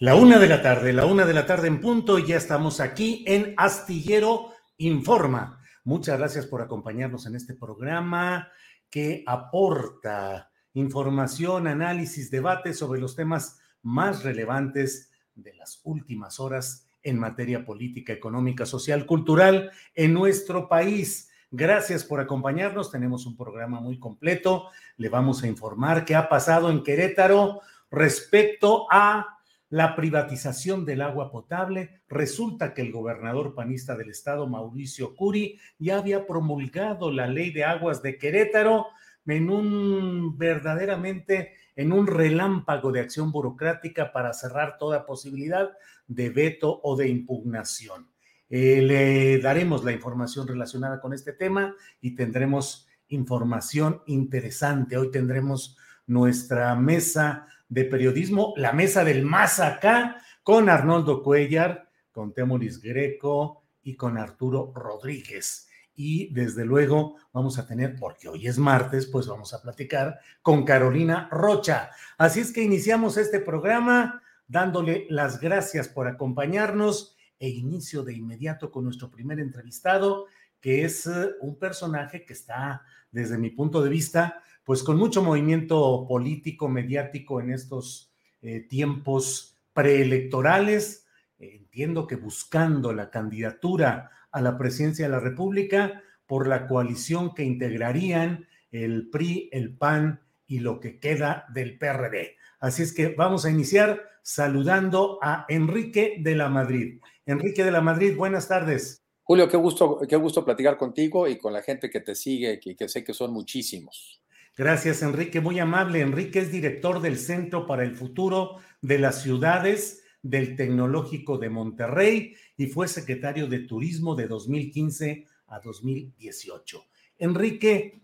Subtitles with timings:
[0.00, 2.78] La una de la tarde, la una de la tarde en punto, y ya estamos
[2.78, 5.60] aquí en Astillero Informa.
[5.82, 8.48] Muchas gracias por acompañarnos en este programa
[8.88, 17.18] que aporta información, análisis, debate sobre los temas más relevantes de las últimas horas en
[17.18, 21.28] materia política, económica, social, cultural en nuestro país.
[21.50, 22.92] Gracias por acompañarnos.
[22.92, 24.68] Tenemos un programa muy completo.
[24.96, 29.37] Le vamos a informar qué ha pasado en Querétaro respecto a
[29.70, 32.02] la privatización del agua potable.
[32.08, 37.64] Resulta que el gobernador panista del estado, Mauricio Curi, ya había promulgado la ley de
[37.64, 38.86] aguas de Querétaro
[39.26, 45.70] en un verdaderamente en un relámpago de acción burocrática para cerrar toda posibilidad
[46.08, 48.08] de veto o de impugnación.
[48.50, 54.96] Eh, le daremos la información relacionada con este tema y tendremos información interesante.
[54.96, 62.32] Hoy tendremos nuestra mesa de periodismo, la mesa del más acá, con Arnoldo Cuellar, con
[62.32, 65.68] Temoris Greco y con Arturo Rodríguez.
[65.94, 70.64] Y desde luego vamos a tener, porque hoy es martes, pues vamos a platicar con
[70.64, 71.90] Carolina Rocha.
[72.16, 78.70] Así es que iniciamos este programa dándole las gracias por acompañarnos e inicio de inmediato
[78.70, 80.26] con nuestro primer entrevistado,
[80.60, 85.22] que es eh, un personaje que está, desde mi punto de vista, pues con mucho
[85.22, 88.12] movimiento político, mediático en estos
[88.42, 91.06] eh, tiempos preelectorales.
[91.38, 97.44] entiendo que buscando la candidatura a la presidencia de la República por la coalición que
[97.44, 102.36] integrarían el PRI, el PAN y lo que queda del PRD.
[102.60, 107.00] Así es que vamos a iniciar saludando a Enrique de la Madrid.
[107.24, 109.02] Enrique de la Madrid, buenas tardes.
[109.22, 112.76] Julio, qué gusto, qué gusto platicar contigo y con la gente que te sigue, que,
[112.76, 114.18] que sé que son muchísimos.
[114.58, 115.40] Gracias, Enrique.
[115.40, 116.00] Muy amable.
[116.00, 122.34] Enrique es director del Centro para el Futuro de las Ciudades del Tecnológico de Monterrey
[122.56, 126.84] y fue secretario de Turismo de 2015 a 2018.
[127.18, 128.02] Enrique,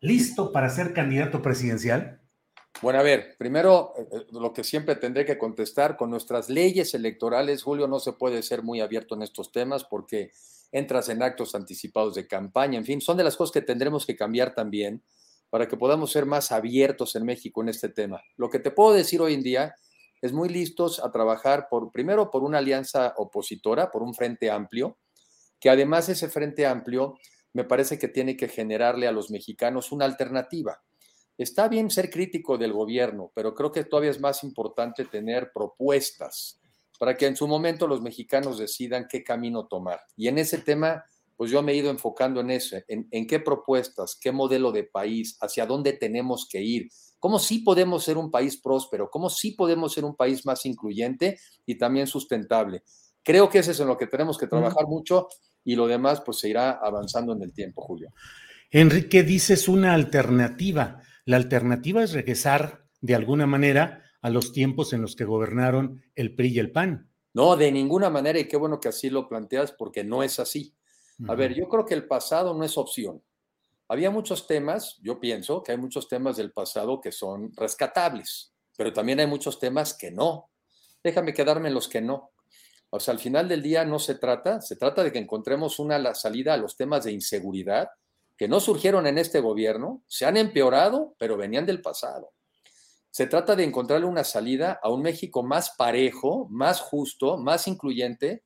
[0.00, 2.22] ¿listo para ser candidato presidencial?
[2.80, 6.94] Bueno, a ver, primero eh, eh, lo que siempre tendré que contestar, con nuestras leyes
[6.94, 10.30] electorales, Julio, no se puede ser muy abierto en estos temas porque
[10.72, 14.16] entras en actos anticipados de campaña, en fin, son de las cosas que tendremos que
[14.16, 15.02] cambiar también
[15.50, 18.22] para que podamos ser más abiertos en México en este tema.
[18.36, 19.74] Lo que te puedo decir hoy en día
[20.22, 24.98] es muy listos a trabajar por, primero, por una alianza opositora, por un frente amplio,
[25.58, 27.18] que además ese frente amplio
[27.52, 30.80] me parece que tiene que generarle a los mexicanos una alternativa.
[31.36, 36.60] Está bien ser crítico del gobierno, pero creo que todavía es más importante tener propuestas
[36.98, 40.00] para que en su momento los mexicanos decidan qué camino tomar.
[40.16, 41.02] Y en ese tema
[41.40, 45.38] pues yo me he ido enfocando en eso, en, qué propuestas, qué modelo de país,
[45.40, 49.94] hacia dónde tenemos que ir, cómo sí podemos ser un país próspero, cómo sí podemos
[49.94, 52.82] ser un país más incluyente y también sustentable.
[53.22, 55.28] Creo que ese es en lo que tenemos que trabajar mucho
[55.64, 58.12] y lo demás pues se irá avanzando en el tiempo, Julio.
[58.70, 61.00] Enrique, dices una alternativa.
[61.24, 66.34] La alternativa es regresar de alguna manera a los tiempos en los que gobernaron el
[66.34, 67.08] PRI y el PAN.
[67.32, 70.74] No, de ninguna manera, y qué bueno que así lo planteas, porque no es así.
[71.28, 73.22] A ver, yo creo que el pasado no es opción.
[73.88, 78.92] Había muchos temas, yo pienso que hay muchos temas del pasado que son rescatables, pero
[78.92, 80.50] también hay muchos temas que no.
[81.02, 82.30] Déjame quedarme en los que no.
[82.90, 86.14] O sea, al final del día no se trata, se trata de que encontremos una
[86.14, 87.88] salida a los temas de inseguridad
[88.36, 92.32] que no surgieron en este gobierno, se han empeorado, pero venían del pasado.
[93.10, 98.44] Se trata de encontrarle una salida a un México más parejo, más justo, más incluyente,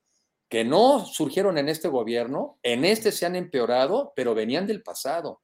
[0.55, 5.43] que no surgieron en este gobierno, en este se han empeorado, pero venían del pasado.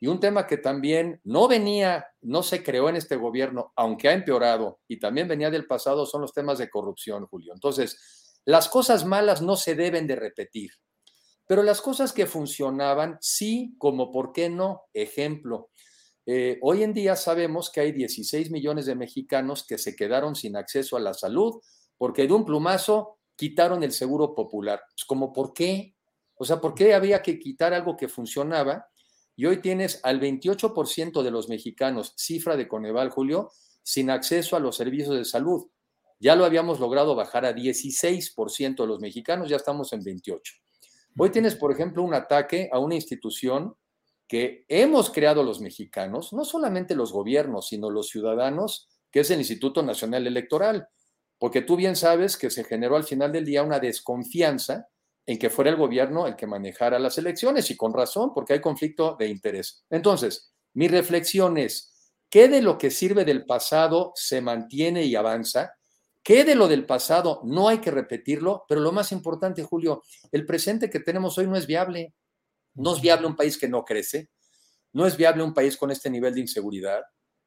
[0.00, 4.14] Y un tema que también no venía, no se creó en este gobierno, aunque ha
[4.14, 7.52] empeorado y también venía del pasado, son los temas de corrupción, Julio.
[7.52, 10.70] Entonces, las cosas malas no se deben de repetir,
[11.46, 14.84] pero las cosas que funcionaban, sí, como por qué no.
[14.94, 15.68] Ejemplo,
[16.24, 20.56] eh, hoy en día sabemos que hay 16 millones de mexicanos que se quedaron sin
[20.56, 21.60] acceso a la salud
[21.98, 24.82] porque de un plumazo quitaron el seguro popular.
[24.94, 25.94] Pues como, ¿por qué?
[26.36, 28.88] O sea, ¿por qué había que quitar algo que funcionaba?
[29.36, 33.50] Y hoy tienes al 28% de los mexicanos, cifra de Coneval, Julio,
[33.82, 35.68] sin acceso a los servicios de salud.
[36.18, 40.54] Ya lo habíamos logrado bajar a 16% de los mexicanos, ya estamos en 28.
[41.18, 43.76] Hoy tienes, por ejemplo, un ataque a una institución
[44.26, 49.38] que hemos creado los mexicanos, no solamente los gobiernos, sino los ciudadanos, que es el
[49.38, 50.88] Instituto Nacional Electoral,
[51.38, 54.88] porque tú bien sabes que se generó al final del día una desconfianza
[55.26, 58.60] en que fuera el gobierno el que manejara las elecciones, y con razón, porque hay
[58.60, 59.84] conflicto de interés.
[59.90, 65.74] Entonces, mi reflexión es, ¿qué de lo que sirve del pasado se mantiene y avanza?
[66.22, 68.64] ¿Qué de lo del pasado no hay que repetirlo?
[68.68, 70.02] Pero lo más importante, Julio,
[70.32, 72.14] el presente que tenemos hoy no es viable.
[72.74, 74.28] No es viable un país que no crece,
[74.92, 77.02] no es viable un país con este nivel de inseguridad,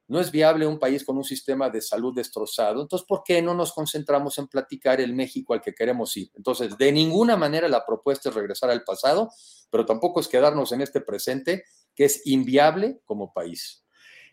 [0.10, 2.82] no es viable un país con un sistema de salud destrozado.
[2.82, 6.32] Entonces, ¿por qué no nos concentramos en platicar el México al que queremos ir?
[6.36, 9.30] Entonces, de ninguna manera la propuesta es regresar al pasado,
[9.70, 11.64] pero tampoco es quedarnos en este presente
[11.96, 13.86] que es inviable como país.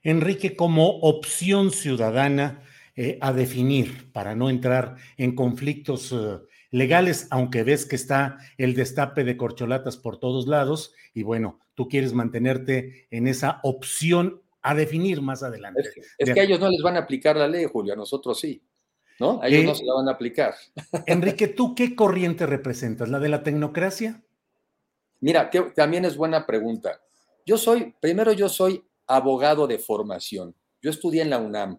[0.03, 2.63] Enrique, como opción ciudadana
[2.95, 6.39] eh, a definir para no entrar en conflictos eh,
[6.71, 11.89] legales, aunque ves que está el destape de corcholatas por todos lados y bueno, tú
[11.89, 15.81] quieres mantenerte en esa opción a definir más adelante.
[16.19, 18.61] Es, que, a ellos no les van a aplicar la ley, Julio, a nosotros sí.
[19.21, 19.41] ¿No?
[19.41, 20.57] A ellos no se la van a aplicar.
[21.07, 23.09] Enrique, ¿tú qué corriente representas?
[23.09, 24.25] ¿La de la tecnocracia?
[25.21, 27.01] Mira, que también es buena pregunta.
[27.47, 30.53] Yo soy, primero yo soy abogado de formación.
[30.83, 31.79] Yo estudié en la UNAM.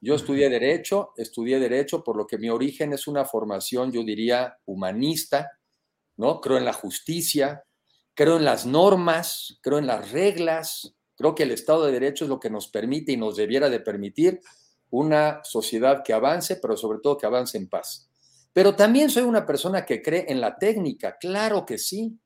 [0.00, 4.56] Yo estudié Derecho, estudié Derecho, por lo que mi origen es una formación, yo diría,
[4.64, 5.50] humanista,
[6.16, 6.40] ¿no?
[6.40, 7.62] Creo en la justicia,
[8.14, 12.30] creo en las normas, creo en las reglas, creo que el Estado de Derecho es
[12.30, 14.40] lo que nos permite y nos debiera de permitir
[14.88, 18.08] una sociedad que avance, pero sobre todo que avance en paz.
[18.54, 22.18] Pero también soy una persona que cree en la técnica, claro que sí.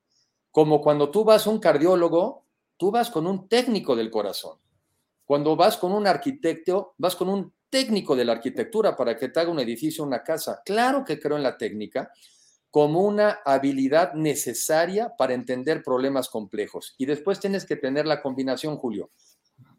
[0.52, 2.46] Como cuando tú vas a un cardiólogo,
[2.76, 4.60] tú vas con un técnico del corazón.
[5.24, 9.40] Cuando vas con un arquitecto, vas con un técnico de la arquitectura para que te
[9.40, 10.62] haga un edificio, una casa.
[10.64, 12.12] Claro que creo en la técnica
[12.74, 16.96] como una habilidad necesaria para entender problemas complejos.
[16.98, 19.10] Y después tienes que tener la combinación, Julio.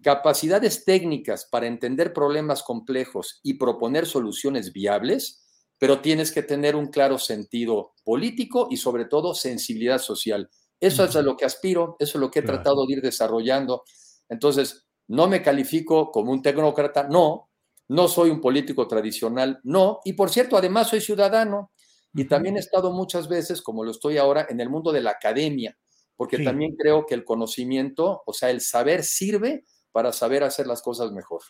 [0.01, 5.45] Capacidades técnicas para entender problemas complejos y proponer soluciones viables,
[5.77, 10.49] pero tienes que tener un claro sentido político y sobre todo sensibilidad social.
[10.79, 13.83] Eso es a lo que aspiro, eso es lo que he tratado de ir desarrollando.
[14.29, 17.49] Entonces, no me califico como un tecnócrata, no,
[17.89, 21.71] no soy un político tradicional, no, y por cierto, además soy ciudadano
[22.15, 25.11] y también he estado muchas veces, como lo estoy ahora, en el mundo de la
[25.11, 25.77] academia,
[26.15, 30.81] porque también creo que el conocimiento, o sea, el saber sirve para saber hacer las
[30.81, 31.41] cosas mejor.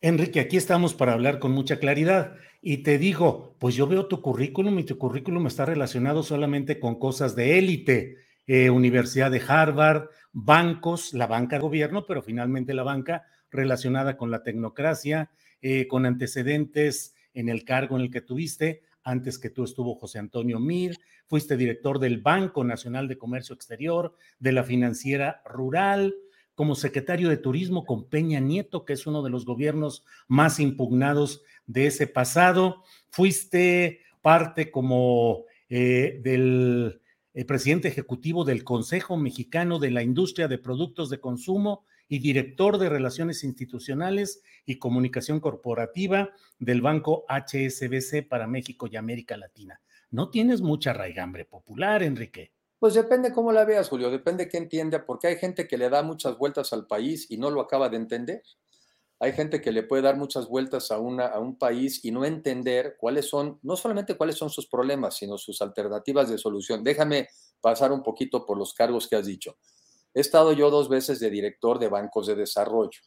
[0.00, 4.20] Enrique, aquí estamos para hablar con mucha claridad y te digo, pues yo veo tu
[4.20, 10.08] currículum y tu currículum está relacionado solamente con cosas de élite, eh, Universidad de Harvard,
[10.32, 16.06] bancos, la banca de gobierno, pero finalmente la banca relacionada con la tecnocracia, eh, con
[16.06, 18.82] antecedentes en el cargo en el que tuviste.
[19.04, 24.16] Antes que tú estuvo José Antonio Mir, fuiste director del Banco Nacional de Comercio Exterior,
[24.38, 26.14] de la Financiera Rural,
[26.54, 31.42] como secretario de Turismo con Peña Nieto, que es uno de los gobiernos más impugnados
[31.66, 32.82] de ese pasado.
[33.10, 37.00] Fuiste parte como eh, del
[37.34, 42.78] eh, presidente ejecutivo del Consejo Mexicano de la Industria de Productos de Consumo y director
[42.78, 49.80] de Relaciones Institucionales y Comunicación Corporativa del Banco HSBC para México y América Latina.
[50.10, 52.52] No tienes mucha raigambre popular, Enrique.
[52.78, 56.02] Pues depende cómo la veas, Julio, depende qué entienda, porque hay gente que le da
[56.02, 58.42] muchas vueltas al país y no lo acaba de entender.
[59.20, 62.24] hay gente que le puede dar muchas vueltas a, una, a un país y no
[62.24, 66.82] entender cuáles son, no solamente cuáles son sus problemas, sino sus alternativas de solución.
[66.82, 67.28] Déjame
[67.60, 69.56] pasar un poquito por los cargos que has dicho.
[70.14, 73.00] He estado yo dos veces de director de bancos de desarrollo,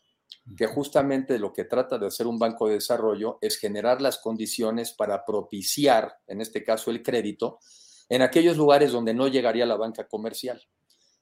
[0.57, 4.93] que justamente lo que trata de hacer un banco de desarrollo es generar las condiciones
[4.93, 7.59] para propiciar, en este caso el crédito,
[8.09, 10.61] en aquellos lugares donde no llegaría la banca comercial.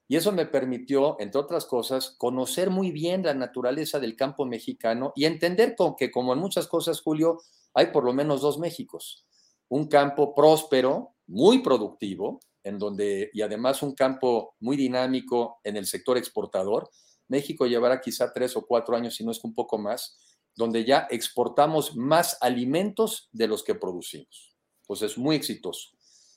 [0.07, 5.13] Y eso me permitió, entre otras cosas, conocer muy bien la naturaleza del campo mexicano
[5.15, 7.39] y entender que, como en muchas cosas, Julio,
[7.73, 9.25] hay por lo menos dos Méxicos.
[9.69, 15.86] Un campo próspero, muy productivo, en donde, y además un campo muy dinámico en el
[15.86, 16.89] sector exportador.
[17.27, 20.17] México llevará quizá tres o cuatro años, si no es que un poco más,
[20.55, 24.55] donde ya exportamos más alimentos de los que producimos.
[24.86, 25.89] Pues es muy exitoso.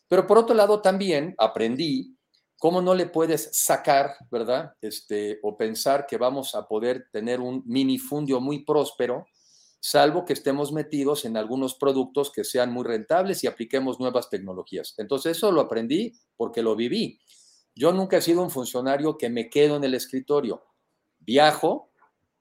[0.09, 2.17] Pero por otro lado, también aprendí
[2.59, 4.73] ¿Cómo no le puedes sacar, verdad?
[4.81, 9.27] Este, o pensar que vamos a poder tener un minifundio muy próspero,
[9.81, 14.95] salvo que estemos metidos en algunos productos que sean muy rentables y apliquemos nuevas tecnologías.
[14.99, 17.19] Entonces, eso lo aprendí porque lo viví.
[17.75, 20.65] Yo nunca he sido un funcionario que me quedo en el escritorio.
[21.19, 21.91] Viajo,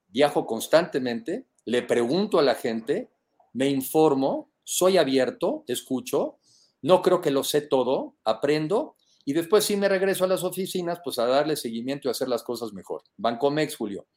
[0.08, 3.12] viajo constantemente, le pregunto a la gente,
[3.54, 6.38] me informo, soy abierto, escucho,
[6.82, 11.00] no creo que lo sé todo, aprendo y después sí me regreso a las oficinas,
[11.04, 13.02] pues a darle seguimiento y hacer las cosas mejor.
[13.18, 14.08] Bancomex, Julio.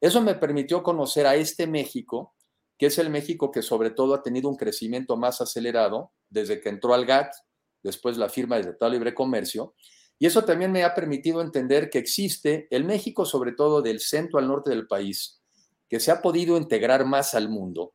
[0.00, 2.34] Eso me permitió conocer a este México,
[2.78, 6.68] que es el México que sobre todo ha tenido un crecimiento más acelerado desde que
[6.68, 7.34] entró al GATT,
[7.82, 9.74] después la firma del Tratado Libre Comercio.
[10.18, 14.38] Y eso también me ha permitido entender que existe el México, sobre todo del centro
[14.38, 15.42] al norte del país,
[15.88, 17.94] que se ha podido integrar más al mundo,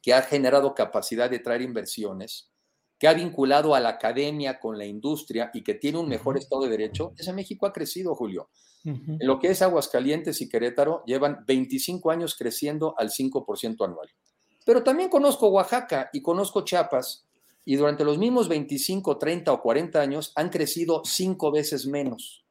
[0.00, 2.53] que ha generado capacidad de traer inversiones,
[2.98, 6.62] que ha vinculado a la academia con la industria y que tiene un mejor Estado
[6.62, 8.50] de Derecho, ese México ha crecido, Julio.
[8.84, 14.10] En lo que es Aguascalientes y Querétaro, llevan 25 años creciendo al 5% anual.
[14.66, 17.26] Pero también conozco Oaxaca y conozco Chiapas,
[17.64, 22.44] y durante los mismos 25, 30 o 40 años han crecido cinco veces menos.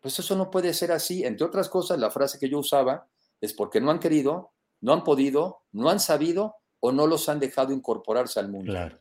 [0.00, 1.24] Pues eso no puede ser así.
[1.24, 3.08] Entre otras cosas, la frase que yo usaba
[3.40, 7.40] es porque no han querido, no han podido, no han sabido o no los han
[7.40, 8.72] dejado incorporarse al mundo.
[8.72, 8.98] Claro.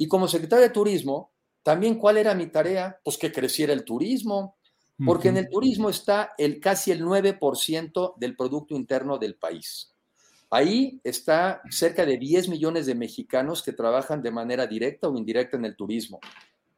[0.00, 1.30] Y como secretario de Turismo,
[1.62, 2.98] también cuál era mi tarea?
[3.04, 4.56] Pues que creciera el turismo,
[5.04, 9.94] porque en el turismo está el casi el 9% del Producto Interno del país.
[10.48, 15.58] Ahí está cerca de 10 millones de mexicanos que trabajan de manera directa o indirecta
[15.58, 16.18] en el turismo.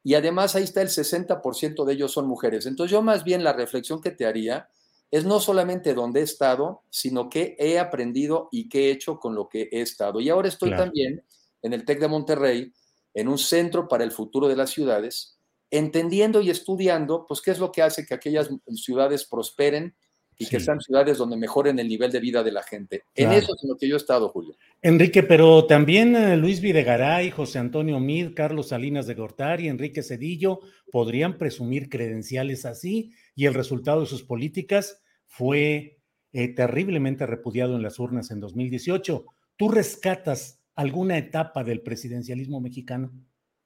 [0.02, 2.67] Y además ahí está el 60% de ellos son mujeres.
[2.67, 4.69] Entonces yo más bien la reflexión que te haría
[5.12, 9.37] es no solamente dónde he estado, sino qué he aprendido y qué he hecho con
[9.37, 10.19] lo que he estado.
[10.21, 11.23] Y ahora estoy también
[11.62, 12.73] en el TEC de Monterrey,
[13.14, 15.38] en un centro para el futuro de las ciudades,
[15.71, 19.95] entendiendo y estudiando, pues, qué es lo que hace que aquellas ciudades prosperen
[20.38, 23.04] y que sean ciudades donde mejoren el nivel de vida de la gente.
[23.14, 24.57] En eso es en lo que yo he estado, Julio.
[24.81, 30.61] Enrique, pero también eh, Luis Videgaray, José Antonio Mid, Carlos Salinas de Gortari, Enrique Cedillo
[30.90, 36.00] podrían presumir credenciales así y el resultado de sus políticas fue
[36.33, 39.25] eh, terriblemente repudiado en las urnas en 2018.
[39.57, 43.12] ¿Tú rescatas alguna etapa del presidencialismo mexicano?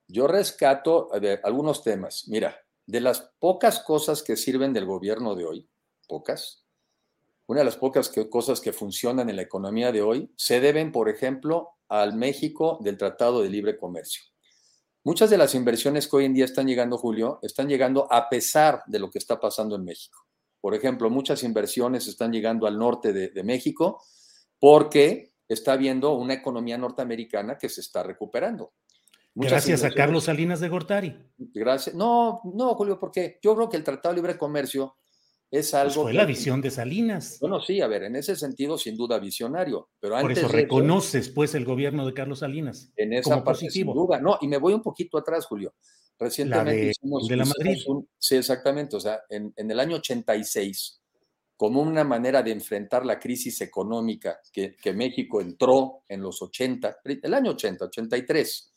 [0.09, 1.09] Yo rescato
[1.43, 2.27] algunos temas.
[2.29, 5.69] Mira, de las pocas cosas que sirven del gobierno de hoy,
[6.09, 6.67] pocas,
[7.47, 11.09] una de las pocas cosas que funcionan en la economía de hoy se deben, por
[11.09, 14.23] ejemplo, al México del Tratado de Libre Comercio.
[15.05, 18.83] Muchas de las inversiones que hoy en día están llegando, Julio, están llegando a pesar
[18.87, 20.27] de lo que está pasando en México.
[20.61, 24.03] Por ejemplo, muchas inversiones están llegando al norte de, México
[24.59, 28.73] porque está viendo una economía norteamericana que se está recuperando.
[29.35, 31.15] Gracias a Carlos Salinas de Gortari.
[31.37, 31.95] Gracias.
[31.95, 34.97] No, no, Julio, porque yo creo que el Tratado de Libre Comercio
[35.51, 36.05] es pues algo.
[36.05, 37.37] fue la visión de Salinas.
[37.41, 39.91] Bueno, sí, a ver, en ese sentido, sin duda visionario.
[40.01, 42.93] Pero Por eso reconoces, pues, el gobierno de Carlos Salinas.
[42.97, 44.21] En esa parte, sin duda.
[44.21, 45.75] No, y me voy un poquito atrás, Julio.
[46.19, 47.29] Recientemente de, hicimos.
[47.29, 47.77] De la Madrid.
[48.19, 48.97] sí, exactamente.
[48.97, 51.03] O sea, en, en el año 86
[51.57, 57.35] como una manera de enfrentar la crisis económica que, México entró en los 80, el
[57.35, 58.73] año 80, 83,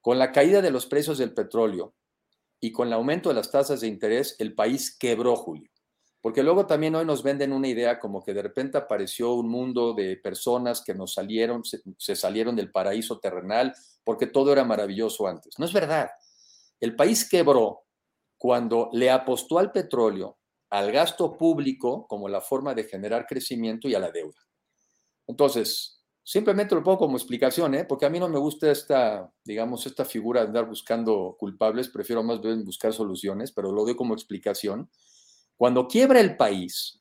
[0.00, 1.94] con la caída de los precios del petróleo
[2.60, 5.70] y con el aumento de las tasas de interés, el país quebró, Julio.
[6.20, 9.94] Porque luego también hoy nos venden una idea como que de repente apareció un mundo
[9.94, 13.72] de personas que nos salieron, se, salieron del paraíso terrenal
[14.02, 15.56] porque todo era maravilloso antes.
[15.58, 16.10] No es verdad.
[16.80, 17.84] El país quebró
[18.36, 20.37] cuando le apostó al petróleo
[20.70, 24.38] al gasto público como la forma de generar crecimiento y a la deuda.
[25.26, 27.84] Entonces, simplemente lo pongo como explicación, ¿eh?
[27.84, 32.22] porque a mí no me gusta esta, digamos, esta figura de andar buscando culpables, prefiero
[32.22, 34.90] más bien buscar soluciones, pero lo doy como explicación.
[35.56, 37.00] Cuando quiebra el país,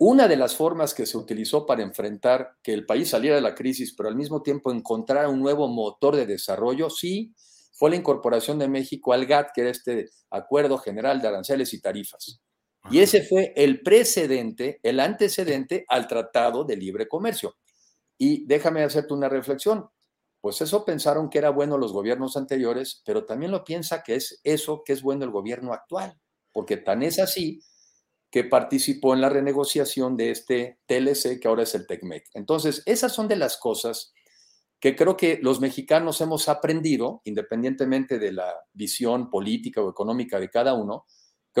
[0.00, 3.54] una de las formas que se utilizó para enfrentar que el país saliera de la
[3.54, 7.34] crisis, pero al mismo tiempo encontrar un nuevo motor de desarrollo, sí,
[7.72, 11.80] fue la incorporación de México al GATT, que era este Acuerdo General de Aranceles y
[11.80, 12.40] Tarifas.
[12.90, 17.56] Y ese fue el precedente, el antecedente al Tratado de Libre Comercio.
[18.16, 19.90] Y déjame hacerte una reflexión.
[20.40, 24.40] Pues eso pensaron que era bueno los gobiernos anteriores, pero también lo piensa que es
[24.42, 26.18] eso que es bueno el gobierno actual,
[26.50, 27.60] porque tan es así
[28.30, 32.24] que participó en la renegociación de este TLC que ahora es el TECMEC.
[32.34, 34.14] Entonces, esas son de las cosas
[34.80, 40.50] que creo que los mexicanos hemos aprendido, independientemente de la visión política o económica de
[40.50, 41.04] cada uno,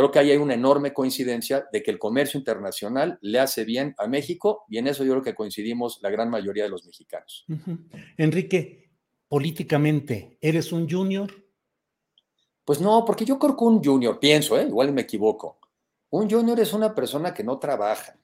[0.00, 3.94] creo que ahí hay una enorme coincidencia de que el comercio internacional le hace bien
[3.98, 7.46] a México y en eso yo creo que coincidimos la gran mayoría de los mexicanos.
[8.16, 8.90] Enrique,
[9.28, 11.32] políticamente, ¿eres un junior?
[12.64, 14.66] Pues no, porque yo creo que un junior, pienso, ¿eh?
[14.68, 15.58] igual me equivoco,
[16.10, 18.18] un junior es una persona que no trabaja,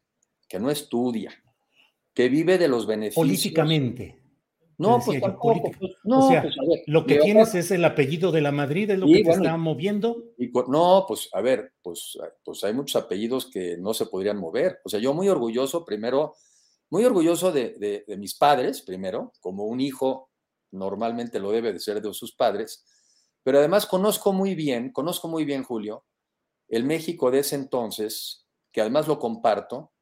[0.48, 1.32] que no estudia,
[2.12, 3.22] que vive de los beneficios.
[3.22, 4.23] Políticamente.
[4.78, 5.70] No, pues tampoco.
[5.78, 6.54] Pues, no, o sea, pues,
[6.86, 10.32] lo que tienes es el apellido de la Madrid, es lo que te está moviendo.
[10.36, 14.80] Y, no, pues a ver, pues, pues hay muchos apellidos que no se podrían mover.
[14.84, 16.34] O sea, yo muy orgulloso, primero,
[16.90, 20.30] muy orgulloso de, de mis padres, primero, como un hijo
[20.74, 22.84] normalmente lo debe de ser de sus padres,
[23.42, 26.04] pero además conozco muy bien, conozco muy bien, Julio,
[26.68, 29.92] el México de ese entonces, que además lo comparto,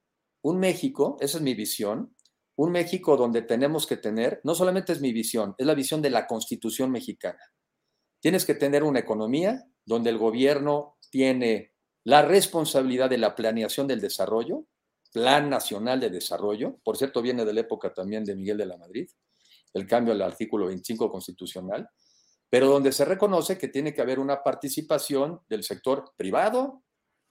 [0.43, 2.17] un México, esa es mi visión,
[2.56, 6.11] un México donde tenemos que tener, no solamente es mi visión, es la visión de
[6.11, 7.40] la constitución mexicana.
[8.21, 11.73] Tienes que tener una economía donde el gobierno tiene
[12.04, 14.66] la responsabilidad de la planeación del desarrollo,
[15.12, 18.78] Plan Nacional de Desarrollo, por cierto, viene de la época también de Miguel de la
[18.78, 19.11] Madrid,
[19.75, 21.88] el cambio al artículo 25 constitucional,
[22.49, 26.82] pero donde se reconoce que tiene que haber una participación del sector privado,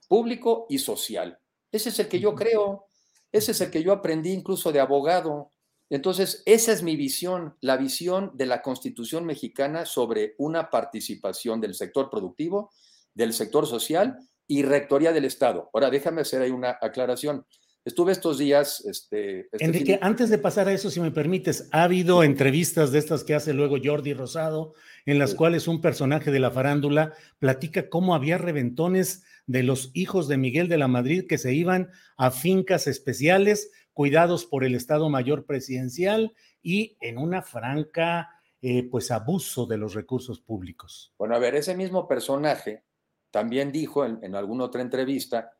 [0.07, 1.39] público y social.
[1.71, 2.85] Ese es el que yo creo,
[3.31, 5.51] ese es el que yo aprendí incluso de abogado.
[5.89, 11.75] Entonces, esa es mi visión, la visión de la Constitución mexicana sobre una participación del
[11.75, 12.71] sector productivo,
[13.13, 15.69] del sector social y rectoría del Estado.
[15.73, 17.45] Ahora, déjame hacer ahí una aclaración.
[17.84, 18.86] Estuve estos días.
[18.86, 23.00] Este, este Enrique, antes de pasar a eso, si me permites, ha habido entrevistas de
[23.00, 24.74] estas que hace luego Jordi Rosado,
[25.06, 30.28] en las cuales un personaje de la farándula platica cómo había reventones de los hijos
[30.28, 35.10] de Miguel de la Madrid que se iban a fincas especiales cuidados por el Estado
[35.10, 38.30] Mayor Presidencial y en una franca,
[38.62, 41.13] eh, pues, abuso de los recursos públicos.
[41.17, 42.84] Bueno, a ver, ese mismo personaje
[43.32, 45.52] también dijo en, en alguna otra entrevista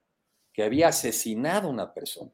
[0.54, 2.32] que había asesinado a una persona.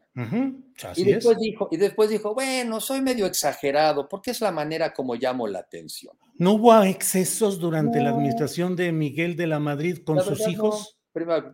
[0.96, 5.16] y, después dijo, y después dijo, bueno, soy medio exagerado, porque es la manera como
[5.16, 6.18] llamo la atención.
[6.38, 10.98] ¿No hubo excesos durante la administración de Miguel de la Madrid con sus hijos?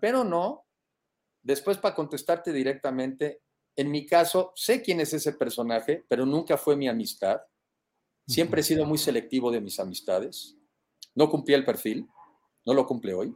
[0.02, 0.65] pero no.
[1.41, 3.41] Después, para contestarte directamente,
[3.76, 7.41] en mi caso, sé quién es ese personaje, pero nunca fue mi amistad.
[8.28, 10.56] Siempre he sido muy selectivo de mis amistades.
[11.15, 12.08] No cumplí el perfil,
[12.65, 13.36] no lo cumple hoy.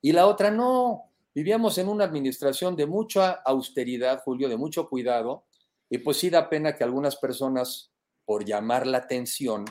[0.00, 5.46] Y la otra, no, Vivíamos en una administración de mucha austeridad, Julio, de mucho cuidado,
[5.88, 7.92] y pues sí da pena que algunas personas,
[8.24, 9.64] por llamar la atención,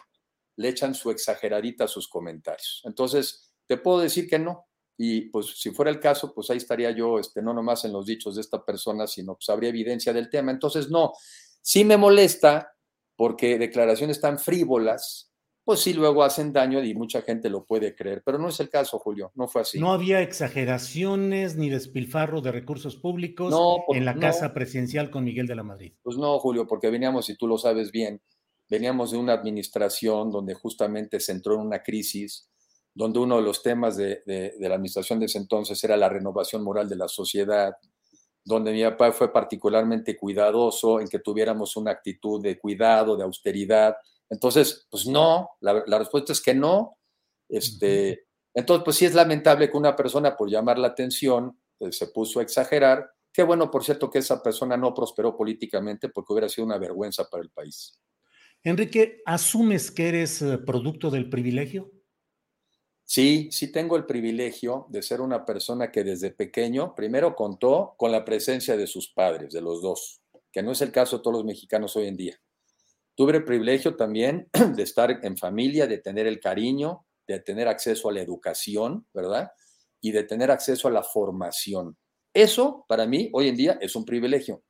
[0.58, 2.82] le echan su exageradita a sus comentarios.
[2.86, 4.68] Entonces, te puedo decir que no.
[4.98, 8.06] Y pues si fuera el caso, pues ahí estaría yo, este, no nomás en los
[8.06, 10.52] dichos de esta persona, sino pues habría evidencia del tema.
[10.52, 11.14] Entonces, no,
[11.62, 12.76] sí me molesta
[13.16, 15.31] porque declaraciones tan frívolas
[15.72, 18.70] pues sí luego hacen daño y mucha gente lo puede creer, pero no es el
[18.70, 19.80] caso, Julio, no fue así.
[19.80, 23.56] No había exageraciones ni despilfarro de recursos públicos
[23.88, 25.94] pues en la casa presidencial con Miguel de la Madrid.
[26.04, 28.22] Pues no, Julio, porque veníamos, y tú lo sabes bien,
[28.68, 32.50] veníamos de una administración donde justamente se entró en una crisis,
[32.94, 36.66] donde uno de los temas de, de la administración de ese entonces era la renovación
[36.66, 37.76] moral de la sociedad,
[38.44, 43.96] donde mi papá fue particularmente cuidadoso en que tuviéramos una actitud de cuidado, de austeridad,
[44.32, 46.98] entonces, pues no, la, respuesta es que no.
[47.50, 52.08] Este, Entonces, pues sí es lamentable que una persona, por llamar la atención, eh, se
[52.08, 53.12] puso a exagerar.
[53.34, 57.30] Qué bueno, por cierto, que esa persona no prosperó políticamente porque hubiera sido una vergüenza
[57.30, 58.00] para el país.
[58.64, 61.92] Enrique, ¿asumes que eres eh, producto del privilegio?
[63.04, 68.14] Sí, sí tengo el privilegio de ser una persona que desde pequeño primero contó con
[68.14, 70.22] la presencia de sus padres, de los dos,
[70.54, 72.42] que no es el caso de todos los mexicanos hoy en día.
[73.22, 78.10] Tuve el privilegio también de estar en familia, de tener el cariño, de tener acceso
[78.10, 79.52] a la educación, ¿verdad?
[80.02, 81.96] Y de tener acceso a la formación.
[82.34, 84.64] Eso, para mí, hoy en día es un privilegio.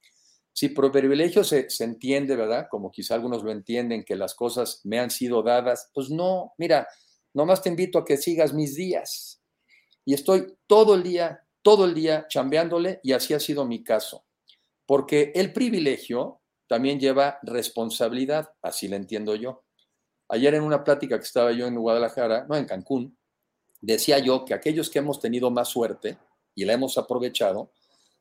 [0.51, 2.67] Si por privilegio se, se entiende, ¿verdad?
[2.69, 6.89] Como quizá algunos lo entienden, que las cosas me han sido dadas, pues no, mira,
[7.33, 9.41] nomás te invito a que sigas mis días.
[10.03, 14.25] Y estoy todo el día, todo el día chambeándole y así ha sido mi caso
[14.85, 16.40] Porque el privilegio
[16.71, 19.65] también lleva responsabilidad, así lo entiendo yo.
[20.29, 23.17] Ayer en una plática que estaba yo en Guadalajara, no, en Cancún,
[23.81, 26.17] decía yo que aquellos que hemos tenido más suerte
[26.55, 27.73] y la hemos aprovechado,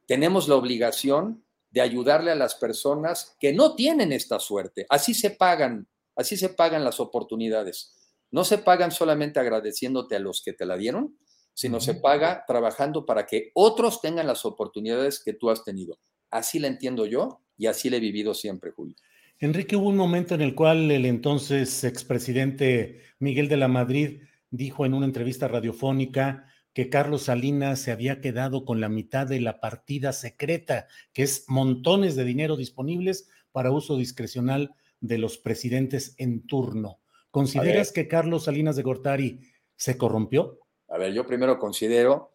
[0.04, 4.84] tenemos la obligación de ayudarle a las personas que no tienen esta suerte.
[4.88, 5.86] Así se pagan,
[6.16, 7.94] así se pagan las oportunidades.
[8.32, 11.16] No se pagan solamente agradeciéndote a los que te la dieron,
[11.54, 16.00] sino se paga trabajando para que otros tengan las oportunidades que tú has tenido.
[16.32, 18.96] Así la entiendo yo y así la he vivido siempre, Julio.
[19.38, 24.86] Enrique, hubo un momento en el cual el entonces expresidente Miguel de la Madrid dijo
[24.86, 29.60] en una entrevista radiofónica que Carlos Salinas se había quedado con la mitad de la
[29.60, 36.46] partida secreta, que es montones de dinero disponibles para uso discrecional de los presidentes en
[36.46, 37.00] turno.
[37.30, 39.40] ¿Consideras que Carlos Salinas de Gortari
[39.76, 40.60] se corrompió?
[40.88, 42.32] A ver, yo primero considero,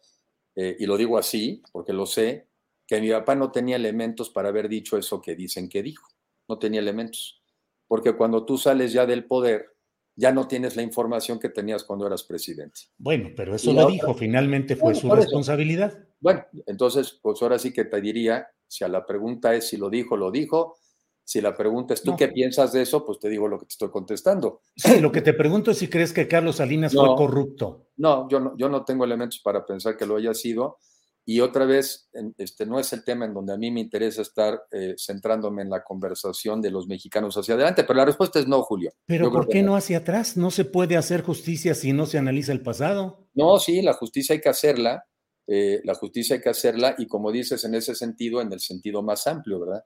[0.54, 2.46] eh, y lo digo así, porque lo sé,
[2.86, 6.08] que mi papá no tenía elementos para haber dicho eso que dicen que dijo.
[6.48, 7.42] No tenía elementos.
[7.88, 9.76] Porque cuando tú sales ya del poder,
[10.16, 12.80] ya no tienes la información que tenías cuando eras presidente.
[12.96, 15.98] Bueno, pero eso lo dijo, finalmente fue su responsabilidad.
[16.20, 19.90] Bueno, entonces, pues ahora sí que te diría, si a la pregunta es si lo
[19.90, 20.78] dijo, lo dijo,
[21.22, 23.72] si la pregunta es tú qué piensas de eso, pues te digo lo que te
[23.72, 24.62] estoy contestando.
[24.76, 27.88] Sí, lo que te pregunto es si crees que Carlos Salinas fue corrupto.
[27.96, 30.78] No, yo no, yo no tengo elementos para pensar que lo haya sido.
[31.28, 32.08] Y otra vez,
[32.38, 35.70] este no es el tema en donde a mí me interesa estar eh, centrándome en
[35.70, 38.92] la conversación de los mexicanos hacia adelante, pero la respuesta es no, Julio.
[39.06, 39.74] Pero ¿por qué no.
[39.74, 40.36] hacia atrás?
[40.36, 43.26] ¿No se puede hacer justicia si no se analiza el pasado?
[43.34, 45.04] No, sí, la justicia hay que hacerla,
[45.48, 49.02] eh, la justicia hay que hacerla y como dices en ese sentido, en el sentido
[49.02, 49.84] más amplio, ¿verdad?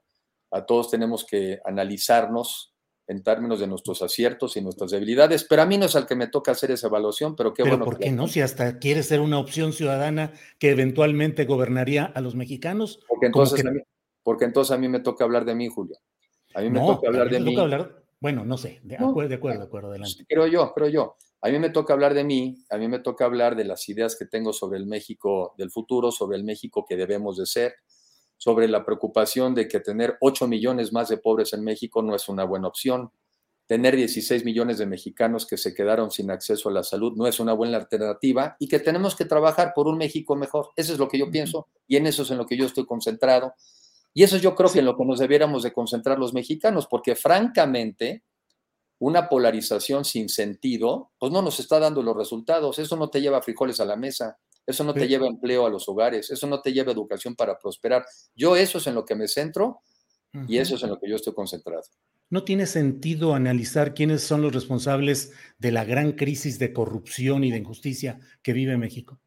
[0.51, 2.70] A todos tenemos que analizarnos
[3.11, 6.15] en términos de nuestros aciertos y nuestras debilidades, pero a mí no es al que
[6.15, 7.85] me toca hacer esa evaluación, pero qué ¿Pero bueno.
[7.85, 8.25] ¿Por qué no?
[8.27, 13.01] Si hasta quiere ser una opción ciudadana que eventualmente gobernaría a los mexicanos.
[13.09, 13.81] Porque entonces, a, mí,
[14.23, 15.97] porque entonces a mí me toca hablar de mí, Julio.
[16.53, 17.57] A mí me toca hablar de mí.
[17.57, 20.25] Hablar, bueno, no sé, de, acuerdo, de acuerdo, de acuerdo, adelante.
[20.29, 21.17] Creo yo, creo yo.
[21.41, 24.15] A mí me toca hablar de mí, a mí me toca hablar de las ideas
[24.15, 27.73] que tengo sobre el México del futuro, sobre el México que debemos de ser,
[28.41, 32.27] sobre la preocupación de que tener 8 millones más de pobres en México no es
[32.27, 33.11] una buena opción,
[33.67, 37.39] tener 16 millones de mexicanos que se quedaron sin acceso a la salud no es
[37.39, 40.71] una buena alternativa y que tenemos que trabajar por un México mejor.
[40.75, 42.87] Eso es lo que yo pienso y en eso es en lo que yo estoy
[42.87, 43.53] concentrado.
[44.11, 47.15] Y eso yo creo que en lo que nos debiéramos de concentrar los mexicanos, porque
[47.15, 48.23] francamente
[48.97, 52.79] una polarización sin sentido, pues no nos está dando los resultados.
[52.79, 55.87] Eso no te lleva frijoles a la mesa, eso no te lleva empleo a los
[55.89, 58.05] hogares, eso no te lleva educación para prosperar.
[58.35, 59.81] Yo eso es en lo que me centro
[60.47, 61.83] y eso es en lo que yo estoy concentrado.
[62.29, 67.51] ¿No tiene sentido analizar quiénes son los responsables de la gran crisis de corrupción y
[67.51, 69.19] de injusticia que vive México?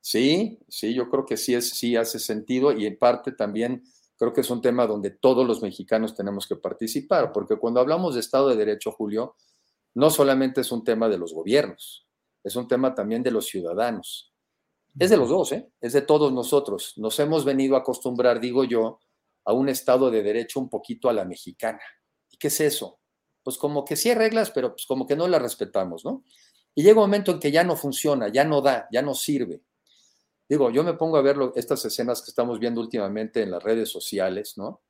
[0.00, 3.82] Sí, sí, yo creo que sí, es, sí hace sentido y en parte también
[4.16, 8.14] creo que es un tema donde todos los mexicanos tenemos que participar, porque cuando hablamos
[8.14, 9.34] de Estado de Derecho, Julio,
[9.94, 12.06] no solamente es un tema de los gobiernos,
[12.42, 14.32] es un tema también de los ciudadanos.
[14.98, 15.70] Es de los dos, ¿eh?
[15.80, 16.94] es de todos nosotros.
[16.96, 19.00] Nos hemos venido a acostumbrar, digo yo,
[19.44, 21.80] a un Estado de Derecho un poquito a la mexicana
[22.38, 23.00] qué es eso?
[23.42, 26.24] Pues como que sí hay reglas, pero pues como que no las respetamos, ¿no?
[26.74, 29.62] Y llega un momento en que ya no funciona, ya no da, ya no sirve.
[30.48, 33.88] Digo, yo me pongo a ver estas escenas que estamos viendo últimamente en las redes
[33.90, 34.82] sociales, ¿no?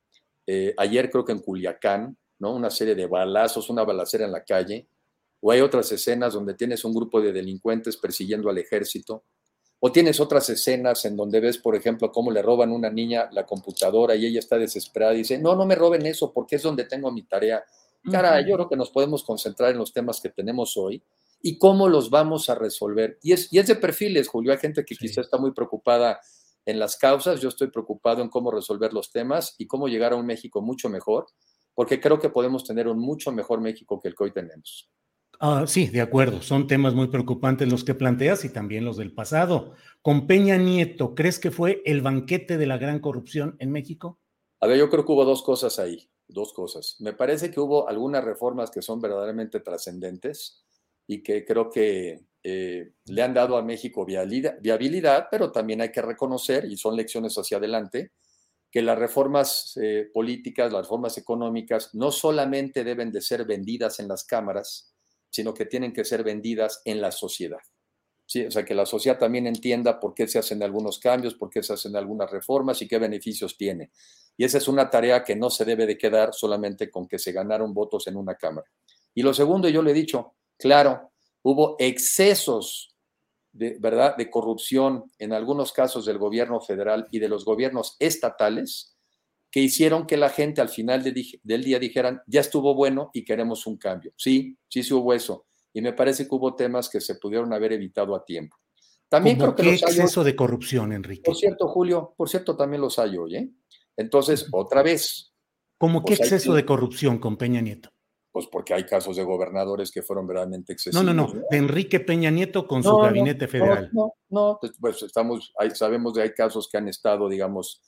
[0.45, 2.53] Eh, ayer creo que en Culiacán, ¿no?
[2.53, 4.87] Una serie de balazos, una balacera en la calle,
[5.39, 9.23] o hay otras escenas donde tienes un grupo de delincuentes persiguiendo al ejército,
[9.79, 13.29] o tienes otras escenas en donde ves, por ejemplo, cómo le roban a una niña
[13.31, 16.63] la computadora y ella está desesperada y dice, no, no me roben eso porque es
[16.63, 17.63] donde tengo mi tarea.
[18.11, 21.03] Cara, yo creo que nos podemos concentrar en los temas que tenemos hoy
[21.41, 23.19] y cómo los vamos a resolver.
[23.21, 24.51] Y es, y es de perfiles, Julio.
[24.51, 26.19] Hay gente que quizá está muy preocupada
[26.65, 27.41] en las causas.
[27.41, 30.89] Yo estoy preocupado en cómo resolver los temas y cómo llegar a un México mucho
[30.89, 31.27] mejor,
[31.75, 34.89] porque creo que podemos tener un mucho mejor México que el que hoy tenemos.
[35.39, 36.41] Ah, sí, de acuerdo.
[36.41, 39.75] Son temas muy preocupantes los que planteas y también los del pasado.
[40.01, 44.19] Con Peña Nieto, ¿crees que fue el banquete de la gran corrupción en México?
[44.59, 46.95] A ver, yo creo que hubo dos cosas ahí, dos cosas.
[46.99, 50.65] Me parece que hubo algunas reformas que son verdaderamente trascendentes
[51.05, 56.01] y que creo que eh, le han dado a México viabilidad, pero también hay que
[56.01, 58.11] reconocer, y son lecciones hacia adelante,
[58.71, 64.07] que las reformas eh, políticas, las reformas económicas, no solamente deben de ser vendidas en
[64.07, 64.96] las cámaras,
[65.29, 67.59] sino que tienen que ser vendidas en la sociedad.
[68.47, 71.63] O sea, que la sociedad también entienda por qué se hacen algunos cambios, por qué
[71.63, 73.91] se hacen algunas reformas y qué beneficios tiene.
[74.35, 77.31] Y esa es una tarea que no se debe de quedar solamente con que se
[77.31, 78.67] ganaron votos en una Cámara.
[79.13, 81.11] Y lo segundo, yo le he dicho, claro,
[81.41, 82.93] hubo excesos
[83.53, 84.17] de, ¿verdad?
[84.17, 88.96] de corrupción en algunos casos del gobierno federal y de los gobiernos estatales
[89.51, 93.65] que hicieron que la gente al final del día dijeran, ya estuvo bueno y queremos
[93.65, 94.11] un cambio.
[94.17, 95.47] Sí, sí se hubo eso.
[95.73, 98.57] Y me parece que hubo temas que se pudieron haber evitado a tiempo.
[99.09, 101.23] También creo que qué exceso de corrupción, Enrique?
[101.23, 103.49] Por cierto, Julio, por cierto, también los hay hoy, ¿eh?
[103.95, 105.33] Entonces, otra vez.
[105.77, 107.89] ¿Cómo qué pues exceso de corrupción con Peña Nieto?
[108.31, 111.05] Pues porque hay casos de gobernadores que fueron verdaderamente excesivos.
[111.05, 113.89] No, no, no, de Enrique Peña Nieto con su gabinete federal.
[113.93, 117.81] No, no, pues, pues estamos, ahí sabemos de hay casos que han estado, digamos,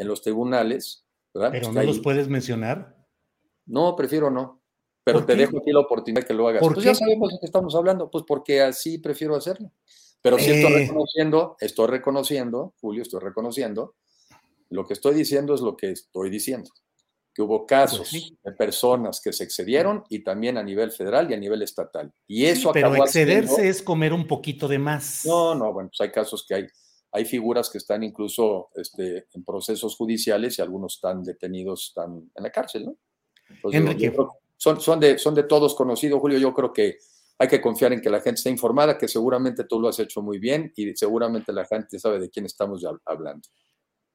[0.00, 1.50] en los tribunales, ¿verdad?
[1.52, 2.96] Pero no los puedes mencionar.
[3.66, 4.62] No, prefiero no.
[5.04, 6.62] Pero te dejo aquí la oportunidad que lo hagas.
[6.62, 9.70] pues ya sabemos de qué estamos hablando, pues porque así prefiero hacerlo.
[10.22, 10.78] Pero sí estoy eh.
[10.86, 13.94] reconociendo, estoy reconociendo, Julio, estoy reconociendo,
[14.70, 16.70] lo que estoy diciendo es lo que estoy diciendo,
[17.34, 18.10] que hubo pues casos
[18.42, 22.12] de personas que se excedieron y también a nivel federal y a nivel estatal.
[22.26, 25.26] Y eso Pero excederse es comer un poquito de más.
[25.26, 26.66] No, no, bueno, pues hay casos que hay,
[27.12, 32.42] hay figuras que están incluso este, en procesos judiciales y algunos están detenidos, están en
[32.42, 32.96] la cárcel, ¿no?
[33.72, 34.14] Enrique.
[34.56, 36.98] son, son, de, son de todos conocidos, Julio, yo creo que
[37.38, 40.22] hay que confiar en que la gente esté informada, que seguramente tú lo has hecho
[40.22, 43.48] muy bien y seguramente la gente sabe de quién estamos hablando.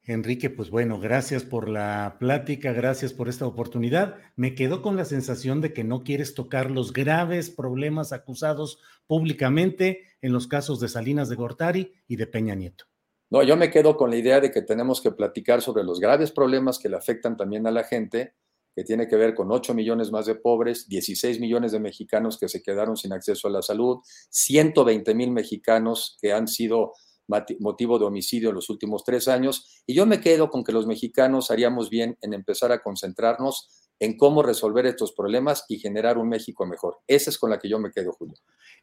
[0.06, 4.16] Enrique, pues bueno, gracias por la plática, gracias por esta oportunidad.
[4.36, 10.04] Me quedo con la sensación de que no quieres tocar los graves problemas acusados públicamente
[10.22, 12.84] en los casos de Salinas de Gortari y de Peña Nieto.
[13.30, 16.30] No, yo me quedo con la idea de que tenemos que platicar sobre los graves
[16.30, 18.34] problemas que le afectan también a la gente
[18.76, 22.46] que tiene que ver con 8 millones más de pobres, 16 millones de mexicanos que
[22.46, 26.92] se quedaron sin acceso a la salud, 120 mil mexicanos que han sido
[27.60, 29.82] motivo de homicidio en los últimos tres años.
[29.86, 34.16] Y yo me quedo con que los mexicanos haríamos bien en empezar a concentrarnos en
[34.16, 36.98] cómo resolver estos problemas y generar un México mejor.
[37.06, 38.34] Esa es con la que yo me quedo, Julio.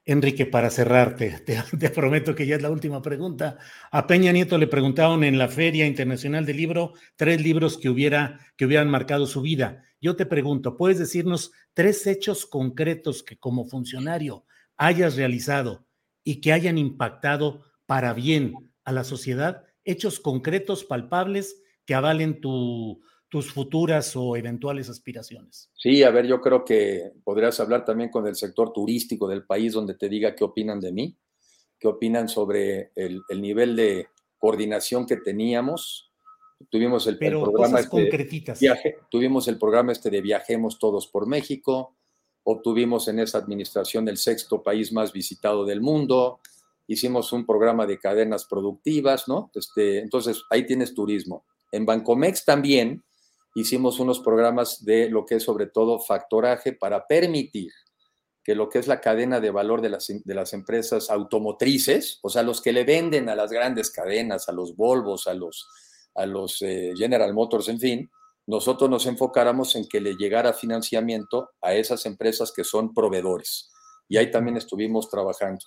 [0.05, 3.57] Enrique, para cerrarte, te, prometo que ya es la última pregunta.
[3.91, 8.39] A Peña Nieto le preguntaron en la Feria Internacional del Libro tres libros que, hubiera,
[8.57, 9.83] que hubieran marcado su vida.
[10.01, 14.45] Yo te pregunto, ¿puedes decirnos tres hechos concretos que como funcionario
[14.77, 15.85] hayas realizado
[16.23, 19.63] y que hayan impactado para bien a la sociedad?
[19.83, 23.01] Hechos concretos, palpables, que avalen tu,
[23.33, 25.71] tus futuras o eventuales aspiraciones.
[25.73, 29.73] Sí, a ver, yo creo que podrías hablar también con el sector turístico del país
[29.73, 31.17] donde te diga qué opinan de mí,
[31.79, 34.05] qué opinan sobre el, nivel de
[34.37, 36.11] coordinación que teníamos.
[36.69, 41.97] Tuvimos el, programa este Viaje, tuvimos el programa este de Viajemos Todos por México,
[42.43, 46.39] obtuvimos en esa administración el sexto país más visitado del mundo,
[46.87, 49.51] hicimos un programa de cadenas productivas, ¿no?
[49.53, 51.45] Este, entonces, ahí tienes turismo.
[51.71, 53.03] En Bancomex también,
[53.55, 57.71] hicimos unos programas de lo que es sobre todo factoraje para permitir
[58.43, 62.29] que lo que es la cadena de valor de las, de las empresas automotrices, o
[62.29, 65.69] sea, los que le venden a las grandes cadenas, a los Volvos, a los,
[66.15, 68.09] a los eh, General Motors, en fin,
[68.45, 73.71] nosotros nos enfocáramos en que le llegara financiamiento a esas empresas que son proveedores.
[74.09, 75.65] Y ahí también estuvimos trabajando.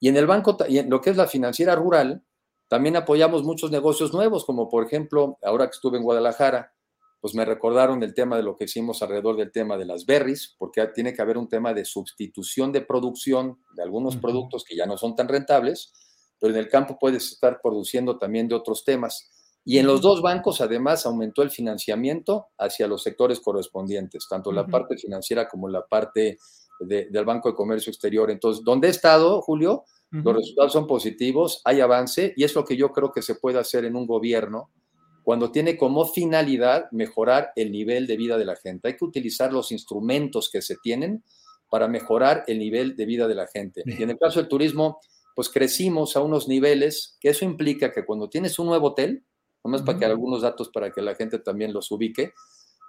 [0.00, 2.24] Y en el banco, y en lo que es la financiera rural,
[2.68, 6.72] también apoyamos muchos negocios nuevos, como por ejemplo, ahora que estuve en Guadalajara,
[7.20, 10.54] pues me recordaron el tema de lo que hicimos alrededor del tema de las berries,
[10.58, 14.86] porque tiene que haber un tema de sustitución de producción de algunos productos que ya
[14.86, 15.92] no son tan rentables,
[16.38, 19.30] pero en el campo puedes estar produciendo también de otros temas.
[19.64, 24.66] Y en los dos bancos, además, aumentó el financiamiento hacia los sectores correspondientes, tanto la
[24.66, 26.38] parte financiera como la parte
[26.80, 28.30] del Banco de Comercio Exterior.
[28.30, 29.84] Entonces, ¿dónde he estado, Julio?
[30.10, 33.58] Los resultados son positivos, hay avance y es lo que yo creo que se puede
[33.58, 34.70] hacer en un gobierno
[35.24, 38.88] cuando tiene como finalidad mejorar el nivel de vida de la gente.
[38.88, 41.24] Hay que utilizar los instrumentos que se tienen
[41.68, 43.82] para mejorar el nivel de vida de la gente.
[43.84, 45.00] Y en el caso del turismo,
[45.34, 49.24] pues crecimos a unos niveles que eso implica que cuando tienes un nuevo hotel,
[49.64, 52.32] nomás para que algunos datos para que la gente también los ubique,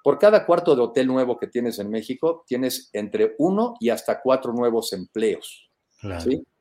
[0.07, 4.21] por cada cuarto de hotel nuevo que tienes en México, tienes entre uno y hasta
[4.21, 5.69] cuatro nuevos empleos.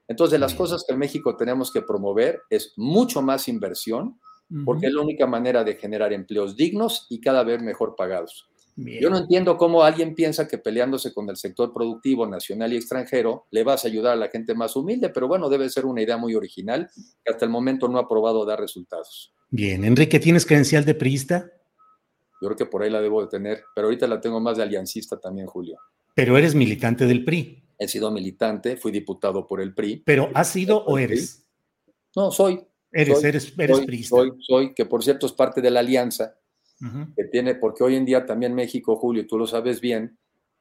[0.09, 4.19] Entonces, las cosas que en México tenemos que promover es mucho más inversión,
[4.65, 8.49] porque es la única manera de generar empleos dignos y cada vez mejor pagados.
[8.75, 13.47] Yo no entiendo cómo alguien piensa que peleándose con el sector productivo nacional y extranjero
[13.53, 16.17] le vas a ayudar a la gente más humilde, pero bueno, debe ser una idea
[16.17, 16.91] muy original
[17.25, 19.33] que hasta el momento no ha probado dar resultados.
[19.51, 21.53] Bien, Enrique, ¿tienes credencial de priista?
[22.41, 24.63] Yo creo que por ahí la debo de tener, pero ahorita la tengo más de
[24.63, 25.79] aliancista también, Julio.
[26.15, 27.63] Pero eres militante del PRI.
[27.79, 30.03] He sido militante, fui diputado por el PRI.
[30.05, 31.47] ¿Pero has sido o eres?
[32.15, 32.61] No, soy.
[32.93, 36.39] Eres, eres, eres soy, Soy, que por cierto es parte de la alianza
[37.17, 40.19] que tiene, porque hoy en día también México, Julio, tú lo sabes bien,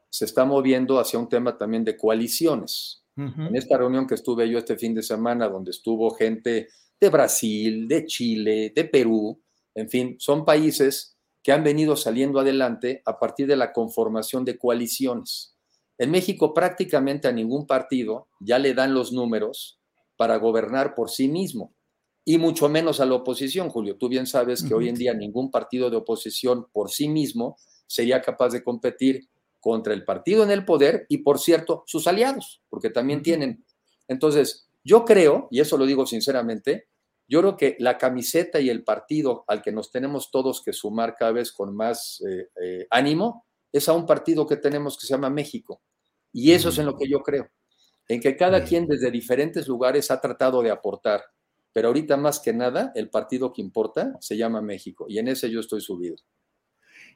[0.09, 3.03] se está moviendo hacia un tema también de coaliciones.
[3.17, 6.67] En esta reunión que estuve yo este fin de semana, donde estuvo gente
[6.99, 9.41] de Brasil, de Chile, de Perú,
[9.73, 11.14] en fin, son países
[11.45, 15.55] que han venido saliendo adelante a partir de la conformación de coaliciones.
[15.99, 19.79] En México prácticamente a ningún partido ya le dan los números
[20.17, 21.75] para gobernar por sí mismo
[22.25, 23.95] y mucho menos a la oposición, Julio.
[23.95, 28.23] Tú bien sabes que hoy en día ningún partido de oposición por sí mismo sería
[28.23, 29.29] capaz de competir
[29.59, 33.63] contra el partido en el poder y, por cierto, sus aliados, porque también tienen.
[34.07, 36.87] Entonces, yo creo, y eso lo digo sinceramente,
[37.27, 41.15] yo creo que la camiseta y el partido al que nos tenemos todos que sumar
[41.15, 45.13] cada vez con más eh, eh, ánimo es a un partido que tenemos que se
[45.13, 45.81] llama México.
[46.31, 47.49] Y eso es en lo que yo creo,
[48.07, 51.23] en que cada quien desde diferentes lugares ha tratado de aportar
[51.75, 55.51] pero ahorita más que nada, el partido que importa se llama México y en ese
[55.51, 56.15] yo estoy subido.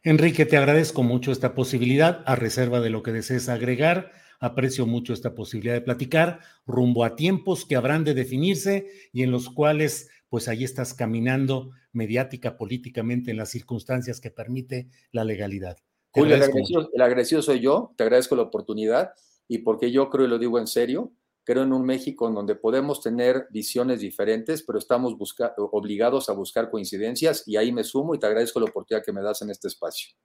[0.04, 4.12] Enrique, te agradezco mucho esta posibilidad, a reserva de lo que desees agregar.
[4.40, 9.32] Aprecio mucho esta posibilidad de platicar rumbo a tiempos que habrán de definirse y en
[9.32, 15.78] los cuales, pues ahí estás caminando mediática, políticamente en las circunstancias que permite la legalidad.
[16.12, 19.12] Julio, el agresivo, el agresivo soy yo, te agradezco la oportunidad
[19.48, 22.56] y porque yo creo y lo digo en serio, creo en un México en donde
[22.56, 25.16] podemos tener visiones diferentes, pero estamos
[25.58, 29.24] obligados a buscar coincidencias y ahí me sumo y te agradezco la oportunidad que me
[29.24, 30.16] das en este espacio.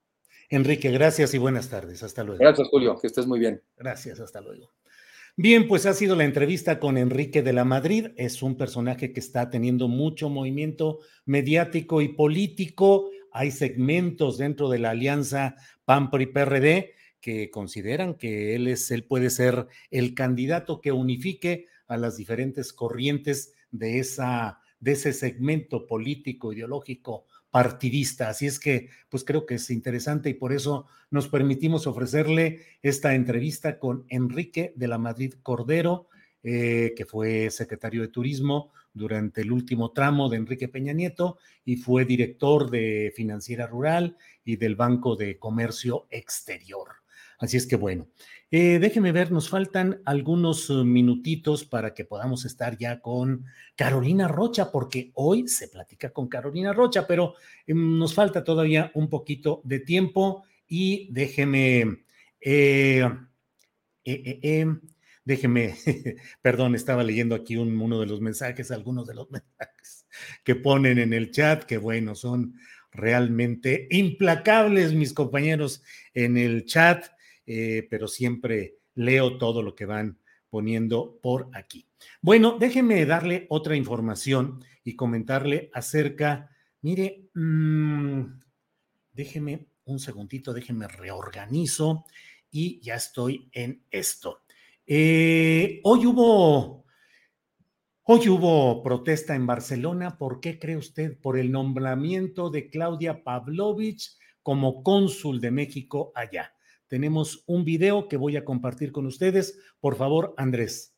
[0.50, 2.02] Enrique, gracias y buenas tardes.
[2.02, 2.40] Hasta luego.
[2.40, 2.98] Gracias, Julio.
[3.00, 3.62] Que estés muy bien.
[3.76, 4.72] Gracias, hasta luego.
[5.36, 8.08] Bien, pues ha sido la entrevista con Enrique de la Madrid.
[8.16, 13.10] Es un personaje que está teniendo mucho movimiento mediático y político.
[13.32, 19.66] Hay segmentos dentro de la alianza PAN-PRI-PRD que consideran que él es, él puede ser
[19.90, 27.24] el candidato que unifique a las diferentes corrientes de esa, de ese segmento político, ideológico,
[27.54, 28.30] partidista.
[28.30, 33.14] Así es que, pues creo que es interesante y por eso nos permitimos ofrecerle esta
[33.14, 36.08] entrevista con Enrique de la Madrid Cordero,
[36.42, 41.76] eh, que fue secretario de Turismo durante el último tramo de Enrique Peña Nieto y
[41.76, 46.88] fue director de Financiera Rural y del Banco de Comercio Exterior.
[47.38, 48.08] Así es que bueno,
[48.56, 54.28] eh, déjeme ver, nos faltan algunos uh, minutitos para que podamos estar ya con Carolina
[54.28, 57.34] Rocha, porque hoy se platica con Carolina Rocha, pero
[57.66, 62.04] em, nos falta todavía un poquito de tiempo y déjeme,
[62.40, 63.10] eh,
[64.04, 64.66] eh,
[65.24, 65.74] déjeme,
[66.40, 70.06] perdón, estaba leyendo aquí uno de los mensajes, algunos de los mensajes
[70.44, 72.54] que ponen en el chat, que bueno, son
[72.92, 75.82] realmente implacables mis compañeros
[76.14, 77.13] en el chat.
[77.46, 81.86] Eh, pero siempre leo todo lo que van poniendo por aquí.
[82.22, 88.22] Bueno, déjeme darle otra información y comentarle acerca, mire, mmm,
[89.12, 92.04] déjeme un segundito, déjeme reorganizo
[92.50, 94.42] y ya estoy en esto.
[94.86, 96.84] Eh, hoy hubo,
[98.04, 100.16] hoy hubo protesta en Barcelona.
[100.16, 101.18] ¿Por qué cree usted?
[101.20, 106.53] Por el nombramiento de Claudia Pavlovich como cónsul de México allá
[106.94, 109.58] tenemos un video que voy a compartir con ustedes.
[109.80, 110.94] Por favor, Andrés.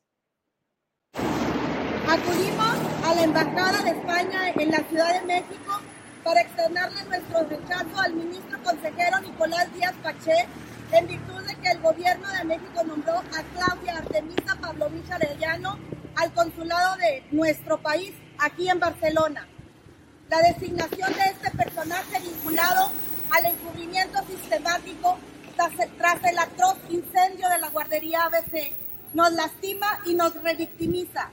[1.14, 5.80] Acudimos a la Embajada de España en la Ciudad de México
[6.22, 10.46] para externarle nuestro rechazo al ministro consejero Nicolás Díaz Paché
[10.92, 15.78] en virtud de que el gobierno de México nombró a Claudia Artemisa Pavlovich Arellano
[16.14, 19.48] al consulado de nuestro país aquí en Barcelona.
[20.28, 22.90] La designación de este personaje vinculado
[23.30, 25.16] al encubrimiento sistemático
[25.57, 28.73] tras, el atroz incendio de la guardería ABC.
[29.14, 31.31] Nos lastima y nos revictimiza.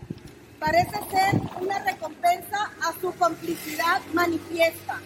[0.59, 4.99] Parece ser una recompensa a su complicidad manifiesta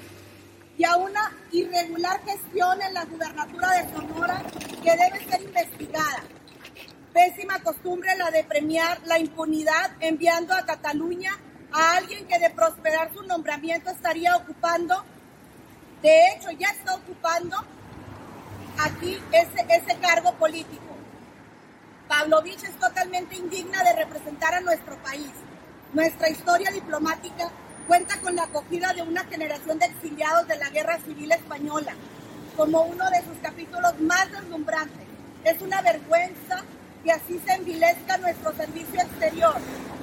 [0.77, 4.43] y a una irregular gestión en la gubernatura de Sonora
[4.83, 6.23] que debe ser investigada.
[7.11, 11.31] Pésima costumbre la de premiar la impunidad enviando a Cataluña
[11.71, 15.03] a alguien que de prosperar su nombramiento estaría ocupando,
[16.03, 17.57] de hecho ya está ocupando
[18.79, 20.83] aquí ese, ese cargo político.
[22.07, 25.31] Pavlovich es totalmente indigna de representar a nuestro país.
[25.93, 27.49] Nuestra historia diplomática
[27.87, 31.93] cuenta con la acogida de una generación de exiliados de la Guerra Civil Española
[32.55, 35.05] como uno de sus capítulos más deslumbrantes.
[35.43, 36.63] Es una vergüenza
[37.03, 39.55] que así se envilezca nuestro servicio exterior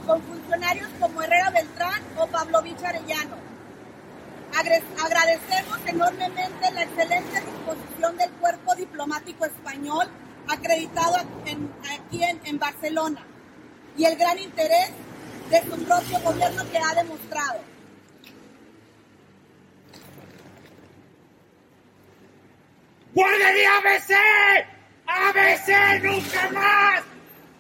[0.07, 3.44] con funcionarios como Herrera Beltrán o Pavlovich Arellano
[4.57, 10.09] Agradecemos enormemente la excelente disposición del cuerpo diplomático español
[10.49, 13.21] acreditado aquí en, Barcelona
[13.97, 14.91] y el gran interés
[15.51, 17.61] de su propio gobierno que ha demostrado.
[23.13, 24.15] ¡Guardería ABC!
[25.07, 27.03] ¡ABC nunca más!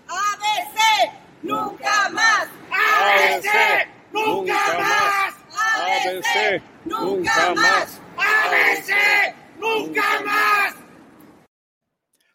[0.08, 2.48] ¡ABC nunca más!
[2.70, 5.33] ¡ABC nunca más!
[5.74, 8.00] ABC nunca más.
[8.16, 9.34] ¡ABC!
[9.58, 10.74] ¡Nunca más!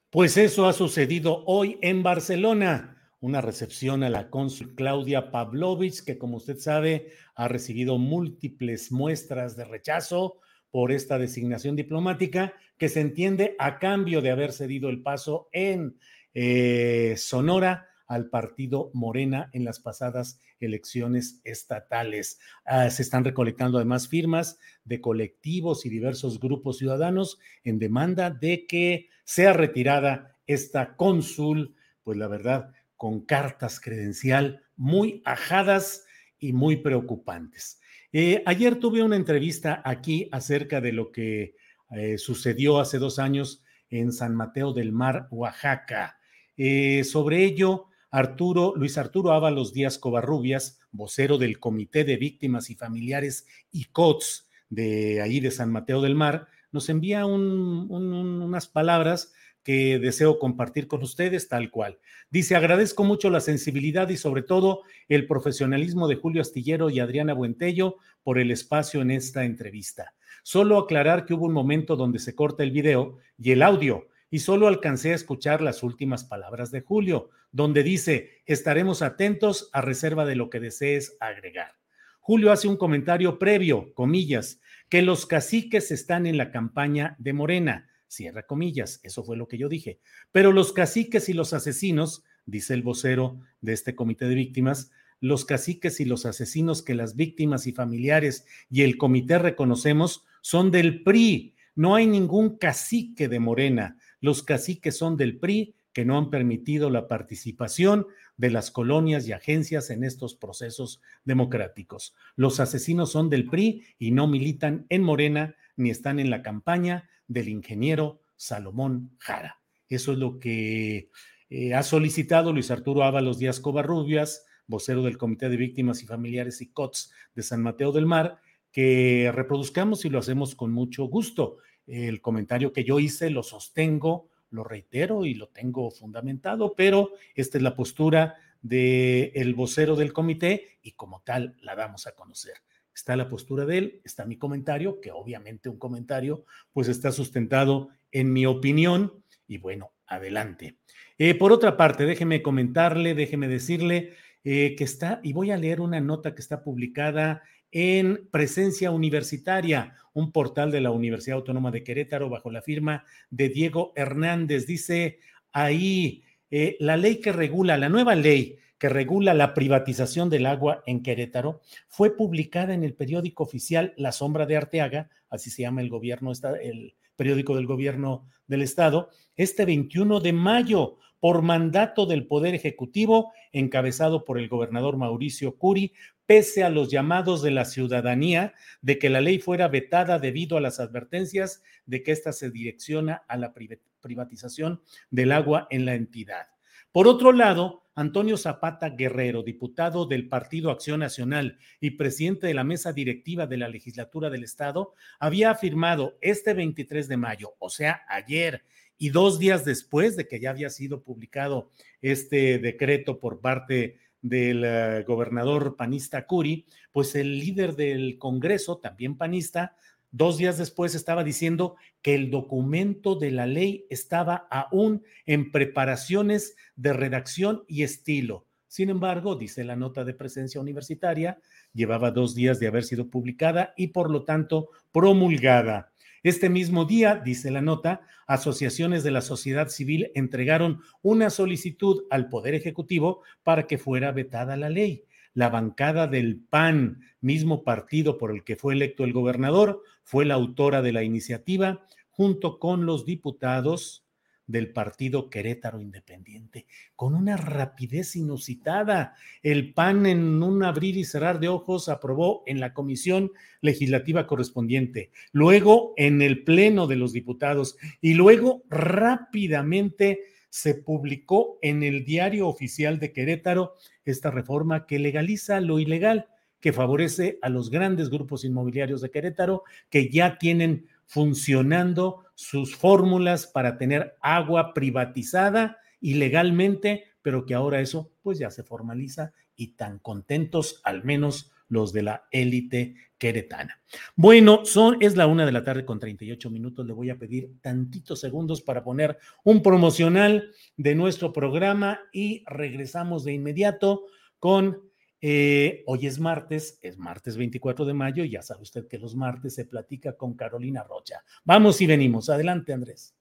[0.10, 2.98] Pues eso ha sucedido hoy en Barcelona.
[3.22, 9.56] Una recepción a la cónsul Claudia Pavlovich, que como usted sabe ha recibido múltiples muestras
[9.56, 10.40] de rechazo
[10.72, 15.98] por esta designación diplomática, que se entiende a cambio de haber cedido el paso en
[16.34, 22.39] eh, Sonora al partido Morena en las pasadas elecciones estatales.
[22.66, 28.66] Ah, se están recolectando además firmas de colectivos y diversos grupos ciudadanos en demanda de
[28.68, 36.03] que sea retirada esta cónsul, pues la verdad, con cartas credencial muy ajadas
[36.39, 37.80] y muy preocupantes.
[38.12, 41.55] Eh, ayer tuve una entrevista aquí acerca de lo que
[41.91, 46.18] eh, sucedió hace dos años en San Mateo del Mar, Oaxaca.
[46.57, 52.76] Eh, sobre ello, Arturo, Luis Arturo Ábalos Díaz Covarrubias, vocero del Comité de Víctimas y
[52.76, 59.34] Familiares y COTS de ahí de San Mateo del Mar, nos envía unas palabras
[59.64, 61.99] que deseo compartir con ustedes tal cual.
[62.32, 67.34] Dice, agradezco mucho la sensibilidad y sobre todo el profesionalismo de Julio Astillero y Adriana
[67.34, 70.14] Buentello por el espacio en esta entrevista.
[70.43, 74.40] Solo aclarar que hubo un momento donde se corta el video y el audio y
[74.40, 80.26] solo alcancé a escuchar las últimas palabras de Julio, donde dice, estaremos atentos a reserva
[80.26, 81.74] de lo que desees agregar.
[82.20, 87.90] Julio hace un comentario previo, comillas, que los caciques están en la campaña de Morena
[88.10, 90.00] Cierra comillas, eso fue lo que yo dije.
[90.32, 95.46] Pero los caciques y los asesinos, dice el vocero de este comité de víctimas, los
[95.46, 101.04] caciques y los asesinos que las víctimas y familiares y el comité reconocemos son del
[101.04, 101.54] PRI.
[101.76, 103.96] No hay ningún cacique de Morena.
[104.22, 108.07] Los caciques son del PRI que no han permitido la participación
[108.38, 112.15] de las colonias y agencias en estos procesos democráticos.
[112.36, 117.09] Los asesinos son del PRI y no militan en Morena ni están en la campaña
[117.28, 119.59] del ingeniero Salomón Jara.
[119.88, 121.09] Eso es lo que
[121.49, 126.61] eh, ha solicitado Luis Arturo Ábalos Díaz Covarrubias, vocero del Comité de Víctimas y Familiares
[126.61, 128.39] y COTS de San Mateo del Mar,
[128.72, 131.57] que reproduzcamos y lo hacemos con mucho gusto.
[131.90, 137.58] El comentario que yo hice lo sostengo, lo reitero y lo tengo fundamentado, pero esta
[137.58, 142.54] es la postura del vocero del comité y como tal la damos a conocer
[143.00, 147.90] está la postura de él, está mi comentario, que obviamente un comentario pues está sustentado
[148.12, 150.78] en mi opinión y bueno, adelante.
[151.18, 154.14] Eh, por otra parte, déjeme comentarle, déjeme decirle
[154.44, 159.95] eh, que está, y voy a leer una nota que está publicada en Presencia Universitaria,
[160.13, 164.65] un portal de la Universidad Autónoma de Querétaro bajo la firma de Diego Hernández.
[164.65, 165.20] Dice
[165.51, 170.84] ahí, eh, la ley que regula, la nueva ley que regula la privatización del agua
[170.86, 175.82] en Querétaro, fue publicada en el periódico oficial La Sombra de Arteaga, así se llama
[175.82, 182.26] el gobierno, el periódico del gobierno del estado, este 21 de mayo, por mandato del
[182.26, 185.91] Poder Ejecutivo, encabezado por el gobernador Mauricio Curi,
[186.30, 188.54] pese a los llamados de la ciudadanía
[188.84, 193.24] de que la ley fuera vetada debido a las advertencias de que ésta se direcciona
[193.28, 193.52] a la
[194.00, 196.50] privatización del agua en la entidad.
[196.92, 202.64] Por otro lado, Antonio Zapata Guerrero, diputado del Partido Acción Nacional y presidente de la
[202.64, 208.04] mesa directiva de la legislatura del Estado, había afirmado este 23 de mayo, o sea,
[208.08, 208.66] ayer,
[209.00, 211.72] y dos días después de que ya había sido publicado
[212.02, 219.17] este decreto por parte del eh, gobernador panista Curi, pues el líder del Congreso, también
[219.17, 219.76] panista,
[220.11, 226.55] Dos días después estaba diciendo que el documento de la ley estaba aún en preparaciones
[226.76, 228.47] de redacción y estilo.
[228.67, 231.39] Sin embargo, dice la nota de presencia universitaria,
[231.74, 235.89] llevaba dos días de haber sido publicada y por lo tanto promulgada.
[236.24, 242.30] Este mismo día, dice la nota, asociaciones de la sociedad civil entregaron una solicitud al
[242.30, 245.05] Poder Ejecutivo para que fuera vetada la ley.
[245.34, 250.34] La bancada del PAN, mismo partido por el que fue electo el gobernador, fue la
[250.34, 254.03] autora de la iniciativa junto con los diputados
[254.50, 259.14] del partido Querétaro Independiente, con una rapidez inusitada.
[259.43, 263.32] El PAN en un abrir y cerrar de ojos aprobó en la comisión
[263.62, 271.84] legislativa correspondiente, luego en el pleno de los diputados y luego rápidamente se publicó en
[271.84, 276.28] el diario oficial de Querétaro esta reforma que legaliza lo ilegal,
[276.60, 283.48] que favorece a los grandes grupos inmobiliarios de Querétaro que ya tienen funcionando sus fórmulas
[283.48, 290.00] para tener agua privatizada ilegalmente, pero que ahora eso pues ya se formaliza y tan
[290.00, 293.82] contentos al menos los de la élite queretana.
[294.16, 296.88] Bueno, son, es la una de la tarde con 38 minutos.
[296.88, 303.26] Le voy a pedir tantitos segundos para poner un promocional de nuestro programa y regresamos
[303.26, 304.06] de inmediato
[304.40, 304.89] con
[305.22, 309.15] eh, hoy es martes, es martes 24 de mayo, y ya sabe usted que los
[309.15, 311.24] martes se platica con Carolina Rocha.
[311.43, 312.30] Vamos y venimos.
[312.30, 313.15] Adelante, Andrés.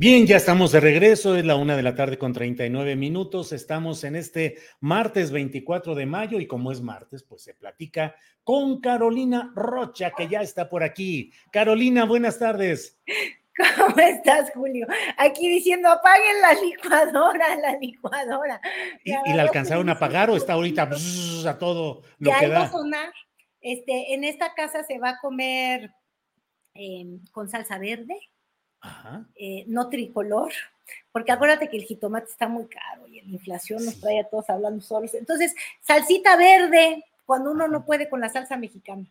[0.00, 4.02] Bien, ya estamos de regreso, es la una de la tarde con 39 minutos, estamos
[4.02, 9.52] en este martes 24 de mayo y como es martes, pues se platica con Carolina
[9.54, 11.34] Rocha, que ya está por aquí.
[11.52, 12.98] Carolina, buenas tardes.
[13.76, 14.86] ¿Cómo estás, Julio?
[15.18, 18.58] Aquí diciendo, apaguen la licuadora, la licuadora.
[19.04, 20.88] ¿Y, la alcanzaron a apagar o está ahorita
[21.46, 22.70] a todo lo que da?
[22.70, 23.12] sonar.
[23.60, 25.92] Este, en esta casa se va a comer
[26.72, 28.16] em, con salsa verde,
[29.34, 30.52] eh, no tricolor,
[31.12, 34.48] porque acuérdate que el jitomate está muy caro y la inflación nos trae a todos
[34.48, 35.14] hablando solos.
[35.14, 39.06] Entonces, salsita verde, cuando uno no puede con la salsa mexicana.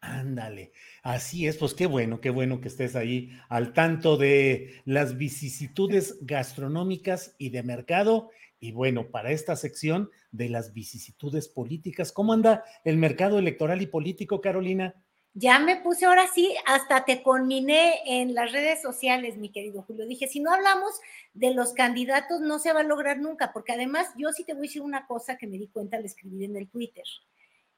[0.00, 0.72] Ándale,
[1.02, 6.18] así es, pues qué bueno, qué bueno que estés ahí al tanto de las vicisitudes
[6.26, 8.30] gastronómicas y de mercado.
[8.60, 13.86] Y bueno, para esta sección de las vicisitudes políticas, ¿cómo anda el mercado electoral y
[13.86, 14.94] político, Carolina?
[15.34, 20.06] Ya me puse ahora sí, hasta te conminé en las redes sociales, mi querido Julio.
[20.06, 20.94] Dije, si no hablamos
[21.34, 24.66] de los candidatos, no se va a lograr nunca, porque además yo sí te voy
[24.66, 27.04] a decir una cosa que me di cuenta al escribir en el Twitter.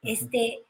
[0.03, 0.65] Este,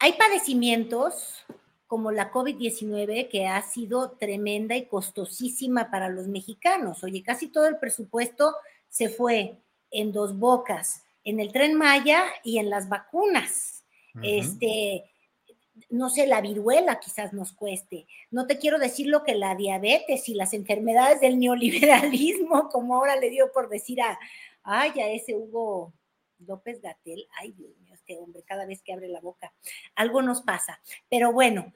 [0.00, 1.44] hay padecimientos
[1.86, 7.04] como la COVID-19 que ha sido tremenda y costosísima para los mexicanos.
[7.04, 8.56] Oye, casi todo el presupuesto
[8.88, 9.58] se fue
[9.92, 13.84] en dos bocas, en el tren Maya y en las vacunas.
[14.22, 15.09] Este,
[15.88, 18.06] no sé, la viruela quizás nos cueste.
[18.30, 23.16] No te quiero decir lo que la diabetes y las enfermedades del neoliberalismo, como ahora
[23.16, 24.18] le dio por decir a,
[24.62, 25.92] ay, a ese Hugo
[26.46, 29.52] López Gatel, ay, Dios mío, este hombre, cada vez que abre la boca,
[29.94, 30.80] algo nos pasa.
[31.08, 31.72] Pero bueno,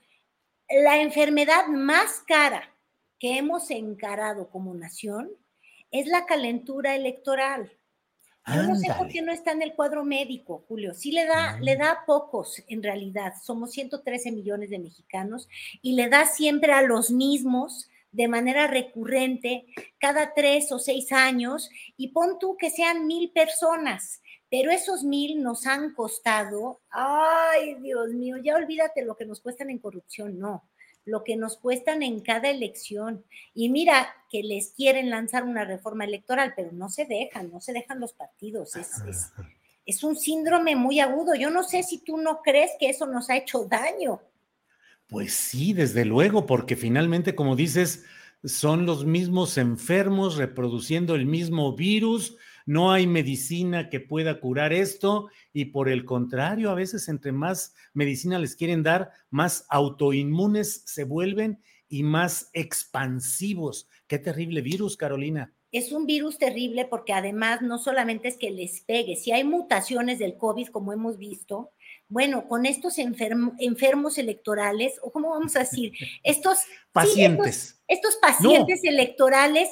[0.68, 2.74] la enfermedad más cara
[3.18, 5.30] que hemos encarado como nación
[5.90, 7.72] es la calentura electoral.
[8.46, 10.92] Yo no sé por qué no está en el cuadro médico, Julio.
[10.92, 13.32] Sí le da, le da a pocos en realidad.
[13.42, 15.48] Somos 113 millones de mexicanos
[15.80, 19.66] y le da siempre a los mismos de manera recurrente
[19.98, 25.42] cada tres o seis años y pon tú que sean mil personas, pero esos mil
[25.42, 30.62] nos han costado, ay Dios mío, ya olvídate lo que nos cuestan en corrupción, no
[31.04, 33.24] lo que nos cuestan en cada elección.
[33.54, 37.72] Y mira que les quieren lanzar una reforma electoral, pero no se dejan, no se
[37.72, 38.76] dejan los partidos.
[38.76, 38.90] Es,
[39.86, 41.34] es, un síndrome muy agudo.
[41.34, 44.20] Yo no sé si tú no crees que eso nos ha hecho daño.
[45.06, 48.04] Pues sí, desde luego, porque finalmente, como dices,
[48.42, 52.36] son los mismos enfermos reproduciendo el mismo virus
[52.66, 57.74] no hay medicina que pueda curar esto y por el contrario, a veces entre más
[57.92, 63.88] medicina les quieren dar, más autoinmunes se vuelven y más expansivos.
[64.06, 65.52] Qué terrible virus, Carolina.
[65.70, 70.18] Es un virus terrible porque además no solamente es que les pegue, si hay mutaciones
[70.18, 71.72] del COVID, como hemos visto,
[72.08, 75.92] bueno, con estos enfermos electorales, o cómo vamos a decir,
[76.22, 76.58] estos
[76.92, 77.82] pacientes.
[77.88, 79.68] estos, pacientes electorales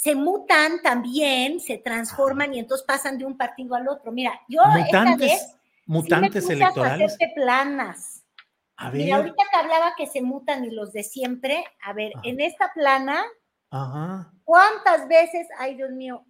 [0.00, 4.10] se mutan también, se transforman y entonces pasan de un partido al otro.
[4.12, 7.18] Mira, yo mutantes, esta vez mutantes sí electorales.
[7.20, 8.24] A planas.
[8.76, 9.02] A ver.
[9.02, 12.72] Mira, ahorita que hablaba que se mutan y los de siempre, a ver, en esta
[12.72, 13.22] plana,
[14.44, 16.24] ¿cuántas veces, ay Dios mío,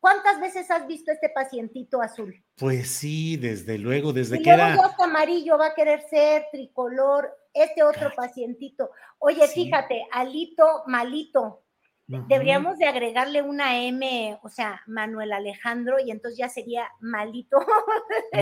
[0.00, 2.44] cuántas veces has visto este pacientito azul?
[2.56, 4.76] Pues sí, desde luego, desde y que luego era.
[4.98, 8.90] Ya amarillo va a querer ser tricolor, este otro pacientito.
[9.18, 11.63] Oye, fíjate, alito, malito,
[12.06, 17.58] Deberíamos de agregarle una M, o sea, Manuel Alejandro, y entonces ya sería malito.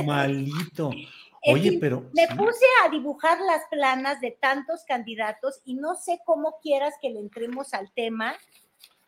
[0.04, 0.90] Malito.
[1.44, 2.10] Oye, pero.
[2.14, 7.10] Me puse a dibujar las planas de tantos candidatos y no sé cómo quieras que
[7.10, 8.34] le entremos al tema.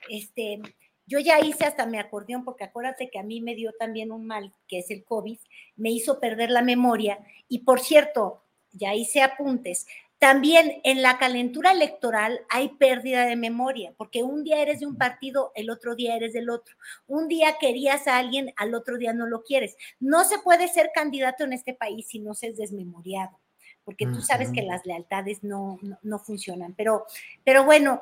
[0.08, 0.60] Este,
[1.06, 4.26] yo ya hice hasta mi acordeón, porque acuérdate que a mí me dio también un
[4.26, 5.38] mal, que es el COVID,
[5.76, 7.18] me hizo perder la memoria.
[7.48, 8.42] Y por cierto,
[8.72, 9.86] ya hice apuntes.
[10.18, 14.96] También en la calentura electoral hay pérdida de memoria, porque un día eres de un
[14.96, 16.76] partido, el otro día eres del otro.
[17.06, 19.76] Un día querías a alguien, al otro día no lo quieres.
[20.00, 23.38] No se puede ser candidato en este país si no se es desmemoriado,
[23.84, 26.74] porque tú sabes que las lealtades no, no, no funcionan.
[26.74, 27.06] Pero,
[27.44, 28.00] pero bueno,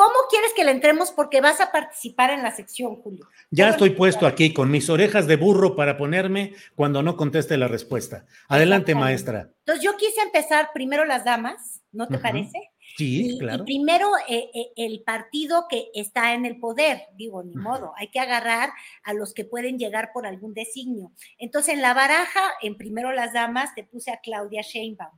[0.00, 1.12] ¿Cómo quieres que le entremos?
[1.12, 3.28] Porque vas a participar en la sección, Julio.
[3.50, 7.68] Ya estoy puesto aquí con mis orejas de burro para ponerme cuando no conteste la
[7.68, 8.24] respuesta.
[8.48, 9.50] Adelante, maestra.
[9.58, 12.70] Entonces, yo quise empezar primero las damas, ¿no te parece?
[12.96, 13.62] Sí, claro.
[13.62, 18.08] Y primero eh, eh, el partido que está en el poder, digo, ni modo, hay
[18.08, 18.70] que agarrar
[19.02, 21.12] a los que pueden llegar por algún designio.
[21.36, 25.12] Entonces, en la baraja, en primero las damas, te puse a Claudia Sheinbaum.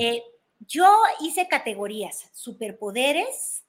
[0.00, 0.22] Eh,
[0.60, 0.90] yo
[1.20, 3.65] hice categorías, superpoderes,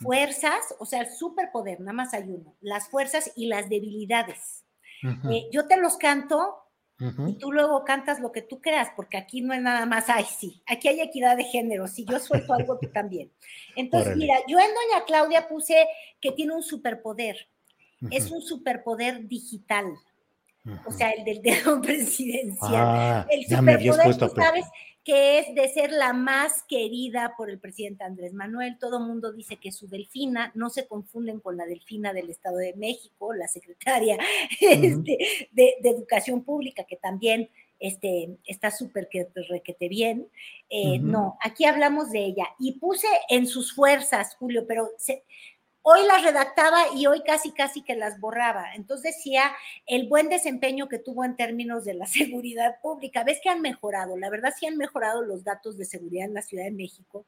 [0.00, 4.64] fuerzas, o sea, el superpoder, nada más hay uno, las fuerzas y las debilidades.
[5.30, 6.58] Eh, yo te los canto
[7.26, 10.24] y tú luego cantas lo que tú creas, porque aquí no es nada más, ay,
[10.24, 13.32] sí, aquí hay equidad de género, si yo suelto algo, tú también.
[13.74, 15.88] Entonces, mira, yo en Doña Claudia puse
[16.20, 17.48] que tiene un superpoder,
[18.10, 19.86] es un superpoder digital.
[20.86, 22.72] O sea, el del dedo presidencial.
[22.74, 24.66] Ah, el superpoder, tú sabes,
[25.04, 28.78] que es de ser la más querida por el presidente Andrés Manuel.
[28.78, 32.58] Todo mundo dice que es su delfina, no se confunden con la delfina del Estado
[32.58, 34.16] de México, la secretaria
[34.60, 35.18] este,
[35.50, 37.50] de, de, Educación Pública, que también
[37.80, 40.28] este, está súper que requete bien.
[40.70, 41.00] Eh.
[41.00, 42.46] No, aquí hablamos de ella.
[42.60, 45.24] Y puse en sus fuerzas, Julio, pero se-
[45.82, 48.74] hoy las redactaba y hoy casi, casi que las borraba.
[48.74, 49.52] Entonces decía
[49.86, 53.24] el buen desempeño que tuvo en términos de la seguridad pública.
[53.24, 56.42] Ves que han mejorado, la verdad sí han mejorado los datos de seguridad en la
[56.42, 57.26] Ciudad de México,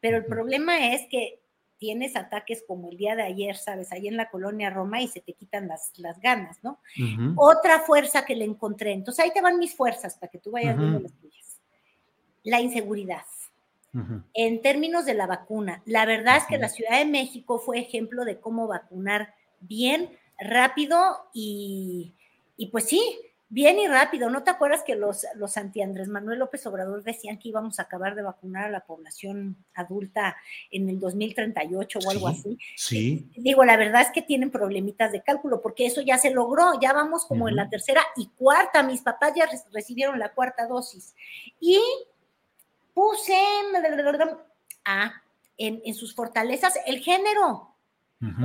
[0.00, 1.40] pero el problema es que
[1.78, 5.20] tienes ataques como el día de ayer, sabes, ahí en la colonia Roma y se
[5.20, 6.78] te quitan las, las ganas, ¿no?
[7.36, 8.92] Otra fuerza que le encontré.
[8.92, 11.60] Entonces ahí te van mis fuerzas para que tú vayas viendo las tuyas.
[12.42, 13.24] La inseguridad
[14.34, 15.82] En términos de la vacuna.
[15.86, 20.98] La verdad es que la Ciudad de México fue ejemplo de cómo vacunar bien, rápido
[21.32, 22.14] y,
[22.56, 23.02] y pues sí,
[23.48, 24.30] bien y rápido.
[24.30, 27.82] ¿No te acuerdas que los, los anti Andrés Manuel López Obrador decían que íbamos a
[27.84, 30.36] acabar de vacunar a la población adulta
[30.72, 32.58] en el 2038 o algo Sí, así?
[32.76, 33.30] Sí.
[33.36, 36.92] Digo, la verdad es que tienen problemitas de cálculo, porque eso ya se logró, ya
[36.92, 41.14] vamos como en la tercera y cuarta, mis papás ya re- recibieron la cuarta dosis.
[41.60, 41.78] Y
[42.94, 43.36] puse
[44.84, 45.12] ah,
[45.58, 47.70] en, en sus fortalezas el género,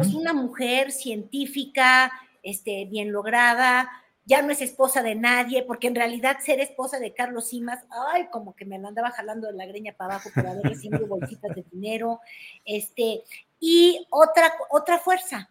[0.01, 2.11] es una mujer científica,
[2.43, 3.89] este, bien lograda,
[4.25, 8.27] ya no es esposa de nadie, porque en realidad ser esposa de Carlos Simas, ay,
[8.29, 11.55] como que me la andaba jalando de la greña para abajo por haber recibido bolsitas
[11.55, 12.19] de dinero,
[12.65, 13.23] este,
[13.59, 15.49] y otra, otra fuerza,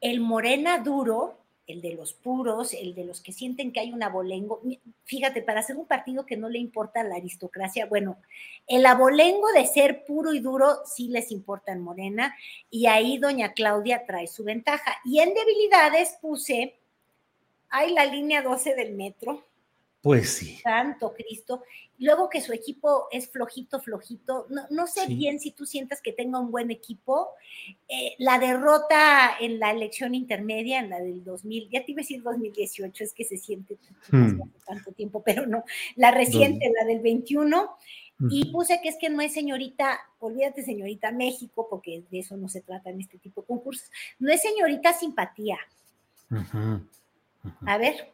[0.00, 1.41] el morena duro,
[1.72, 4.60] el de los puros, el de los que sienten que hay un abolengo.
[5.04, 8.18] Fíjate, para hacer un partido que no le importa la aristocracia, bueno,
[8.66, 12.36] el abolengo de ser puro y duro sí les importa en Morena,
[12.70, 14.96] y ahí doña Claudia trae su ventaja.
[15.04, 16.78] Y en debilidades puse,
[17.68, 19.42] hay la línea 12 del metro,
[20.02, 20.56] Pues sí.
[20.64, 21.62] Santo Cristo.
[21.98, 24.46] Luego que su equipo es flojito, flojito.
[24.50, 25.14] No, no sé Sí.
[25.14, 27.28] bien si tú sientas que tenga un buen equipo.
[27.88, 32.02] Eh, la derrota en la elección intermedia, en la del 2000, ya te iba a
[32.02, 33.76] decir 2018, es que se siente
[34.10, 34.40] Hmm.
[34.66, 35.62] tanto tiempo, pero no.
[35.94, 37.70] La reciente, la del 21.
[38.30, 42.48] Y puse que es que no es señorita, olvídate señorita México, porque de eso no
[42.48, 43.90] se trata en este tipo de concursos.
[44.20, 45.58] No es señorita simpatía.
[47.66, 48.08] A ver,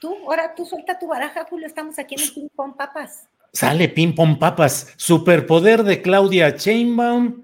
[0.00, 3.28] tú, ahora tú suelta tu baraja, Julio, estamos aquí en el ping pong papas.
[3.52, 4.92] Sale ping pong papas.
[4.96, 7.42] Superpoder de Claudia Sheinbaum.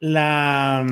[0.00, 0.86] La,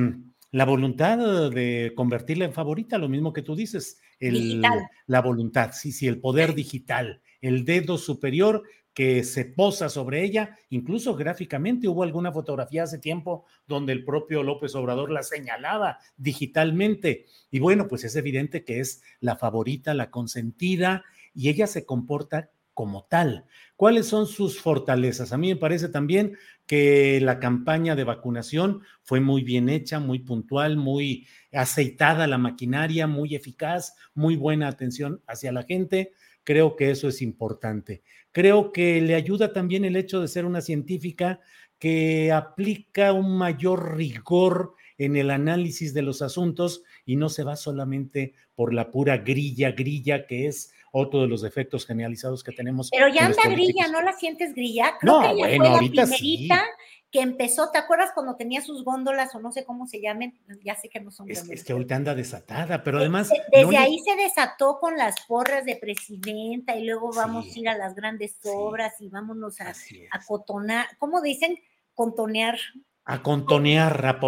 [0.50, 4.00] la voluntad de convertirla en favorita, lo mismo que tú dices.
[4.18, 4.88] El- Digital.
[5.06, 8.62] La voluntad, sí, sí, el poder digital, el dedo superior
[8.96, 14.42] que se posa sobre ella, incluso gráficamente hubo alguna fotografía hace tiempo donde el propio
[14.42, 17.26] López Obrador la señalaba digitalmente.
[17.50, 22.48] Y bueno, pues es evidente que es la favorita, la consentida, y ella se comporta
[22.72, 23.44] como tal.
[23.76, 25.34] ¿Cuáles son sus fortalezas?
[25.34, 30.20] A mí me parece también que la campaña de vacunación fue muy bien hecha, muy
[30.20, 36.14] puntual, muy aceitada la maquinaria, muy eficaz, muy buena atención hacia la gente.
[36.46, 38.04] Creo que eso es importante.
[38.30, 41.40] Creo que le ayuda también el hecho de ser una científica
[41.80, 47.56] que aplica un mayor rigor en el análisis de los asuntos y no se va
[47.56, 52.88] solamente por la pura grilla, grilla que es otro de los defectos generalizados que tenemos.
[52.90, 54.94] Pero ya anda grilla, ¿no la sientes grilla?
[54.98, 56.64] Creo no, que bueno, fue ahorita la primerita
[57.10, 60.38] que empezó, ¿te acuerdas cuando tenía sus góndolas o no sé cómo se llamen?
[60.64, 63.30] Ya sé que no son es, es que ahorita anda desatada, pero además...
[63.52, 67.76] Desde, ahí se desató con las porras de presidenta y luego vamos a ir a
[67.76, 71.58] las grandes obras y vámonos a, a cotonar, ¿cómo dicen?
[71.94, 72.58] Contonear.
[73.04, 74.18] A contonear, a,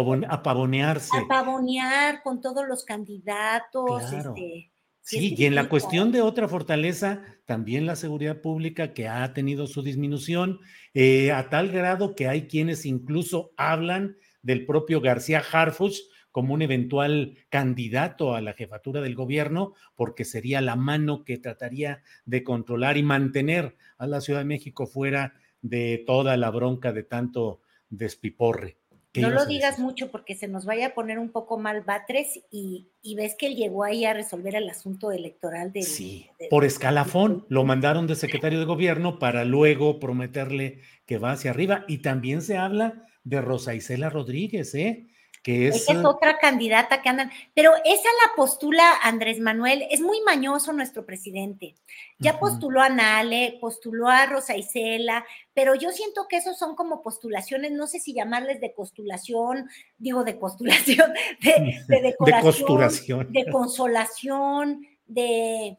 [0.41, 1.17] pavonearse.
[1.17, 4.13] A pavonear con todos los candidatos.
[4.13, 9.33] Este, sí, y en la cuestión de otra fortaleza, también la seguridad pública que ha
[9.33, 10.59] tenido su disminución,
[10.93, 15.97] eh, a tal grado que hay quienes incluso hablan del propio García Harfuch
[16.31, 22.03] como un eventual candidato a la jefatura del gobierno, porque sería la mano que trataría
[22.25, 27.03] de controlar y mantener a la Ciudad de México fuera de toda la bronca de
[27.03, 28.77] tanto despiporre.
[29.15, 32.91] No lo digas mucho porque se nos vaya a poner un poco mal Batres y,
[33.15, 35.83] ves que él llegó ahí a resolver el asunto electoral del.
[35.83, 37.45] Sí, por escalafón.
[37.49, 41.85] Lo mandaron de secretario de gobierno para luego prometerle que va hacia arriba.
[41.87, 45.07] Y también se habla de Rosa Isela Rodríguez, ¿eh?
[45.43, 50.21] Que es, es otra candidata que andan, pero esa la postula Andrés Manuel, es muy
[50.21, 51.75] mañoso nuestro presidente.
[52.17, 57.01] Ya postuló a Nale, postuló a Rosa Isela, pero yo siento que esos son como
[57.01, 63.51] postulaciones, no sé si llamarles de postulación, digo de postulación, de, de decoración, de, de
[63.51, 65.77] consolación, de...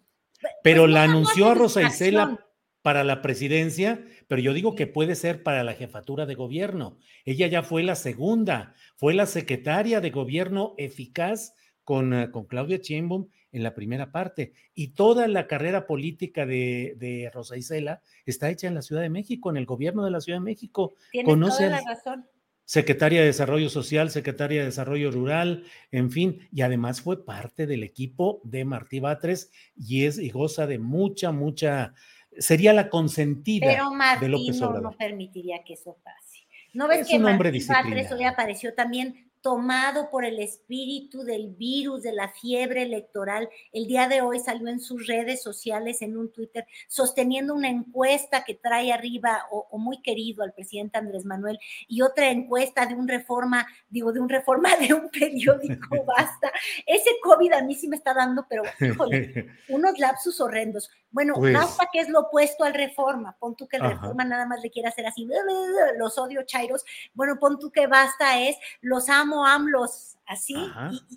[0.62, 2.38] Pero pues la anunció a Rosa Isela
[2.83, 6.99] para la presidencia, pero yo digo que puede ser para la jefatura de gobierno.
[7.24, 11.55] Ella ya fue la segunda, fue la secretaria de gobierno eficaz
[11.85, 14.53] con, eh, con Claudia Sheinbaum en la primera parte.
[14.74, 19.11] Y toda la carrera política de, de, Rosa Isela está hecha en la Ciudad de
[19.11, 20.95] México, en el gobierno de la Ciudad de México.
[21.11, 22.26] Tiene toda la razón.
[22.70, 27.83] Secretaria de Desarrollo Social, Secretaria de Desarrollo Rural, en fin, y además fue parte del
[27.83, 31.95] equipo de Martí Batres y es y goza de mucha, mucha
[32.39, 34.83] sería la consentida Pero de López Obrador.
[34.83, 36.47] no, permitiría que eso pase.
[36.72, 42.12] ¿No ves que Martín Batres hoy apareció también tomado por el espíritu del virus, de
[42.12, 43.49] la fiebre electoral.
[43.72, 48.45] El día de hoy salió en sus redes sociales, en un Twitter, sosteniendo una encuesta
[48.45, 53.09] que trae arriba o, muy querido al presidente Andrés Manuel y otra encuesta de un
[53.09, 56.53] reforma, digo, de un reforma de un periódico, basta.
[56.86, 60.91] Ese COVID a mí sí me está dando, pero híjole, unos lapsus horrendos.
[61.11, 63.36] Bueno, pues basta que es lo opuesto al reforma.
[63.41, 65.26] Pon tú que el reforma nada más le quiere hacer así,
[65.99, 66.84] los odio chairos.
[67.14, 70.55] Bueno, pon tú que basta es los amo AMLOS, así,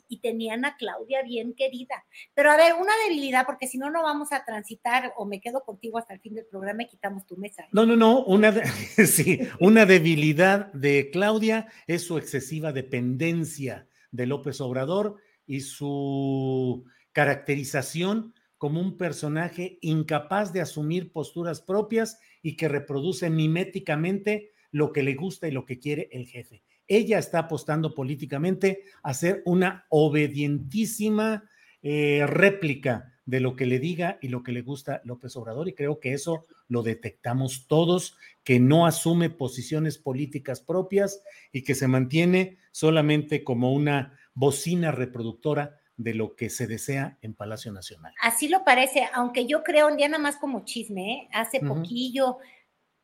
[0.09, 2.03] y, tenían a Claudia bien querida.
[2.33, 5.63] Pero a ver, una debilidad, porque si no, no vamos a transitar o me quedo
[5.63, 7.63] contigo hasta el fin del programa y quitamos tu mesa.
[7.63, 7.69] ¿eh?
[7.71, 8.53] No, no, no, una,
[9.05, 18.33] sí, una debilidad de Claudia es su excesiva dependencia de López Obrador y su caracterización
[18.57, 25.15] como un personaje incapaz de asumir posturas propias y que reproduce miméticamente lo que le
[25.15, 26.63] gusta y lo que quiere el jefe.
[26.87, 31.43] Ella está apostando políticamente a ser una obedientísima
[31.81, 35.73] eh, réplica de lo que le diga y lo que le gusta López Obrador y
[35.73, 41.21] creo que eso lo detectamos todos, que no asume posiciones políticas propias
[41.51, 47.33] y que se mantiene solamente como una bocina reproductora de lo que se desea en
[47.33, 48.13] Palacio Nacional.
[48.21, 51.29] Así lo parece, aunque yo creo, un día nada más como chisme, ¿eh?
[51.31, 52.39] hace poquillo,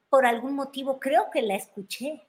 [0.09, 2.28] por algún motivo, creo que la escuché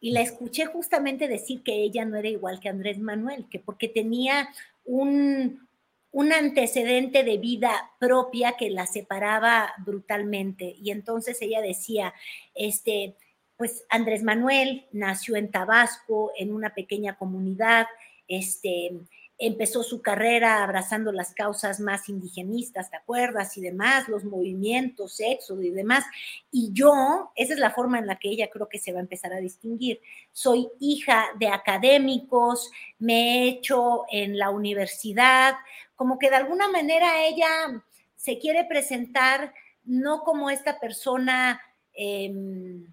[0.00, 3.88] y la escuché justamente decir que ella no era igual que Andrés Manuel, que porque
[3.88, 4.48] tenía
[4.84, 5.68] un,
[6.12, 10.74] un antecedente de vida propia que la separaba brutalmente.
[10.80, 12.14] Y entonces ella decía,
[12.54, 13.16] este,
[13.56, 17.86] pues Andrés Manuel nació en Tabasco, en una pequeña comunidad,
[18.28, 18.92] este,
[19.38, 23.56] empezó su carrera abrazando las causas más indigenistas, ¿te acuerdas?
[23.56, 26.04] Y demás, los movimientos, éxodo y demás.
[26.50, 29.02] Y yo, esa es la forma en la que ella creo que se va a
[29.02, 30.00] empezar a distinguir.
[30.32, 35.54] Soy hija de académicos, me he hecho en la universidad,
[35.94, 37.82] como que de alguna manera ella
[38.16, 41.60] se quiere presentar no como esta persona...
[41.94, 42.86] Em,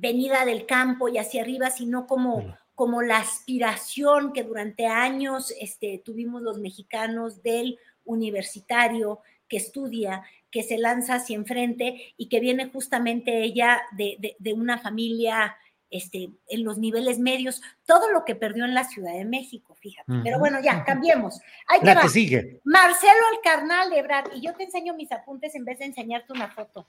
[0.00, 6.00] venida del campo y hacia arriba, sino como, como la aspiración que durante años este,
[6.04, 9.18] tuvimos los mexicanos del universitario
[9.48, 10.22] que estudia,
[10.52, 15.56] que se lanza hacia enfrente y que viene justamente ella de, de una familia
[15.90, 20.12] este, en los niveles medios, todo lo que perdió en la Ciudad de México, fíjate.
[20.22, 21.40] Pero bueno, ya, cambiemos.
[21.66, 22.60] Ahí la que sigue.
[22.62, 26.86] Marcelo Alcarnal Ebrard, y yo te enseño mis apuntes en vez de enseñarte una foto.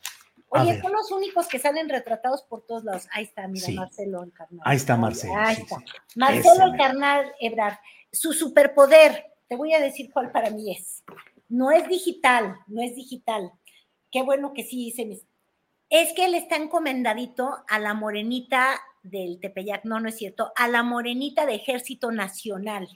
[0.50, 3.08] Oye, son los únicos que salen retratados por todos lados.
[3.12, 4.62] Ahí está, mira, Marcelo Alcarnal.
[4.66, 5.34] Ahí está Marcelo.
[5.38, 5.78] Ahí está.
[6.16, 7.78] Marcelo Alcarnal Ebrard,
[8.12, 11.04] su superpoder, te voy a decir cuál para mí es.
[11.48, 13.52] No es digital, no es digital.
[14.12, 15.26] Qué bueno que sí mis.
[15.90, 20.68] Es que él está encomendadito a la morenita del Tepeyac, no, no es cierto, a
[20.68, 22.88] la morenita de Ejército Nacional.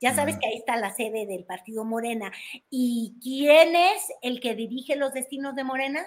[0.00, 2.32] Ya sabes que ahí está la sede del partido Morena.
[2.70, 6.00] ¿Y quién es el que dirige los destinos de Morena?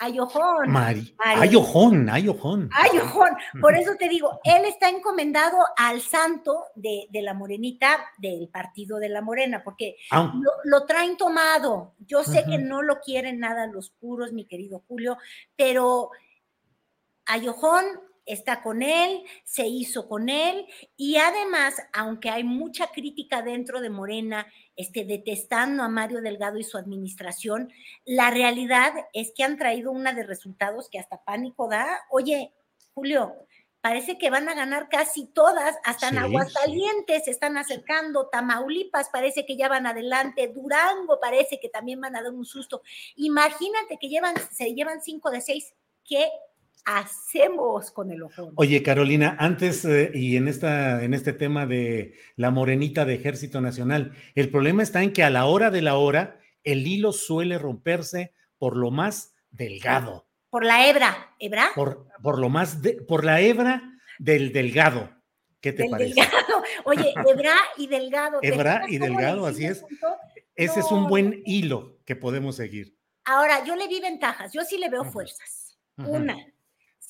[0.00, 0.70] Ayojón.
[0.70, 1.14] Mari.
[1.18, 2.70] Ayojón, Ayojón.
[2.72, 3.36] Ayojón.
[3.60, 9.10] Por eso te digo, él está encomendado al santo de, la morenita del partido de
[9.10, 9.96] la morena, porque
[10.64, 11.92] lo, traen tomado.
[11.98, 15.18] Yo sé que no lo quieren nada los puros, mi querido Julio,
[15.54, 16.10] pero
[17.26, 17.84] Ayojón
[18.32, 20.66] está con él, se hizo con él
[20.96, 26.64] y además, aunque hay mucha crítica dentro de Morena, este, detestando a Mario Delgado y
[26.64, 27.72] su administración,
[28.04, 31.86] la realidad es que han traído una de resultados que hasta pánico da.
[32.10, 32.52] Oye,
[32.94, 33.34] Julio,
[33.80, 39.46] parece que van a ganar casi todas, hasta en Aguascalientes se están acercando, Tamaulipas parece
[39.46, 42.82] que ya van adelante, Durango parece que también van a dar un susto.
[43.16, 45.74] Imagínate que llevan, se llevan cinco de seis.
[46.04, 46.28] ¿Qué
[46.84, 48.52] hacemos con el ojo?
[48.56, 53.60] Oye, Carolina, antes eh, y en, esta, en este tema de la morenita de Ejército
[53.60, 57.58] Nacional, el problema está en que a la hora de la hora el hilo suele
[57.58, 60.26] romperse por lo más delgado.
[60.50, 61.70] Por la hebra, ¿hebra?
[61.74, 63.82] Por, por lo más, por la hebra
[64.18, 65.10] del delgado.
[65.60, 66.14] ¿Qué te parece?
[66.14, 66.62] Delgado.
[66.84, 68.38] Oye, hebra y delgado.
[68.42, 69.84] Hebra y delgado, así es.
[70.54, 72.96] Ese es un buen hilo que podemos seguir.
[73.24, 75.78] Ahora, yo le vi ventajas, yo sí le veo fuerzas.
[75.96, 76.36] Una,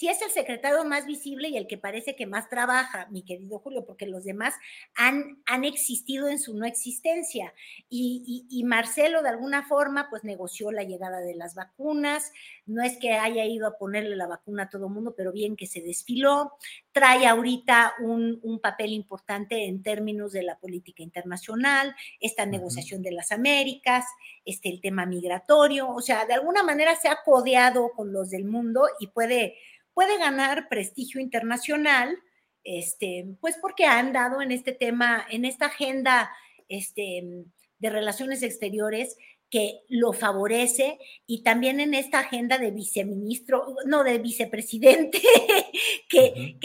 [0.01, 3.59] si es el secretario más visible y el que parece que más trabaja, mi querido
[3.59, 4.55] Julio, porque los demás
[4.95, 7.53] han, han existido en su no existencia.
[7.91, 12.33] Y, Marcelo, de alguna forma, pues negoció la llegada de las vacunas.
[12.65, 15.55] No es que haya ido a ponerle la vacuna a todo el mundo, pero bien
[15.55, 16.55] que se desfiló.
[16.93, 23.33] Trae ahorita un, papel importante en términos de la política internacional, esta negociación de las
[23.33, 24.05] Américas,
[24.45, 25.89] este, el tema migratorio.
[25.89, 29.57] O sea, de alguna manera se ha codeado con los del mundo y puede
[29.95, 32.17] puede ganar prestigio internacional,
[32.65, 36.31] este, pues porque han dado en este tema, en esta agenda
[36.69, 37.45] este,
[37.79, 39.17] de relaciones exteriores
[39.51, 45.21] que lo favorece y también en esta agenda de viceministro, no, de vicepresidente,
[46.09, 46.57] que,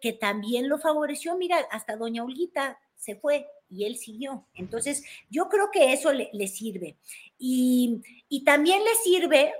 [0.00, 1.36] que, también lo favoreció.
[1.36, 4.46] Mira, hasta doña Olguita se fue y él siguió.
[4.54, 6.96] Entonces, yo creo que eso le, le sirve.
[7.38, 9.52] Y, y también le sirve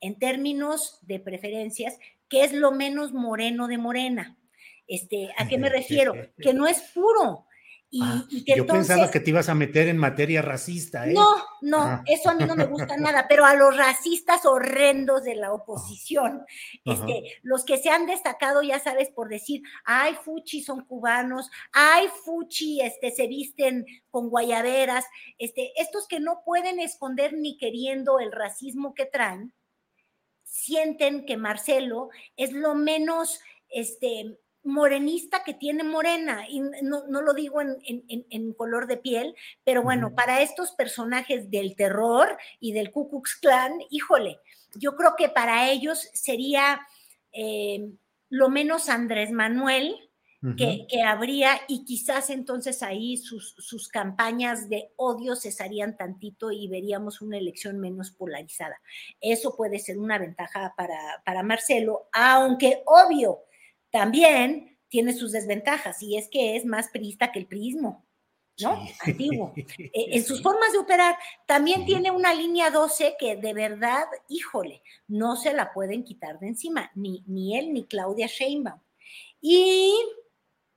[0.00, 4.36] en términos de preferencias que es lo menos moreno de morena.
[4.86, 6.14] Este, ¿A qué me refiero?
[6.38, 7.46] Que no es puro.
[7.94, 8.26] Y, ah,
[8.56, 11.06] yo pensaba que te ibas a meter en materia racista.
[11.08, 11.12] ¿eh?
[11.12, 11.28] No,
[11.60, 15.52] no, eso a mí no me gusta nada, pero a los racistas horrendos de la
[15.52, 16.44] oposición,
[16.84, 22.08] este, los que se han destacado, ya sabes, por decir, ay, fuchi son cubanos, ay,
[22.24, 25.04] fuchi este, se visten con guayaberas,
[25.38, 29.52] este, estos que no pueden esconder ni queriendo el racismo que traen,
[30.42, 33.38] sienten que Marcelo es lo menos
[33.68, 40.14] este, morenista que tiene Morena, y no, lo digo en, color de piel, pero bueno,
[40.14, 44.40] para estos personajes del terror y del Ku Klux Klan, híjole,
[44.74, 46.80] yo creo que para ellos sería
[47.32, 47.90] eh,
[48.30, 49.94] lo menos Andrés Manuel,
[50.58, 57.22] que, habría y quizás entonces ahí sus, sus, campañas de odio cesarían tantito y veríamos
[57.22, 58.78] una elección menos polarizada.
[59.22, 63.44] Eso puede ser una ventaja para, para Marcelo, aunque obvio,
[63.94, 68.04] también tiene sus desventajas y es que es más priista que el prismo.
[68.60, 68.84] ¿no?
[69.00, 69.52] Antiguo.
[69.78, 71.16] E, en sus formas de operar,
[71.46, 76.48] también tiene una línea 12 que de verdad, híjole, no se la pueden quitar de
[76.48, 78.80] encima, ni, ni él ni Claudia Sheinbaum.
[79.40, 79.94] Y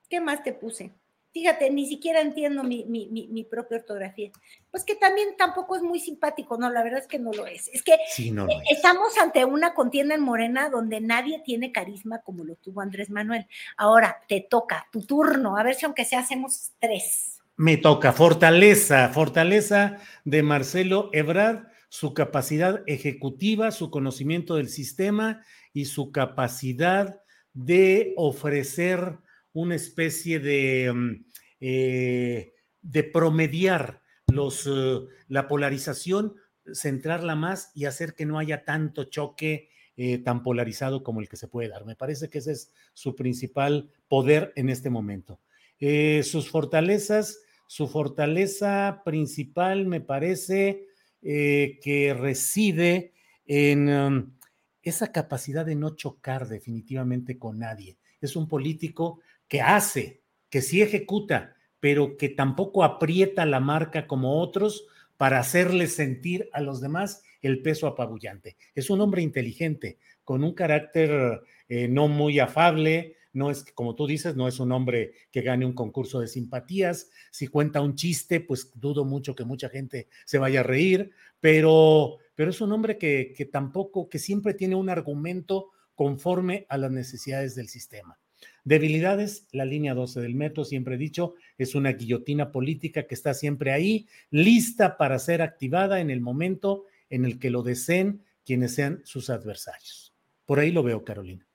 [0.08, 0.92] ¿Qué más te puse?
[1.34, 4.32] Fíjate, ni siquiera entiendo mi, propia ortografía.
[4.72, 7.70] Pues que también tampoco es muy simpático, no, la verdad es que no lo es.
[7.74, 12.56] Es que e, estamos ante una contienda en Morena donde nadie tiene carisma como lo
[12.56, 13.46] tuvo Andrés Manuel.
[13.76, 17.40] Ahora te toca, tu turno, a ver si aunque sea hacemos tres.
[17.56, 25.86] Me toca, fortaleza, fortaleza de Marcelo Ebrard, su capacidad ejecutiva, su conocimiento del sistema y
[25.86, 27.22] su capacidad
[27.54, 29.20] de ofrecer
[29.58, 31.26] una especie de, mm,
[31.62, 32.54] eh,
[32.84, 35.00] de promediar los, eh,
[35.30, 36.36] la polarización,
[36.74, 41.38] centrarla más y hacer que no haya tanto choque eh, tan polarizado como el que
[41.38, 41.86] se puede dar.
[41.86, 45.40] Me parece que ese es su principal poder en este momento.
[45.80, 50.88] sus fortalezas, su fortaleza principal me parece
[51.22, 53.14] que reside
[53.46, 54.38] en um,
[54.82, 57.98] esa capacidad de no chocar definitivamente con nadie.
[58.22, 64.42] Es un político que hace, que sí ejecuta, pero que tampoco aprieta la marca como
[64.42, 64.88] otros,
[65.18, 68.56] para hacerle sentir a los demás el peso apabullante.
[68.76, 74.08] Es un hombre inteligente, con un carácter eh, no muy afable, no es, como tú
[74.08, 77.10] dices, no es un hombre que gane un concurso de simpatías.
[77.32, 82.18] Si cuenta un chiste, pues dudo mucho que mucha gente se vaya a reír, pero,
[82.36, 86.92] pero es un hombre que, que tampoco, que siempre tiene un argumento conforme a las
[86.92, 88.20] necesidades del sistema.
[88.68, 93.34] Debilidades, la línea 12 del metro, siempre he dicho, es una guillotina política que está
[93.34, 98.76] siempre ahí, lista para ser activada en el momento en el que lo deseen quienes
[98.76, 100.14] sean sus adversarios.
[100.46, 101.48] Por ahí lo veo, Carolina.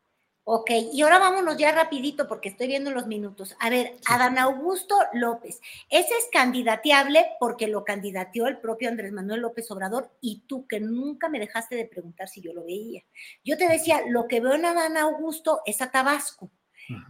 [0.44, 3.56] Ok, y ahora vámonos ya rapidito porque estoy viendo los minutos.
[3.60, 5.60] A ver, Adán Augusto López,
[5.90, 10.80] ese es candidateable porque lo candidateó el propio Andrés Manuel López Obrador y tú que
[10.80, 13.02] nunca me dejaste de preguntar si yo lo veía.
[13.44, 16.50] Yo te decía, lo que veo en Adán Augusto es a Tabasco.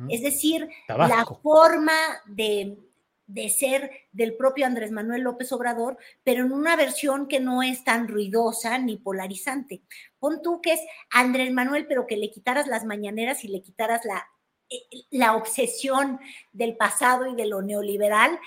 [0.08, 1.92] Es decir, la forma
[2.26, 2.78] de,
[3.26, 7.84] de ser del propio Andrés Manuel López Obrador, pero en una versión que no es
[7.84, 9.82] tan ruidosa ni polarizante.
[10.18, 14.04] Pon tú que es Andrés Manuel, pero que le quitaras las mañaneras y le quitaras
[14.04, 14.26] la,
[14.70, 16.20] eh, la obsesión
[16.52, 18.38] del pasado y de lo neoliberal.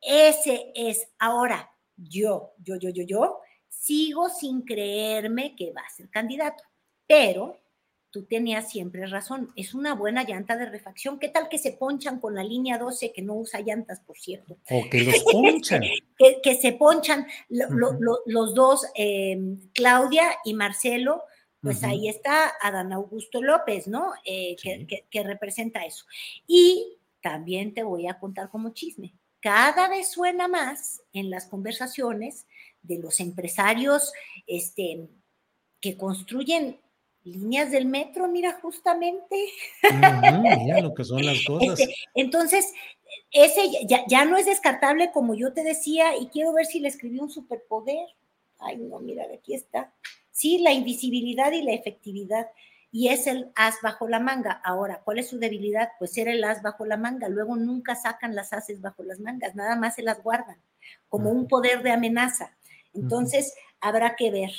[0.00, 6.08] Ese es ahora yo, yo, yo, yo, yo, sigo sin creerme que va a ser
[6.10, 6.62] candidato,
[7.06, 7.58] pero
[8.10, 11.18] tú tenías siempre razón, es una buena llanta de refacción.
[11.18, 14.58] ¿Qué tal que se ponchan con la línea 12 que no usa llantas, por cierto?
[14.70, 15.82] O que los ponchan.
[16.42, 21.22] que, se ponchan los dos, em, Claudia y Marcelo,
[21.60, 24.12] pues ahí está Adán Augusto López, ¿no?
[24.24, 26.04] Eh, que, representa eso.
[26.46, 29.14] Y también te voy a contar como chisme.
[29.40, 32.46] Cada vez suena más en las conversaciones
[32.82, 34.12] de los empresarios
[34.46, 35.08] este,
[35.80, 36.80] que construyen
[37.24, 39.36] líneas del metro, mira, justamente.
[39.82, 41.78] mira lo que son las cosas.
[41.80, 42.72] Este, entonces,
[43.30, 47.18] ese ya, no es descartable, como yo te decía, y quiero ver si le escribí
[47.18, 48.06] un superpoder.
[48.58, 49.92] Ay, no, mira, aquí está.
[50.30, 52.48] Sí, la invisibilidad y la efectividad.
[52.90, 54.62] Y es el as bajo la manga.
[54.64, 55.90] Ahora, ¿cuál es su debilidad?
[55.98, 57.28] Pues ser el as bajo la manga.
[57.28, 60.58] Luego nunca sacan las ases bajo las mangas, nada más se las guardan
[61.08, 62.56] como un poder de amenaza.
[62.94, 64.50] Entonces, habrá que ver.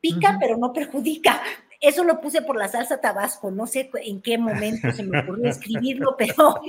[0.00, 1.42] Pica, pero no perjudica.
[1.80, 5.44] Eso lo puse por la salsa tabasco, no sé en qué momento se me ocurrió
[5.50, 6.34] escribirlo, pero,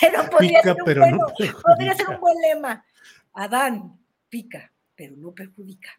[0.00, 1.18] pero, podría, ser un
[1.62, 2.84] podría ser un buen lema.
[3.32, 3.98] Adán,
[4.28, 5.90] pica, pero no perjudica.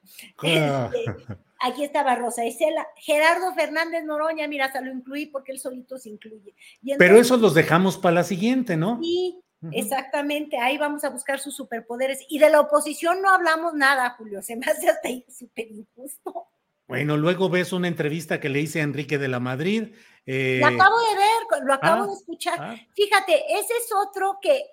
[0.44, 0.90] Ah.
[0.98, 2.88] Este, aquí estaba Rosa Isela.
[2.98, 6.54] Gerardo Fernández Noroña, mira, hasta lo incluí porque él solito se incluye.
[6.98, 9.00] pero esos los dejamos para la siguiente, ¿no?
[9.02, 9.40] Sí,
[9.72, 10.58] exactamente.
[10.58, 12.26] Ahí vamos a buscar sus superpoderes.
[12.30, 14.42] Y de la oposición no hablamos nada, Julio.
[14.42, 16.48] Se me hace hasta ahí súper injusto.
[16.88, 19.94] Bueno, luego ves una entrevista que le hice a Enrique de la Madrid.
[20.26, 20.60] Eh...
[20.62, 22.58] Lo acabo de ver, lo acabo ah, de escuchar.
[22.60, 22.76] Ah.
[22.96, 24.64] Fíjate, ese es otro que,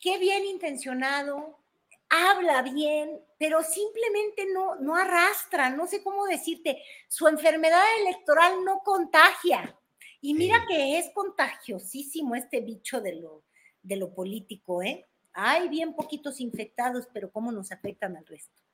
[0.00, 1.60] qué bien intencionado,
[2.08, 8.80] habla bien, pero simplemente no, no arrastra, no sé cómo decirte, su enfermedad electoral no
[8.80, 9.78] contagia.
[10.20, 13.44] Y mira que es contagiosísimo este bicho de lo,
[13.82, 15.06] de lo político, ¿eh?
[15.32, 18.67] Hay bien poquitos infectados, pero cómo nos afectan al resto.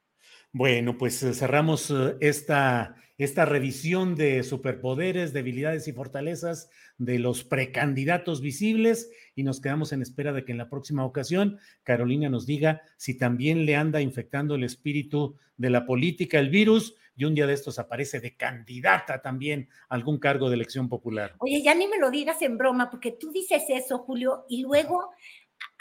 [0.56, 7.42] Bueno, pues eh, cerramos eh, esta, esta revisión de superpoderes, debilidades y fortalezas de los
[7.42, 12.46] precandidatos visibles y nos quedamos en espera de que en la próxima ocasión Carolina nos
[12.46, 17.34] diga si también le anda infectando el espíritu de la política, el virus, y un
[17.34, 21.34] día de estos aparece de candidata también a algún cargo de elección popular.
[21.38, 25.10] Oye, ya ni me lo digas en broma, porque tú dices eso, Julio, y luego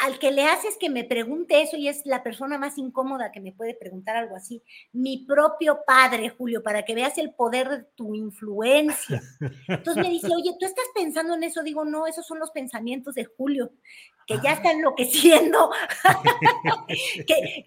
[0.04, 3.40] al que le haces que me pregunte eso y es la persona más incómoda que
[3.40, 7.84] me puede preguntar algo así, mi propio padre, Julio, para que veas el poder de
[7.96, 9.22] tu influencia.
[9.66, 11.64] Entonces me dice, oye, ¿tú estás pensando en eso?
[11.64, 13.72] Digo, no, esos son los pensamientos de Julio,
[14.28, 15.72] que ya está enloqueciendo,
[17.26, 17.64] que,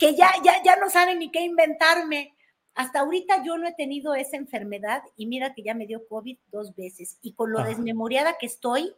[0.00, 2.34] que, ya, ya, ya no sabe ni qué inventarme.
[2.74, 6.36] Hasta ahorita yo no he tenido esa enfermedad y mira que ya me dio COVID
[6.50, 7.18] dos veces.
[7.22, 8.92] Y con lo desmemoriada que estoy,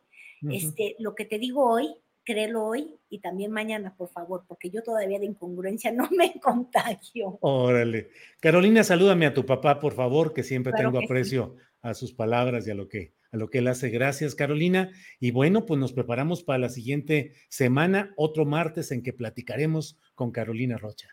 [0.50, 1.94] este, lo que te digo hoy,
[2.28, 7.38] créelo hoy y también mañana, por favor, porque yo todavía de incongruencia no me contagio.
[7.40, 8.10] Órale.
[8.38, 12.70] Carolina, salúdame a tu papá, por favor, que siempre tengo aprecio a sus palabras y
[12.70, 13.90] a lo que a lo que él hace.
[13.90, 14.90] Gracias, Carolina.
[15.20, 20.30] Y bueno, pues nos preparamos para la siguiente semana, otro martes en que platicaremos con
[20.30, 21.08] Carolina Rocha.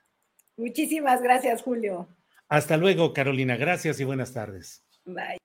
[0.57, 2.07] Muchísimas gracias, Julio.
[2.47, 3.57] Hasta luego, Carolina.
[3.57, 4.85] Gracias y buenas tardes.
[5.05, 5.37] Bye.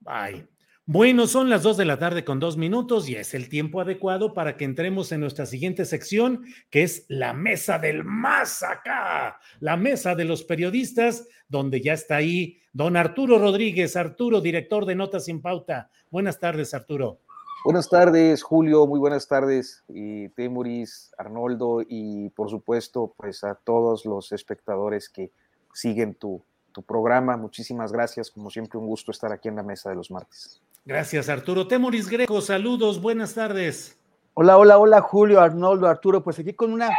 [0.00, 0.46] Bye.
[0.88, 4.32] Bueno, son las dos de la tarde con dos minutos y es el tiempo adecuado
[4.32, 9.76] para que entremos en nuestra siguiente sección, que es la mesa del más acá, la
[9.76, 13.96] mesa de los periodistas, donde ya está ahí don Arturo Rodríguez.
[13.96, 15.90] Arturo, director de Notas sin Pauta.
[16.08, 17.18] Buenas tardes, Arturo.
[17.64, 24.06] Buenas tardes, Julio, muy buenas tardes, y Temuris, Arnoldo, y por supuesto, pues a todos
[24.06, 25.32] los espectadores que
[25.74, 27.36] siguen tu, tu programa.
[27.36, 30.62] Muchísimas gracias, como siempre, un gusto estar aquí en la mesa de los martes.
[30.86, 31.66] Gracias, Arturo.
[31.66, 33.98] Temuris Greco, saludos, buenas tardes.
[34.34, 36.90] Hola, hola, hola, Julio, Arnoldo, Arturo, pues aquí con una,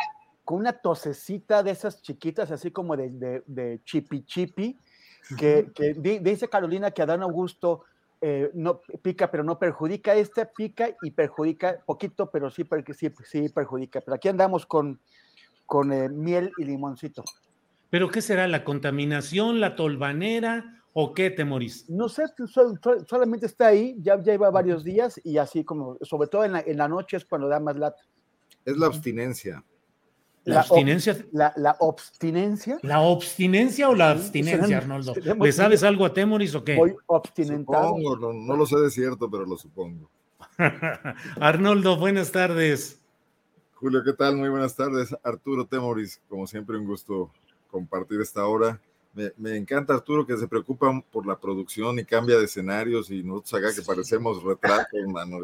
[0.43, 4.77] con una tosecita de esas chiquitas, así como de, de, de chipi chipi,
[5.37, 7.85] que, que dice Carolina que Adán Augusto
[8.19, 10.15] eh, no pica, pero no perjudica.
[10.15, 14.01] Este pica y perjudica poquito, pero sí, sí, sí perjudica.
[14.01, 14.99] Pero aquí andamos con,
[15.65, 17.23] con eh, miel y limoncito.
[17.89, 18.49] ¿Pero qué será?
[18.49, 21.87] ¿La contaminación, la tolvanera o qué, Temoris?
[21.87, 22.23] No sé,
[23.05, 26.61] solamente está ahí, ya, ya lleva varios días y así como, sobre todo en la,
[26.61, 28.01] en la noche es cuando da más lata.
[28.65, 29.63] Es la abstinencia.
[30.43, 31.15] ¿La, abstinencia?
[31.33, 32.79] La, la, abstinencia.
[32.81, 35.13] ¿La abstinencia o la abstinencia, Arnoldo?
[35.39, 36.75] ¿Le sabes algo a Temoris o qué?
[36.75, 37.89] Voy abstinentado.
[37.89, 40.09] Supongo, no, no, lo sé de cierto, pero lo supongo.
[41.39, 42.99] Arnoldo, buenas tardes.
[43.75, 44.35] Julio, ¿qué tal?
[44.35, 45.15] Muy buenas tardes.
[45.23, 47.29] Arturo Temoris, como siempre, un gusto
[47.69, 48.81] compartir esta hora
[49.37, 53.53] me, encanta Arturo que se preocupa por la producción y cambia de escenarios y nosotros
[53.55, 55.37] acá que parecemos retratos, hermano.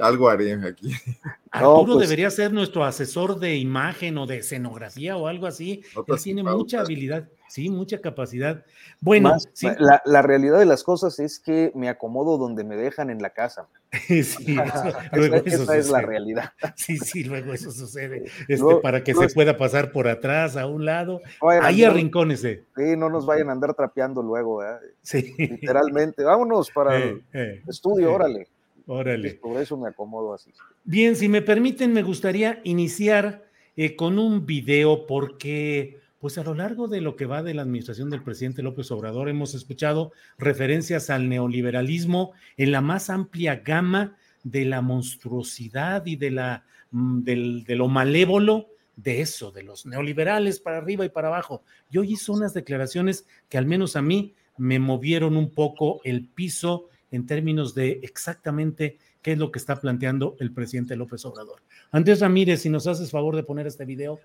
[0.00, 0.92] algo haré aquí.
[1.50, 5.82] Arturo pues debería ser nuestro asesor de imagen o de escenografía o algo así.
[6.06, 8.64] Él tiene mucha habilidad, sí, mucha capacidad.
[9.00, 9.36] Bueno,
[9.78, 13.68] la, realidad de las cosas es que me acomodo donde me dejan en la casa.
[14.08, 14.56] sí,
[15.12, 16.52] luego esa, es la realidad.
[16.76, 18.24] Sí, sí, luego eso sucede.
[18.48, 21.20] Este, para que se pueda pasar por atrás, a un lado.
[21.42, 22.64] Ahí arrincónese.
[22.74, 24.62] Sí, no nos vayan a andar trapeando luego,
[25.02, 25.34] Sí.
[25.36, 26.24] Literalmente.
[26.24, 27.22] Vámonos para el
[27.68, 28.48] estudio, órale.
[28.86, 29.34] Órale.
[29.34, 30.50] Por eso me acomodo así.
[30.84, 33.44] Bien, si me permiten, me gustaría iniciar
[33.76, 37.62] eh, con un video porque, pues a lo largo de lo que va de la
[37.62, 44.16] administración del presidente López Obrador, hemos escuchado referencias al neoliberalismo en la más amplia gama
[44.44, 50.60] de la monstruosidad y de, la, mm, de lo malévolo de eso, de los neoliberales
[50.60, 51.64] para arriba y para abajo.
[51.90, 56.88] Yo hice unas declaraciones que al menos a mí me movieron un poco el piso
[57.10, 61.64] en términos de exactamente qué es lo que está planteando el presidente López Obrador.
[61.90, 64.20] Andrés Ramírez, si nos haces favor de poner este video.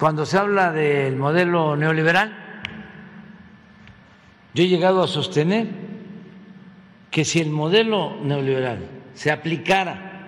[0.00, 2.34] Cuando se habla del modelo neoliberal,
[4.54, 5.66] yo he llegado a sostener
[7.10, 8.78] que si el modelo neoliberal
[9.12, 10.22] se aplicara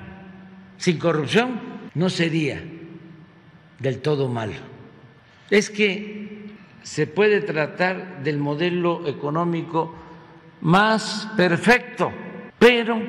[0.76, 1.58] sin corrupción,
[1.94, 2.62] no sería
[3.78, 4.60] del todo malo.
[5.48, 6.50] Es que
[6.82, 9.94] se puede tratar del modelo económico
[10.60, 12.12] más perfecto,
[12.58, 13.00] pero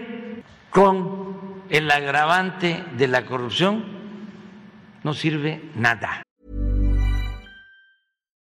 [0.70, 3.84] con el agravante de la corrupción
[5.04, 6.23] no sirve nada.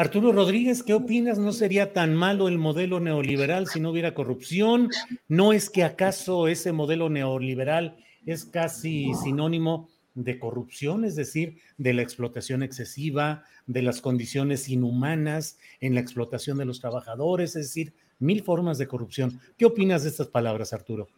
[0.00, 1.38] Arturo Rodríguez, ¿qué opinas?
[1.38, 4.88] ¿No sería tan malo el modelo neoliberal si no hubiera corrupción?
[5.28, 11.92] ¿No es que acaso ese modelo neoliberal es casi sinónimo de corrupción, es decir, de
[11.92, 17.92] la explotación excesiva, de las condiciones inhumanas en la explotación de los trabajadores, es decir,
[18.20, 19.38] mil formas de corrupción?
[19.58, 21.08] ¿Qué opinas de estas palabras, Arturo?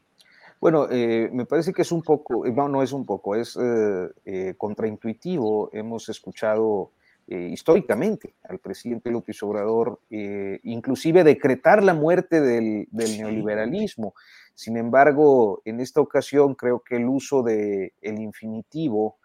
[0.61, 4.09] Bueno, eh, me parece que es un poco, no, no es un poco, es eh,
[4.25, 5.71] eh, contraintuitivo.
[5.73, 6.91] Hemos escuchado
[7.29, 14.15] eh, históricamente al presidente López Obrador, eh, inclusive decretar la muerte del, neoliberalismo.
[14.55, 19.19] Sin embargo, en esta ocasión creo que el uso del el infinitivo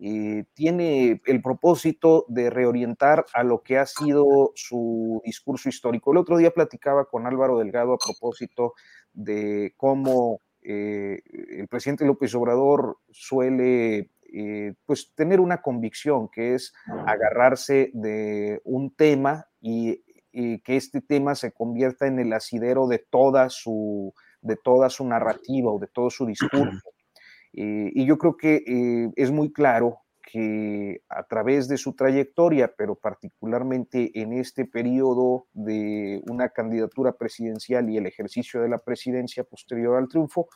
[0.00, 6.10] eh, tiene el propósito de reorientar a lo que ha sido su discurso histórico.
[6.10, 8.74] El otro día platicaba con Álvaro Delgado a propósito
[9.12, 16.72] de cómo el presidente López Obrador suele eh, pues tener una convicción que es
[17.06, 20.02] agarrarse de un tema y
[20.32, 25.70] que este tema se convierta en el asidero de toda su, de toda su narrativa
[25.70, 26.80] o de todo su discurso.
[27.52, 30.04] y yo creo que es muy claro
[30.34, 37.88] que a través de su trayectoria, pero particularmente en este periodo de una candidatura presidencial
[37.90, 40.48] y el ejercicio de la presidencia posterior al triunfo,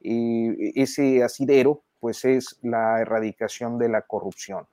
[0.00, 4.66] eh, ese asidero pues es la erradicación de la corrupción.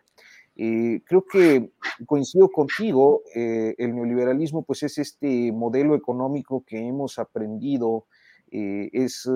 [0.56, 1.72] Eh, creo que
[2.06, 8.06] coincido contigo, eh, el neoliberalismo pues es este modelo económico que hemos aprendido,
[8.56, 9.28] es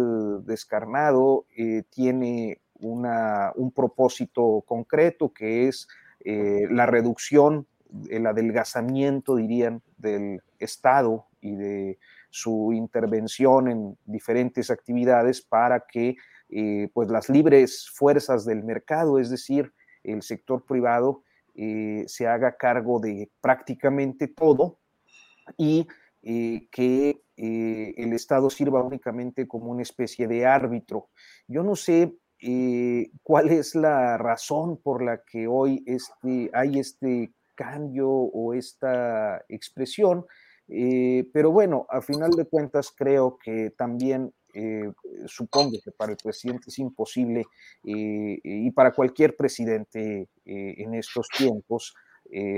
[0.46, 1.48] descarnado,
[1.90, 5.88] tiene un propósito concreto que es
[6.24, 7.68] eh, la reducción,
[8.10, 12.00] el adelgazamiento, dirían, del Estado y de
[12.30, 16.18] su intervención en diferentes actividades para que
[16.50, 21.24] eh, pues las libres fuerzas del mercado, es decir, el sector privado,
[21.56, 24.80] eh, se haga cargo de prácticamente todo
[25.58, 25.88] y
[26.72, 31.10] que el Estado sirva únicamente como una especie de árbitro.
[31.48, 37.34] Yo no sé eh, cuál es la razón por la que hoy este, hay este
[37.56, 40.26] cambio o esta expresión.
[40.68, 44.92] Eh, pero bueno, a final de cuentas creo que también eh,
[45.26, 47.46] supongo que para el presidente es imposible
[47.84, 51.94] y para cualquier presidente en estos tiempos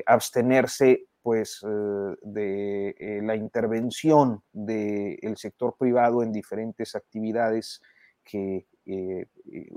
[0.06, 7.82] abstenerse pues de la intervención del sector privado en diferentes actividades
[8.24, 9.70] que eh, eh,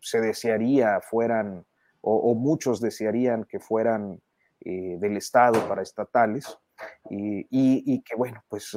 [0.00, 1.64] se desearía fueran,
[2.00, 4.20] o, muchos desearían que fueran
[4.60, 6.58] eh, del Estado para estatales,
[7.10, 8.76] y, que bueno, pues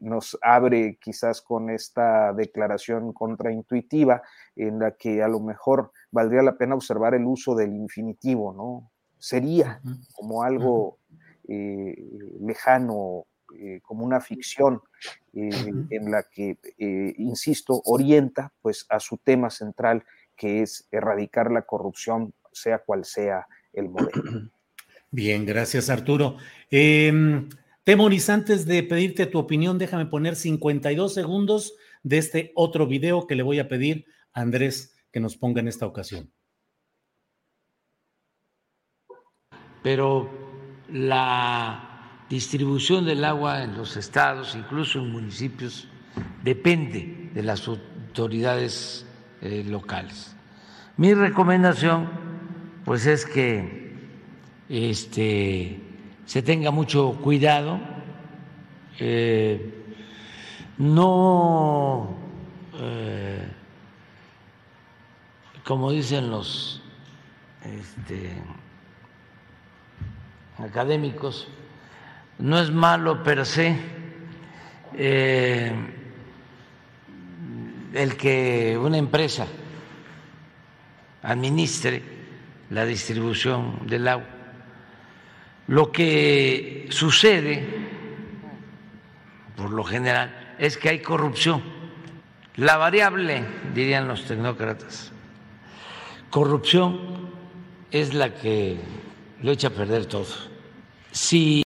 [0.00, 4.22] nos abre quizás con esta declaración contraintuitiva
[4.56, 8.90] en la que a lo mejor valdría la pena observar el uso del infinitivo, ¿no?
[9.18, 9.80] Sería
[10.14, 10.98] como algo
[11.46, 13.26] lejano
[13.58, 14.80] eh, como una ficción
[15.34, 15.50] eh,
[15.90, 20.04] en la que, eh, insisto, orienta pues a su tema central,
[20.36, 24.10] que es erradicar la corrupción, sea cual sea el modelo.
[25.12, 26.38] Bien, gracias Arturo.
[26.70, 27.46] Eh,
[27.84, 33.34] Temoris, antes de pedirte tu opinión, déjame poner 52 segundos de este otro video que
[33.34, 36.32] le voy a pedir a Andrés que nos ponga en esta ocasión.
[39.82, 40.30] Pero
[40.88, 45.88] la distribución del agua en los estados, incluso en municipios,
[46.42, 49.04] depende de las autoridades
[49.42, 50.34] eh, locales.
[50.96, 52.08] Mi recomendación,
[52.86, 53.81] pues, es que
[54.72, 55.78] este,
[56.24, 57.78] se tenga mucho cuidado,
[58.98, 59.84] eh,
[60.78, 62.16] no,
[62.80, 63.48] eh,
[65.62, 66.82] como dicen los
[67.62, 68.32] este,
[70.56, 71.48] académicos,
[72.38, 73.76] no es malo per se
[74.94, 75.70] eh,
[77.92, 79.46] el que una empresa
[81.22, 82.02] administre
[82.70, 84.41] la distribución del agua.
[85.66, 87.66] Lo que sucede,
[89.56, 91.62] por lo general, es que hay corrupción.
[92.56, 93.44] La variable,
[93.74, 95.12] dirían los tecnócratas,
[96.30, 97.30] corrupción
[97.90, 98.78] es la que
[99.42, 100.26] lo echa a perder todo.
[101.10, 101.62] Si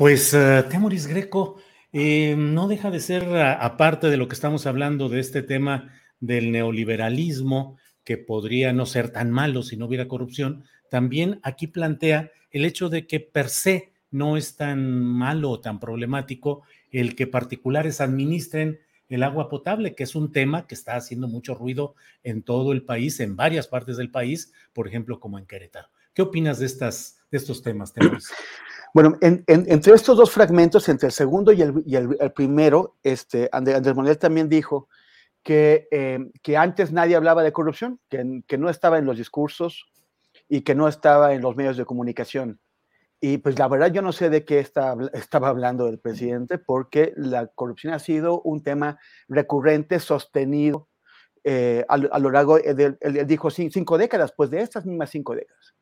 [0.00, 1.60] pues uh, Temoris Greco
[1.92, 6.52] eh, no deja de ser, aparte de lo que estamos hablando de este tema del
[6.52, 12.66] neoliberalismo, que podría no ser tan malo si no hubiera corrupción, también aquí plantea el
[12.66, 18.00] hecho de que per se no es tan malo o tan problemático el que particulares
[18.00, 22.72] administren el agua potable, que es un tema que está haciendo mucho ruido en todo
[22.72, 25.88] el país, en varias partes del país, por ejemplo, como en Querétaro.
[26.14, 27.92] ¿Qué opinas de, estas, de estos temas?
[28.92, 34.48] Bueno, entre estos dos fragmentos, entre el segundo y el, primero, este, Andrés, Manuel también
[34.48, 34.88] dijo
[35.42, 39.86] que, eh, que, antes nadie hablaba de corrupción, que, no estaba en los discursos
[40.50, 42.60] y que no estaba en los medios de comunicación.
[43.20, 44.58] Y pues la verdad yo no sé de qué
[45.14, 48.98] estaba hablando el presidente, porque la corrupción ha sido un tema
[49.28, 50.88] recurrente, sostenido
[51.44, 55.74] eh, a, lo largo, de, él dijo cinco décadas, pues de estas mismas cinco décadas.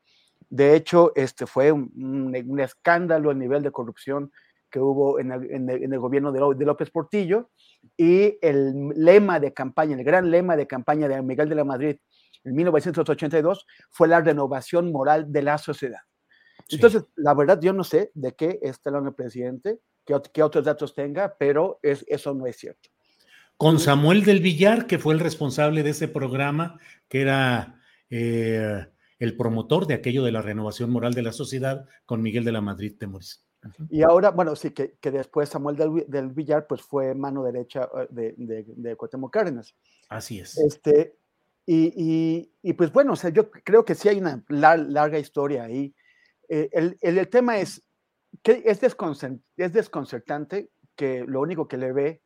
[0.49, 4.31] De hecho, este fue un, escándalo a nivel de corrupción
[4.69, 7.49] que hubo en el, gobierno de, López Portillo
[7.97, 11.97] y el lema de campaña, el gran lema de campaña de Miguel de la Madrid
[12.43, 15.99] en 1982 fue la renovación moral de la sociedad.
[16.69, 21.35] Entonces, la verdad, yo no sé de qué está el presidente, qué, otros datos tenga,
[21.39, 22.89] pero es, eso no es cierto.
[23.57, 27.81] Con Samuel del Villar, que fue el responsable de ese programa, que era...
[28.09, 28.85] Eh,
[29.19, 32.61] el promotor de aquello de la renovación moral de la sociedad con Miguel de la
[32.61, 33.45] Madrid Temoris.
[33.89, 38.07] Y ahora, bueno, sí, que, que después Samuel del, Villar, pues fue mano derecha eh,
[38.09, 39.75] de, de, de Cuauhtémoc Cárdenas.
[40.07, 40.57] Así es.
[40.57, 41.17] Este,
[41.71, 45.65] y, y, y, pues bueno, o sea, yo creo que sí hay una larga historia
[45.65, 45.93] ahí.
[46.47, 47.83] Eh, el, el, el, tema es
[48.41, 48.81] que es,
[49.55, 52.23] es desconcertante que lo único que le ve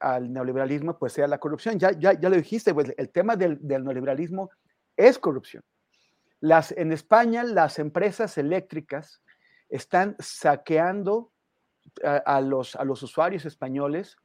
[0.00, 1.78] al neoliberalismo pues sea la corrupción.
[1.78, 4.50] Ya, ya, ya lo dijiste, pues el tema del, del neoliberalismo
[4.96, 5.62] es corrupción.
[6.40, 9.22] Las, en España las empresas eléctricas
[9.68, 11.30] están saqueando
[12.02, 14.16] a, a, los, a los usuarios españoles,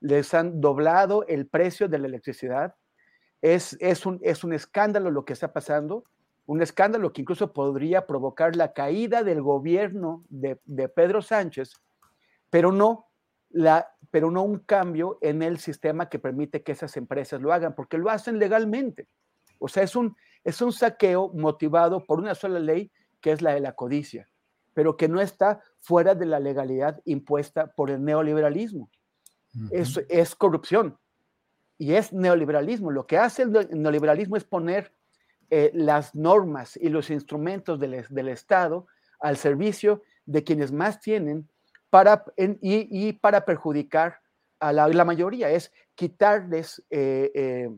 [0.00, 2.74] les han doblado el precio de la electricidad.
[3.42, 6.04] Es, es, un, es un escándalo lo que está pasando,
[6.46, 11.74] un escándalo que incluso podría provocar la caída del gobierno de, de Pedro Sánchez,
[12.48, 13.08] pero no,
[13.50, 17.74] la, pero no un cambio en el sistema que permite que esas empresas lo hagan,
[17.74, 19.08] porque lo hacen legalmente.
[19.58, 22.90] O sea, es un, es un saqueo motivado por una sola ley,
[23.20, 24.26] que es la de la codicia
[24.74, 28.90] pero que no está fuera de la legalidad impuesta por el neoliberalismo.
[29.54, 29.68] Uh -huh.
[29.72, 30.98] es, es, corrupción
[31.82, 32.92] y es neoliberalismo.
[32.92, 34.92] Lo que hace el neoliberalismo es poner
[35.50, 38.86] eh, las normas y los instrumentos del, del, Estado
[39.18, 41.48] al servicio de quienes más tienen
[41.90, 44.20] para, en, y, para perjudicar
[44.60, 47.68] a la, la mayoría, es quitarles eh, eh,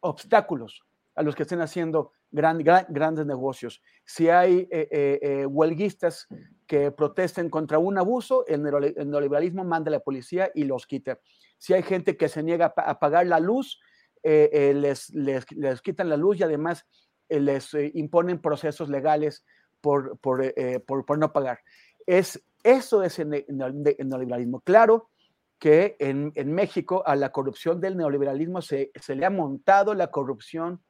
[0.00, 0.82] obstáculos
[1.14, 3.82] a los que estén haciendo gran, gran, grandes negocios.
[4.04, 6.26] Si hay eh, eh, eh, huelguistas
[6.66, 11.20] que protesten contra un abuso, el, neoliberalismo manda a la policía y los quita.
[11.58, 13.80] Si hay gente que se niega a pagar la luz,
[14.22, 16.84] les, les, les, quitan la luz y además
[17.28, 19.44] les imponen procesos legales
[19.80, 20.52] por, por,
[20.84, 21.60] por, por, no pagar.
[22.06, 24.60] Es, eso es el neoliberalismo.
[24.60, 25.10] Claro
[25.58, 30.10] que en, en, México a la corrupción del neoliberalismo se, se le ha montado la
[30.10, 30.82] corrupción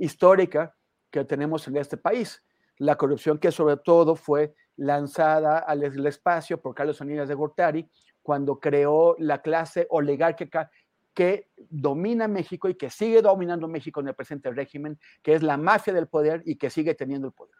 [0.00, 0.74] histórica
[1.10, 2.42] que tenemos en este país.
[2.78, 7.88] La corrupción que sobre todo fue lanzada al espacio por Carlos Salinas de Gortari
[8.22, 10.70] cuando creó la clase oligárquica
[11.12, 15.58] que domina México y que sigue dominando México en el presente régimen, que es la
[15.58, 17.56] mafia del poder y que sigue teniendo el poder.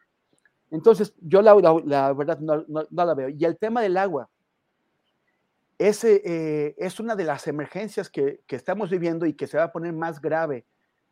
[0.70, 1.54] Entonces, yo la,
[1.84, 3.28] la, verdad no, la veo.
[3.28, 4.30] Y el tema del agua,
[5.76, 9.64] ese, eh, es una de las emergencias que, que estamos viviendo y que se va
[9.64, 10.64] a poner más grave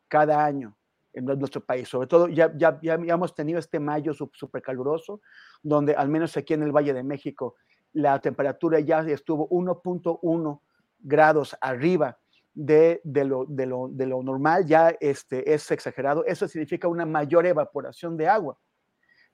[0.08, 0.77] cada año
[1.12, 1.88] en nuestro país.
[1.88, 5.20] Sobre todo, ya, ya, ya, hemos tenido este mayo súper caluroso,
[5.62, 7.56] donde al menos aquí en el Valle de México
[7.92, 10.60] la temperatura ya estuvo 1.1
[11.00, 12.18] grados arriba
[12.54, 16.24] de, de, lo, de, lo, de, lo, normal, ya este, es exagerado.
[16.24, 18.58] Eso significa una mayor evaporación de agua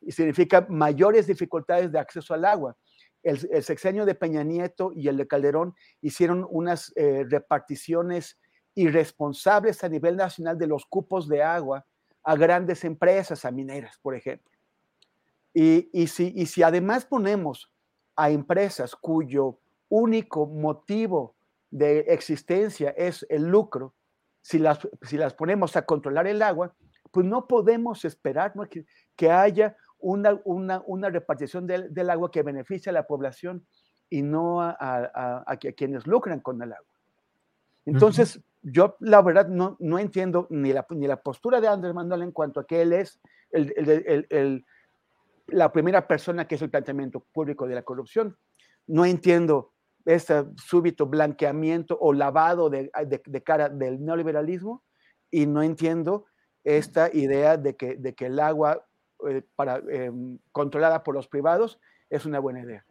[0.01, 2.76] y significa mayores dificultades de acceso al agua.
[3.22, 8.38] El, el sexenio de Peña Nieto y el de Calderón hicieron unas eh, reparticiones
[8.74, 11.86] irresponsables a nivel nacional de los cupos de agua
[12.22, 14.51] a grandes empresas, a mineras, por ejemplo.
[15.52, 17.70] Y, y, si, y si además ponemos
[18.16, 21.36] a empresas cuyo único motivo
[21.70, 23.94] de existencia es el lucro,
[24.40, 26.74] si las, si las ponemos a controlar el agua,
[27.10, 28.68] pues no podemos esperar ¿no?
[28.68, 28.84] Que,
[29.14, 33.66] que, haya una, una, una repartición del, del, agua que beneficie a la población
[34.10, 36.88] y no a, a, a, a quienes lucran con el agua.
[37.86, 41.69] Entonces, uh -huh yo la verdad no, no entiendo ni la, ni la, postura de
[41.69, 43.20] Andrés Manuel en cuanto a que él es
[43.51, 44.65] el, el, el,
[45.49, 48.36] la primera persona que es el planteamiento público de la corrupción.
[48.86, 49.73] No entiendo
[50.07, 54.82] este súbito blanqueamiento o lavado de, de, cara del neoliberalismo
[55.31, 56.27] y no entiendo
[56.62, 58.86] esta idea de que, de que el agua
[59.28, 60.11] eh, para, eh,
[60.53, 61.78] controlada por los privados
[62.09, 62.85] es una buena idea.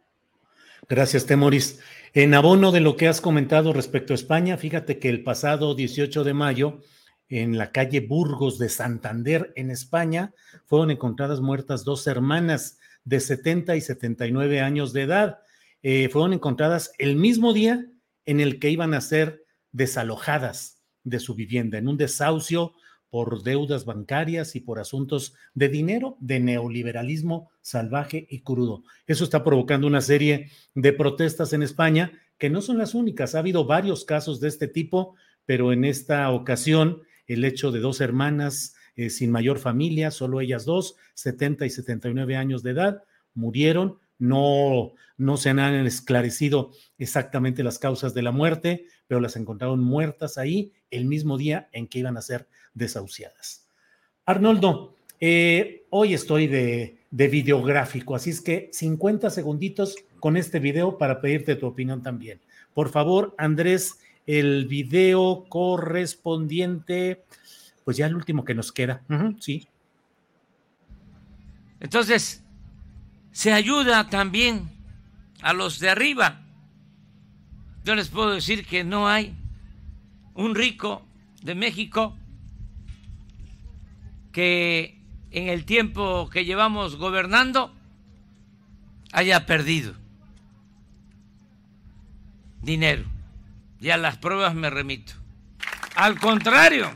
[0.88, 1.80] Gracias, Temoris.
[2.12, 6.24] En abono de lo que has comentado respecto a España, fíjate que el pasado 18
[6.24, 6.80] de mayo,
[7.28, 10.34] en la calle Burgos de Santander, en España,
[10.66, 15.38] fueron encontradas muertas dos hermanas de 70 y 79 años de edad.
[15.82, 17.86] Eh, fueron encontradas el mismo día
[18.26, 22.74] en el que iban a ser desalojadas de su vivienda, en un desahucio
[23.14, 28.82] por deudas bancarias y por asuntos de dinero, de neoliberalismo salvaje y crudo.
[29.06, 33.36] Eso está provocando una serie de protestas en España que no son las únicas.
[33.36, 35.14] Ha habido varios casos de este tipo,
[35.46, 40.64] pero en esta ocasión el hecho de dos hermanas eh, sin mayor familia, solo ellas
[40.64, 44.00] dos, 70 y 79 años de edad, murieron.
[44.18, 50.36] No, no se han esclarecido exactamente las causas de la muerte, pero las encontraron muertas
[50.36, 53.66] ahí el mismo día en que iban a ser desahuciadas.
[54.26, 60.98] Arnoldo, eh, hoy estoy de, de videográfico, así es que 50 segunditos con este video
[60.98, 62.40] para pedirte tu opinión también.
[62.74, 67.24] Por favor, Andrés, el video correspondiente,
[67.84, 69.02] pues ya el último que nos queda.
[69.38, 69.68] Sí.
[71.80, 72.42] Entonces,
[73.32, 74.70] se ayuda también
[75.42, 76.42] a los de arriba.
[77.84, 79.36] Yo les puedo decir que no hay
[80.34, 81.06] un rico
[81.42, 82.16] de México
[84.34, 85.00] que
[85.30, 87.72] en el tiempo que llevamos gobernando
[89.12, 89.94] haya perdido
[92.60, 93.04] dinero.
[93.80, 95.12] Y a las pruebas me remito.
[95.94, 96.90] Al contrario,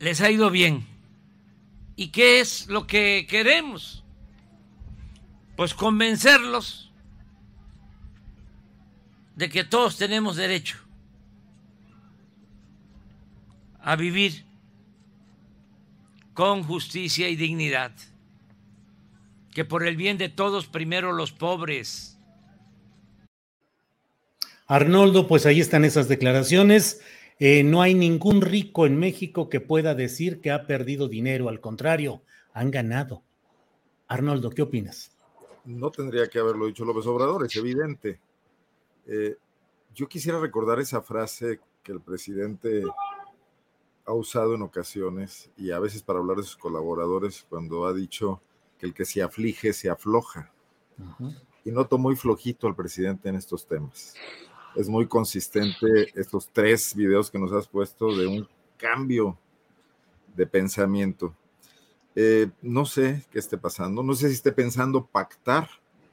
[0.00, 0.86] les ha ido bien.
[1.96, 4.04] ¿Y qué es lo que queremos?
[5.56, 6.92] Pues convencerlos
[9.34, 10.87] de que todos tenemos derecho
[13.80, 14.44] a vivir
[16.34, 17.92] con justicia y dignidad.
[19.52, 22.18] Que por el bien de todos, primero los pobres.
[24.66, 27.00] Arnoldo, pues ahí están esas declaraciones.
[27.40, 31.60] Eh, no hay ningún rico en México que pueda decir que ha perdido dinero, al
[31.60, 32.22] contrario,
[32.52, 33.22] han ganado.
[34.08, 35.16] Arnoldo, ¿qué opinas?
[35.64, 38.20] No tendría que haberlo dicho López Obrador, es evidente.
[39.06, 39.36] Eh,
[39.94, 42.82] yo quisiera recordar esa frase que el presidente
[44.08, 48.40] ha usado en ocasiones y a veces para hablar de sus colaboradores cuando ha dicho
[48.78, 50.50] que el que se aflige se afloja.
[51.62, 54.14] Y noto muy flojito al presidente en estos temas.
[54.74, 58.48] Es muy consistente estos tres videos que nos has puesto de un
[58.78, 59.38] cambio
[60.34, 61.34] de pensamiento.
[62.14, 65.68] Eh, no sé qué esté pasando, no sé si esté pensando pactar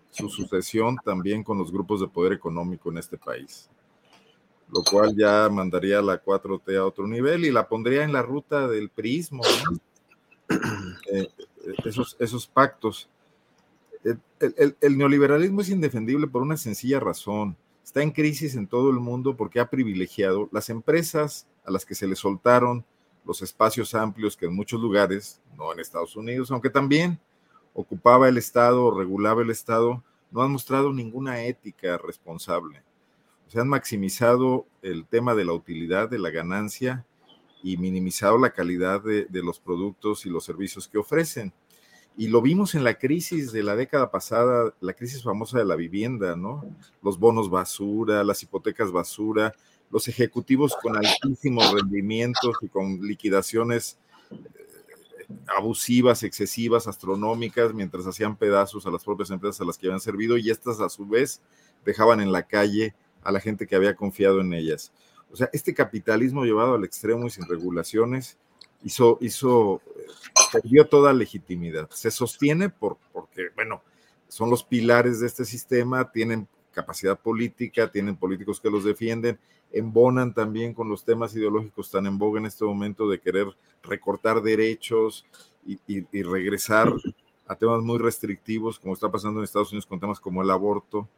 [0.10, 3.70] su sucesión también con los grupos de poder económico en este país
[4.72, 8.68] lo cual ya mandaría la 4T a otro nivel y la pondría en la ruta
[8.68, 9.44] del prismo,
[11.12, 11.28] eh,
[11.86, 13.10] esos, esos pactos.
[14.40, 17.56] El, el, neoliberalismo es indefendible por una sencilla razón.
[17.84, 21.96] Está en crisis en todo el mundo porque ha privilegiado las empresas a las que
[21.96, 22.86] se le soltaron
[23.24, 27.20] los espacios amplios que en muchos lugares, no en Estados Unidos, aunque también
[27.74, 32.84] ocupaba el Estado o regulaba el Estado, no han mostrado ninguna ética responsable
[33.48, 37.06] se han maximizado el tema de la utilidad, de la ganancia
[37.64, 41.54] y minimizado la calidad de, los productos y los servicios que ofrecen.
[42.18, 45.76] Y lo vimos en la crisis de la década pasada, la crisis famosa de la
[45.76, 46.64] vivienda, ¿no?
[47.04, 49.54] Los bonos basura, las hipotecas basura,
[49.92, 53.98] los ejecutivos con altísimos rendimientos y con liquidaciones
[54.32, 54.38] eh,
[55.58, 60.38] abusivas, excesivas, astronómicas, mientras hacían pedazos a las propias empresas a las que habían servido
[60.38, 61.42] y estas a su vez
[61.84, 64.94] dejaban en la calle a la gente que había confiado en ellas.
[65.32, 68.38] O sea, este capitalismo llevado al extremo y sin regulaciones
[68.84, 70.06] hizo, hizo, eh,
[70.54, 71.90] perdió toda legitimidad.
[71.90, 73.82] Se sostiene por, porque, bueno,
[74.28, 79.40] son los pilares de este sistema, tienen capacidad política, tienen políticos que los defienden,
[79.72, 83.48] embonan también con los temas ideológicos tan en boga en este momento de querer
[83.82, 85.26] recortar derechos
[85.66, 86.94] y, y regresar
[87.48, 91.10] a temas muy restrictivos, como está pasando en Estados Unidos con temas como el aborto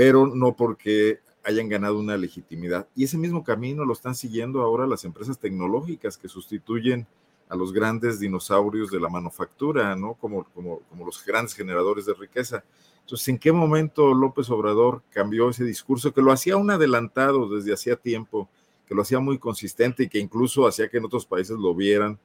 [0.00, 2.88] pero no porque hayan ganado una legitimidad.
[2.96, 7.06] Y ese mismo camino lo están siguiendo ahora las empresas tecnológicas que sustituyen
[7.50, 10.14] a los grandes dinosaurios de la manufactura, ¿no?
[10.14, 12.64] Como, como, como los grandes generadores de riqueza.
[13.02, 17.74] Entonces, ¿en qué momento López Obrador cambió ese discurso que lo hacía un adelantado desde
[17.74, 18.48] hacía tiempo,
[18.88, 22.18] que lo hacía muy consistente y que incluso hacía que en otros países lo vieran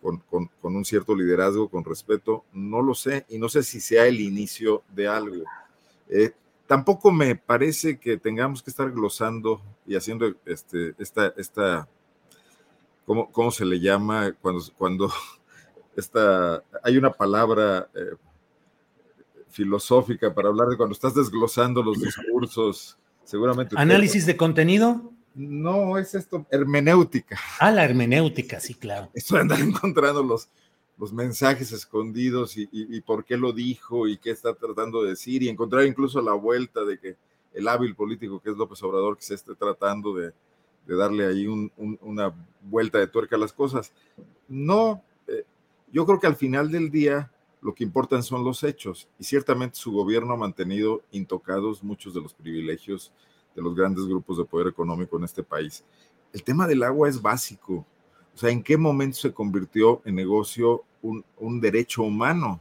[0.00, 2.42] con, con, con un cierto liderazgo, con respeto?
[2.52, 5.44] No lo sé y no sé si sea el inicio de algo.
[6.08, 6.32] Eh,
[6.72, 11.86] tampoco me parece que tengamos que estar glosando y haciendo este, esta, esta
[13.04, 14.32] ¿cómo, cómo se le llama?
[14.40, 15.12] Cuando, cuando
[15.96, 18.16] esta, hay una palabra eh,
[19.50, 23.76] filosófica para hablar de cuando estás desglosando los discursos, seguramente.
[23.78, 25.12] ¿Análisis de contenido?
[25.34, 27.38] No, es esto, hermenéutica.
[27.60, 29.10] Ah, la hermenéutica, sí, claro.
[29.12, 30.48] Esto de andar encontrando los,
[31.02, 35.48] los mensajes escondidos y, por qué lo dijo y qué está tratando de decir y
[35.48, 37.16] encontrar incluso la vuelta de que
[37.54, 40.32] el hábil político que es López Obrador que se esté tratando de,
[40.86, 43.92] darle ahí una vuelta de tuerca a las cosas.
[44.46, 45.44] No, eh,
[45.90, 49.74] yo creo que al final del día lo que importan son los hechos y ciertamente
[49.74, 53.10] su gobierno ha mantenido intocados muchos de los privilegios
[53.56, 55.82] de los grandes grupos de poder económico en este país.
[56.32, 57.84] El tema del agua es básico.
[58.34, 62.60] O sea, ¿en qué momento se convirtió en negocio un, derecho humano?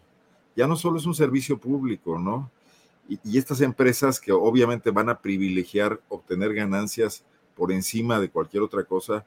[0.55, 2.51] Ya no solo es un servicio público, ¿no?
[3.07, 7.23] Y, estas empresas que obviamente van a privilegiar obtener ganancias
[7.55, 9.25] por encima de cualquier otra cosa,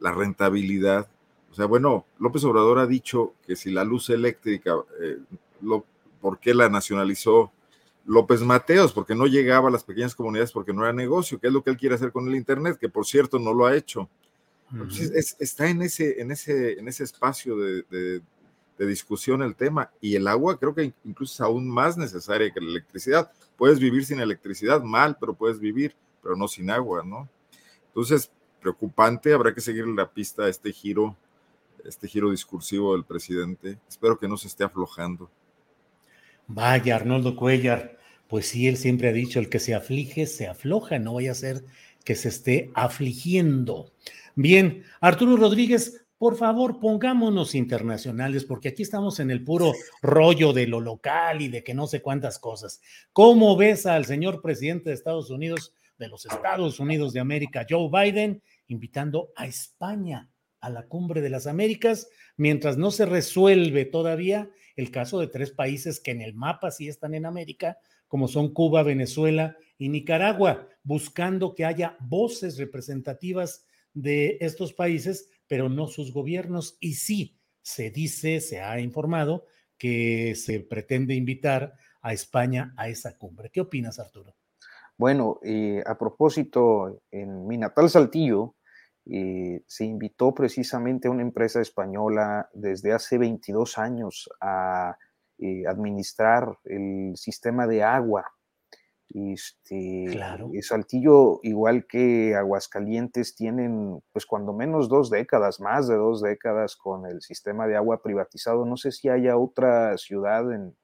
[0.00, 1.08] la rentabilidad.
[1.50, 5.18] O sea, bueno, López Obrador ha dicho que si la luz eléctrica, eh,
[6.20, 7.52] ¿por qué la nacionalizó
[8.04, 8.92] López Mateos?
[8.92, 11.70] Porque no llegaba a las pequeñas comunidades porque no era negocio, que es lo que
[11.70, 14.08] él quiere hacer con el Internet, que por cierto no lo ha hecho.
[15.38, 18.20] Está en ese, en ese, en ese espacio de,
[18.84, 22.68] discusión el tema y el agua creo que incluso es aún más necesaria que la
[22.68, 23.30] electricidad.
[23.56, 27.28] Puedes vivir sin electricidad mal, pero puedes vivir, pero no sin agua, ¿no?
[27.86, 28.30] Entonces,
[28.60, 31.16] preocupante, habrá que seguir la pista a este giro,
[31.84, 33.78] este giro discursivo del presidente.
[33.88, 35.30] Espero que no se esté aflojando.
[36.48, 37.98] Vaya, Arnoldo Cuellar,
[38.28, 41.34] pues sí, él siempre ha dicho, el que se aflige, se afloja, no vaya a
[41.34, 41.64] ser
[42.04, 43.92] que se esté afligiendo.
[44.34, 50.66] Bien, Arturo Rodríguez, por favor, pongámonos internacionales, porque aquí estamos en el puro rollo de
[50.66, 52.80] lo local y de que no sé cuántas cosas.
[53.12, 57.90] ¿Cómo ves al señor presidente de Estados Unidos, de los Estados Unidos de América, Joe
[57.90, 60.30] Biden, invitando a España
[60.60, 65.50] a la cumbre de las Américas, mientras no se resuelve todavía el caso de tres
[65.50, 67.78] países que en el mapa sí están en América,
[68.08, 75.68] como son Cuba, Venezuela y Nicaragua, buscando que haya voces representativas de estos países, pero
[75.68, 76.76] no sus gobiernos.
[76.80, 79.46] Y sí, se dice, se ha informado
[79.78, 83.50] que se pretende invitar a España a esa cumbre.
[83.50, 84.36] ¿Qué opinas, Arturo?
[84.96, 88.54] Bueno, eh, a propósito, en mi natal Saltillo
[89.04, 94.96] eh, se invitó precisamente a una empresa española desde hace 22 años a
[95.38, 98.24] eh, administrar el sistema de agua
[99.16, 100.50] este, claro.
[100.60, 107.06] Saltillo, igual que Aguascalientes, tienen pues cuando menos dos décadas, más de dos décadas con
[107.06, 108.66] el sistema de agua privatizado.
[108.66, 110.76] No sé si haya otra ciudad en...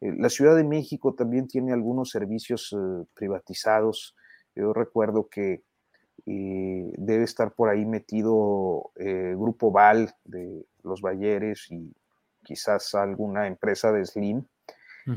[0.00, 4.16] Eh, la Ciudad de México también tiene algunos servicios eh, privatizados.
[4.54, 5.62] Yo recuerdo que
[6.26, 11.92] eh, debe estar por ahí metido Grupo Val de los Balleres y
[12.42, 14.44] quizás alguna empresa de Slim.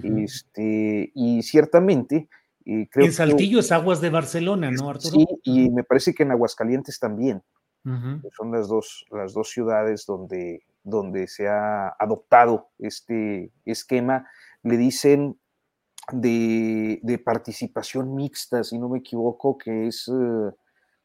[0.03, 2.27] este, y ciertamente
[2.67, 5.11] en Saltillo es Aguas de Barcelona, ¿no, Arturo?
[5.11, 7.41] Sí, y me parece que en Aguascalientes también.
[8.35, 14.27] Son las dos, las dos ciudades donde, donde se ha adoptado este esquema.
[14.61, 15.39] Le dicen
[16.11, 20.51] de, participación mixta, si no me equivoco, que es eh,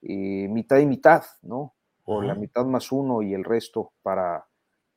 [0.02, 1.76] eh, mitad y mitad, ¿no?
[2.02, 4.44] O la mitad más uno y el resto para,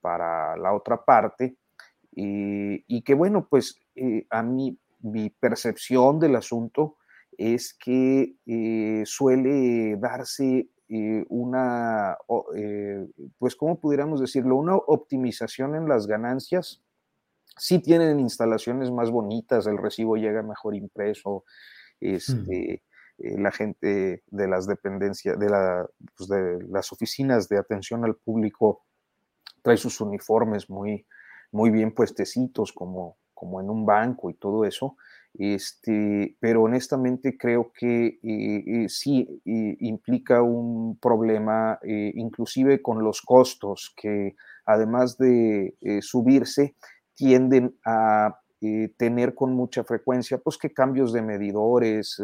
[0.01, 1.55] para la otra parte.
[2.15, 4.75] y que bueno, pues eh, a mí
[5.05, 6.97] mi percepción del asunto
[7.37, 12.17] es que eh, suele darse eh, una,
[12.55, 13.07] eh,
[13.37, 14.55] pues, ¿cómo pudiéramos decirlo?
[14.55, 16.81] Una optimización en las ganancias.
[17.55, 21.45] Sí tienen instalaciones más bonitas, el recibo llega mejor impreso,
[22.01, 22.83] este,
[23.17, 25.87] la gente de las dependencias, de, la,
[26.17, 28.83] pues, de las oficinas de atención al público
[29.61, 31.05] trae sus uniformes muy,
[31.51, 34.97] muy bien puestecitos, como, como en un banco y todo eso,
[35.37, 43.21] este, pero honestamente creo que eh, eh, sí eh, implica un problema, inclusive con los
[43.21, 44.35] costos que
[44.65, 46.75] además de subirse,
[47.13, 48.39] tienden a
[48.97, 52.19] tener con mucha frecuencia, pues que cambios de medidores,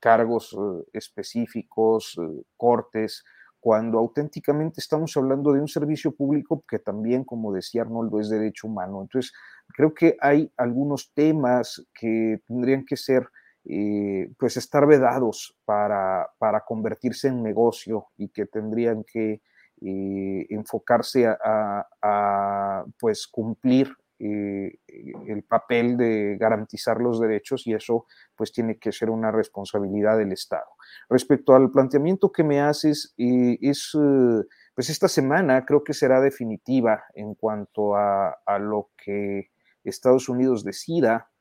[0.00, 0.54] cargos
[0.92, 2.20] específicos,
[2.58, 3.24] cortes,
[3.62, 8.66] cuando auténticamente estamos hablando de un servicio público que también, como decía Arnoldo, es derecho
[8.66, 9.02] humano.
[9.02, 9.32] Entonces,
[9.68, 13.28] creo que hay algunos temas que tendrían que ser,
[13.64, 19.42] eh, pues, estar vedados para, para, convertirse en negocio y que tendrían que
[19.80, 24.78] eh, enfocarse a, a, pues, cumplir eh,
[25.26, 30.30] el papel de garantizar los derechos y eso pues tiene que ser una responsabilidad del
[30.30, 30.68] Estado.
[31.08, 34.44] Respecto al planteamiento que me haces, eh, es eh,
[34.76, 39.50] pues esta semana creo que será definitiva en cuanto a, a lo que
[39.82, 41.31] Estados Unidos decida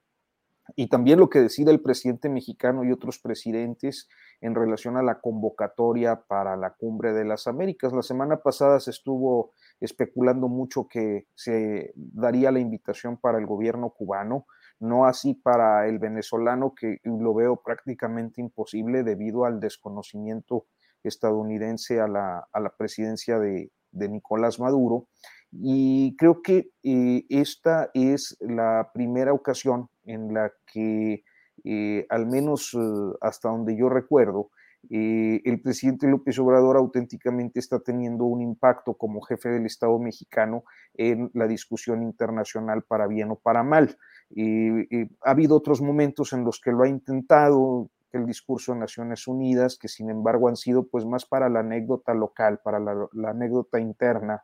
[0.76, 4.08] y también lo que decida el presidente mexicano y otros presidentes
[4.42, 7.94] en relación a la convocatoria para la cumbre de las Américas.
[7.94, 13.90] La semana pasada se estuvo especulando mucho que se daría la invitación para el gobierno
[13.92, 14.46] cubano,
[14.80, 20.66] no así para el venezolano, que lo veo prácticamente imposible debido al desconocimiento
[21.04, 25.08] estadounidense a la, presidencia de, Nicolás Maduro.
[25.52, 31.24] Y creo que eh, esta es la primera ocasión en la que,
[31.64, 34.50] eh, al menos eh, hasta donde yo recuerdo,
[34.90, 40.64] el presidente López Obrador auténticamente está teniendo un impacto como jefe del Estado mexicano
[40.96, 43.96] en la discusión internacional para bien o para mal.
[44.36, 49.78] ha habido otros momentos en los que lo ha intentado, el discurso de Naciones Unidas,
[49.78, 54.44] que sin embargo han sido pues más para la anécdota local, para la, anécdota interna,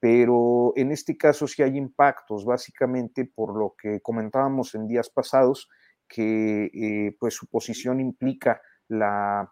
[0.00, 5.68] pero en este caso sí hay impactos, básicamente por lo que comentábamos en días pasados,
[6.08, 9.48] que eh, pues su posición implica el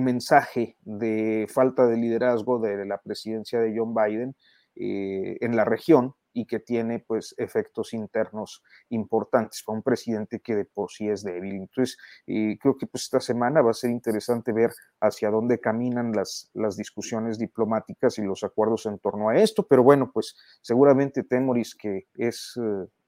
[0.00, 4.36] mensaje de falta de liderazgo de la presidencia de John Biden
[4.76, 10.54] eh, en la región y que tiene pues efectos internos importantes para un presidente que
[10.54, 11.54] de por sí es débil.
[11.54, 11.96] Entonces,
[12.26, 16.50] eh, creo que pues esta semana va a ser interesante ver hacia dónde caminan las,
[16.52, 21.74] las discusiones diplomáticas y los acuerdos en torno a esto, pero bueno, pues seguramente Temoris,
[21.74, 22.52] que es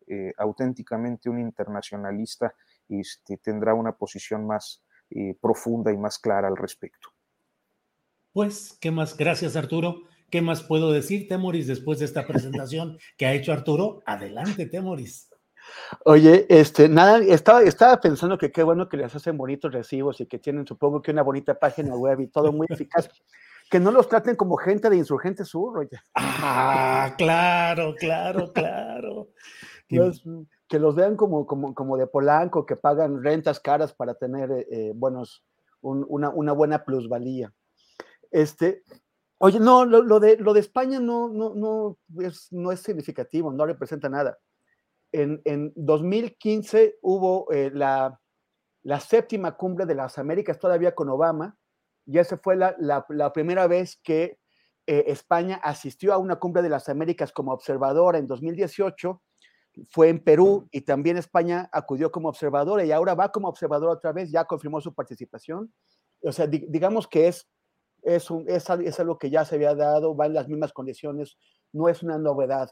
[0.06, 2.54] eh, auténticamente un internacionalista,
[2.88, 4.82] este, tendrá una posición más
[5.40, 7.10] profunda y más clara al respecto.
[8.32, 9.16] Pues, ¿qué más?
[9.16, 10.02] Gracias, Arturo.
[10.30, 14.02] ¿Qué más puedo decir, Temoris, después de esta presentación que ha hecho Arturo?
[14.04, 15.28] Adelante, Temoris.
[16.04, 20.26] Oye, este, nada, estaba, estaba pensando que qué bueno que les hacen bonitos recibos y
[20.26, 23.08] que tienen, supongo que una bonita página web y todo muy eficaz.
[23.70, 25.98] que no los traten como gente de Insurgente Sur, oye.
[26.14, 29.28] Ah, claro, claro, claro.
[30.68, 34.66] que los vean como, como, como, de Polanco, que pagan rentas caras para tener eh,
[34.70, 35.44] eh, buenos,
[35.80, 37.52] una, una, buena plusvalía.
[38.30, 38.82] Este,
[39.40, 43.66] Oye, no, lo, de, lo de España no, no, no, es, no es significativo, no
[43.66, 44.36] representa nada.
[45.12, 48.20] En, en 2015 hubo eh, la,
[48.82, 51.56] la, séptima cumbre de las Américas, todavía con Obama,
[52.04, 54.38] y esa fue la, la, primera vez que
[54.86, 59.22] eh, España asistió a una cumbre de las Américas como observadora en 2018,
[59.90, 64.12] fue en Perú y también España acudió como observadora y ahora va como observadora otra
[64.12, 65.72] vez, ya confirmó su participación.
[66.22, 67.46] O sea, digamos que es
[68.02, 68.68] es, un, es,
[69.00, 71.36] algo que ya se había dado, va en las mismas condiciones,
[71.72, 72.70] no es una novedad.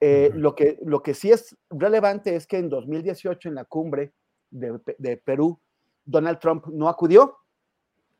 [0.00, 4.12] Eh, lo, que, lo que sí es relevante es que en 2018, en la cumbre
[4.50, 5.60] de, Perú,
[6.04, 7.38] Donald Trump no acudió,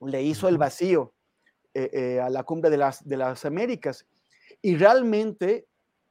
[0.00, 1.14] le hizo el vacío
[1.74, 4.06] eh, eh, a la cumbre de las, de las Américas.
[4.62, 5.68] Y realmente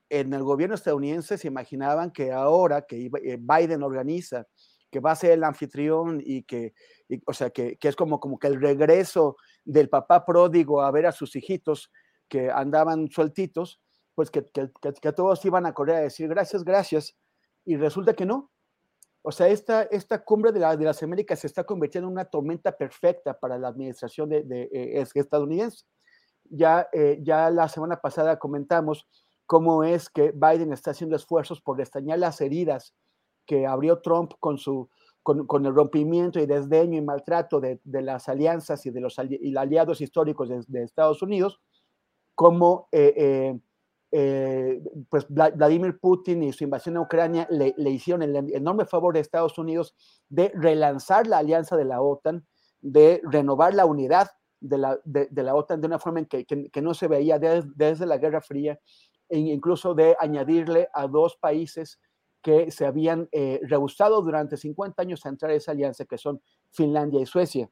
[0.09, 4.45] en el gobierno estadounidense se imaginaban que ahora que Biden organiza,
[4.91, 6.73] que va a ser el anfitrión y que,
[7.25, 9.35] o sea, que, que, es como, como que el regreso
[9.65, 11.91] del papá pródigo a ver a sus hijitos
[12.29, 13.81] que andaban sueltitos,
[14.13, 17.17] pues que, que, todos iban a correr a decir gracias, gracias,
[17.65, 18.51] y resulta que no.
[19.21, 22.25] O sea, esta, esta cumbre de, la, de las Américas se está convirtiendo en una
[22.25, 25.85] tormenta perfecta para la administración de, de eh, estadounidense.
[26.47, 29.07] Ya, eh, ya la semana pasada comentamos
[29.47, 32.93] cómo es que Biden está haciendo esfuerzos por destañar las heridas
[33.47, 34.89] que abrió Trump con su
[35.25, 40.49] con, el rompimiento y desdeño y maltrato de, las alianzas y de los aliados históricos
[40.67, 41.59] de, Estados Unidos,
[42.35, 43.59] como eh, eh,
[44.11, 49.21] eh, pues Vladimir Putin y su invasión a Ucrania le, hicieron el enorme favor de
[49.21, 49.95] Estados Unidos
[50.29, 52.45] de relanzar la alianza de la OTAN,
[52.81, 54.29] de renovar la unidad
[54.59, 57.67] de la, de, la OTAN de una forma en que, que, no se veía desde,
[57.75, 58.79] desde la Guerra Fría,
[59.27, 61.99] e incluso de añadirle a dos países
[62.45, 66.39] que se habían eh, rehusado durante 50 años a entrar a esa alianza, que son
[66.69, 67.71] Finlandia y Suecia.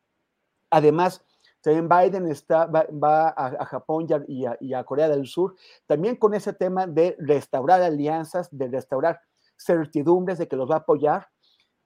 [0.71, 1.23] Además,
[1.61, 5.53] también Biden está, va, a, Japón y a, Corea del Sur,
[5.85, 9.21] también con ese tema de restaurar alianzas, de restaurar
[9.55, 11.27] certidumbres de que los va a apoyar.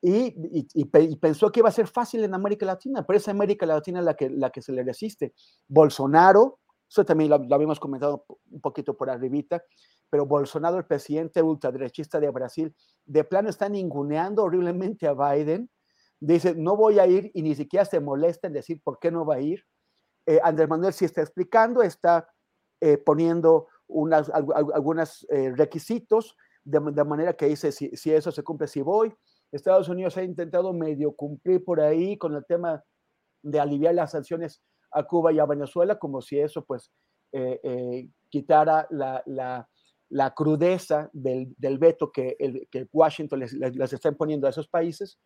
[0.01, 0.85] Y,
[1.19, 4.29] pensó que iba a ser fácil en América Latina, pero es América Latina la que,
[4.29, 5.33] la que se le resiste.
[5.67, 6.59] Bolsonaro,
[6.89, 9.61] eso también lo, lo habíamos comentado un poquito por arribita,
[10.09, 12.75] pero Bolsonaro, el presidente ultraderechista de Brasil,
[13.05, 15.69] de plano está ninguneando horriblemente a Biden.
[16.19, 19.25] Dice, no voy a ir y ni siquiera se molesta en decir por qué no
[19.25, 19.65] va a ir.
[20.25, 22.29] Eh, Andrés Manuel sí está explicando, está
[22.81, 28.67] eh, poniendo unas, algunos eh, requisitos de, manera que dice, si, si eso se cumple,
[28.67, 29.13] si voy.
[29.51, 32.83] Estados Unidos ha intentado medio cumplir por ahí con el tema
[33.41, 34.61] de aliviar las sanciones
[34.91, 36.91] a Cuba y a Venezuela, como si eso pues
[38.29, 39.69] quitara la, la,
[40.09, 42.37] la crudeza del, veto que,
[42.91, 45.19] Washington les, les, está imponiendo a esos países.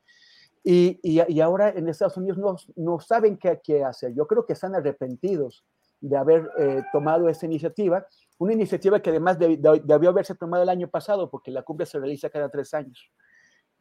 [0.64, 4.14] Y, ahora en Estados Unidos no, saben qué, hacer.
[4.14, 5.66] Yo creo que están arrepentidos
[6.00, 8.06] de haber eh, tomado esta iniciativa,
[8.38, 12.30] una iniciativa que además debió haberse tomado el año pasado, porque la cumbre se realiza
[12.30, 13.12] cada tres años.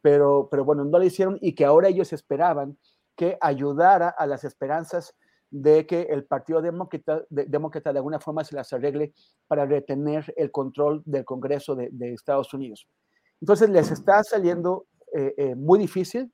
[0.01, 2.77] Pero, pero bueno, no lo hicieron y que ahora ellos esperaban
[3.15, 5.15] que ayudara a las esperanzas
[5.51, 9.13] de que el Partido Demócrata de, Demócrata de alguna forma se las arregle
[9.47, 12.87] para retener el control del Congreso de, Estados Unidos.
[13.41, 16.31] Entonces les está saliendo eh, eh, muy difícil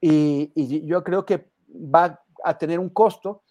[0.00, 0.52] y,
[0.86, 3.42] yo creo que va a tener un costo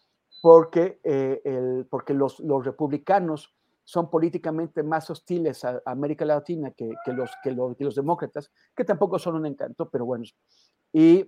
[0.41, 7.14] porque, eh, el, porque los, republicanos son políticamente más hostiles a América Latina que, que
[7.14, 10.26] los, que, los, que los demócratas, que tampoco son un encanto, pero bueno.
[10.94, 11.28] Y,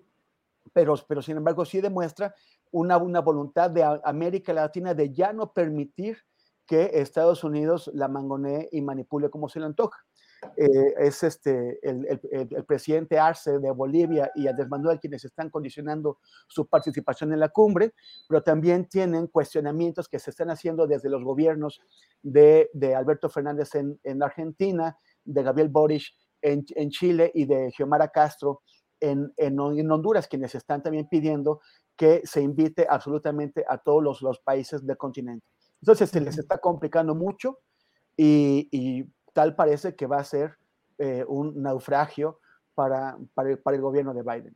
[0.72, 2.34] pero, pero sin embargo sí demuestra
[2.72, 6.18] una, una voluntad de América Latina de ya no permitir
[6.65, 9.99] que Estados Unidos la mangonee y manipule como se le antoja.
[10.57, 16.18] eh, es este, el, el, presidente Arce de Bolivia y Andrés Manuel quienes están condicionando
[16.48, 17.94] su participación en la cumbre,
[18.27, 21.81] pero también tienen cuestionamientos que se están haciendo desde los gobiernos
[22.22, 26.03] de, de Alberto Fernández en, en, Argentina, de Gabriel Boric
[26.41, 28.61] en, en Chile y de Xiomara Castro
[29.04, 31.62] en, en, Honduras, quienes están también pidiendo
[31.96, 35.46] que se invite absolutamente a todos los, los países del continente.
[35.82, 37.60] Entonces se les está complicando mucho
[38.16, 40.58] y, y tal parece que va a ser
[40.98, 42.40] eh, un naufragio
[42.74, 44.56] para, para, el, para el gobierno de Biden.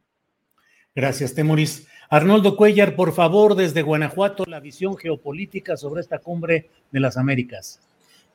[0.95, 1.87] Gracias, Temoris.
[2.09, 7.86] Arnoldo Cuellar, por favor, desde Guanajuato, la visión geopolítica sobre esta cumbre de las Américas.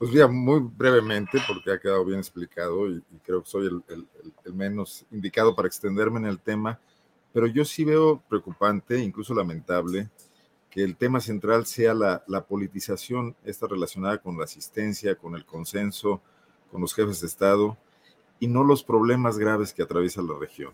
[0.03, 4.09] Pues muy brevemente, porque ha quedado bien explicado y, y creo que soy el, el,
[4.45, 6.81] el, menos indicado para extenderme en el tema,
[7.33, 10.11] pero yo sí veo preocupante, incluso lamentable,
[10.69, 15.45] que el tema central sea la, la politización, esta relacionada con la asistencia, con el
[15.47, 16.21] consenso,
[16.73, 17.79] con los jefes de Estado,
[18.41, 20.73] y no los problemas graves que atraviesa la región,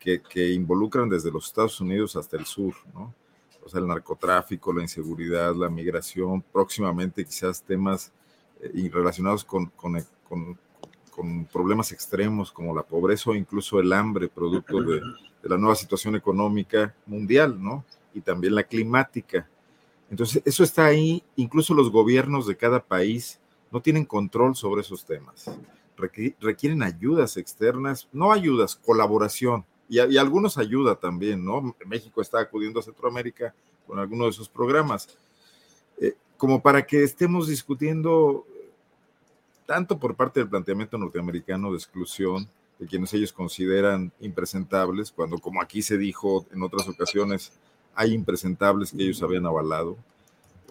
[0.00, 3.14] que, que involucran desde los Estados Unidos hasta el sur, ¿no?
[3.64, 8.12] O sea, el narcotráfico, la inseguridad, la migración, próximamente quizás temas
[8.60, 9.96] eh, relacionados con, con,
[10.28, 10.58] con,
[11.10, 15.00] con, problemas extremos como la pobreza o incluso el hambre, producto de,
[15.42, 17.84] de, la nueva situación económica mundial, ¿no?
[18.14, 19.48] Y también la climática.
[20.10, 23.38] Entonces, eso está ahí, incluso los gobiernos de cada país
[23.70, 25.50] no tienen control sobre esos temas.
[26.40, 29.64] Requieren ayudas externas, no ayudas, colaboración.
[29.88, 31.74] Y, y algunos ayuda también, ¿no?
[31.86, 33.54] México está acudiendo a Centroamérica
[33.86, 35.18] con algunos de esos programas.
[36.38, 38.46] Como para que estemos discutiendo
[39.66, 42.48] tanto por parte del planteamiento norteamericano de exclusión
[42.78, 47.52] de quienes ellos consideran impresentables, cuando como aquí se dijo en otras ocasiones,
[47.94, 49.98] hay impresentables que ellos habían avalado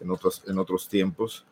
[0.02, 1.46] en otros, en otros tiempos,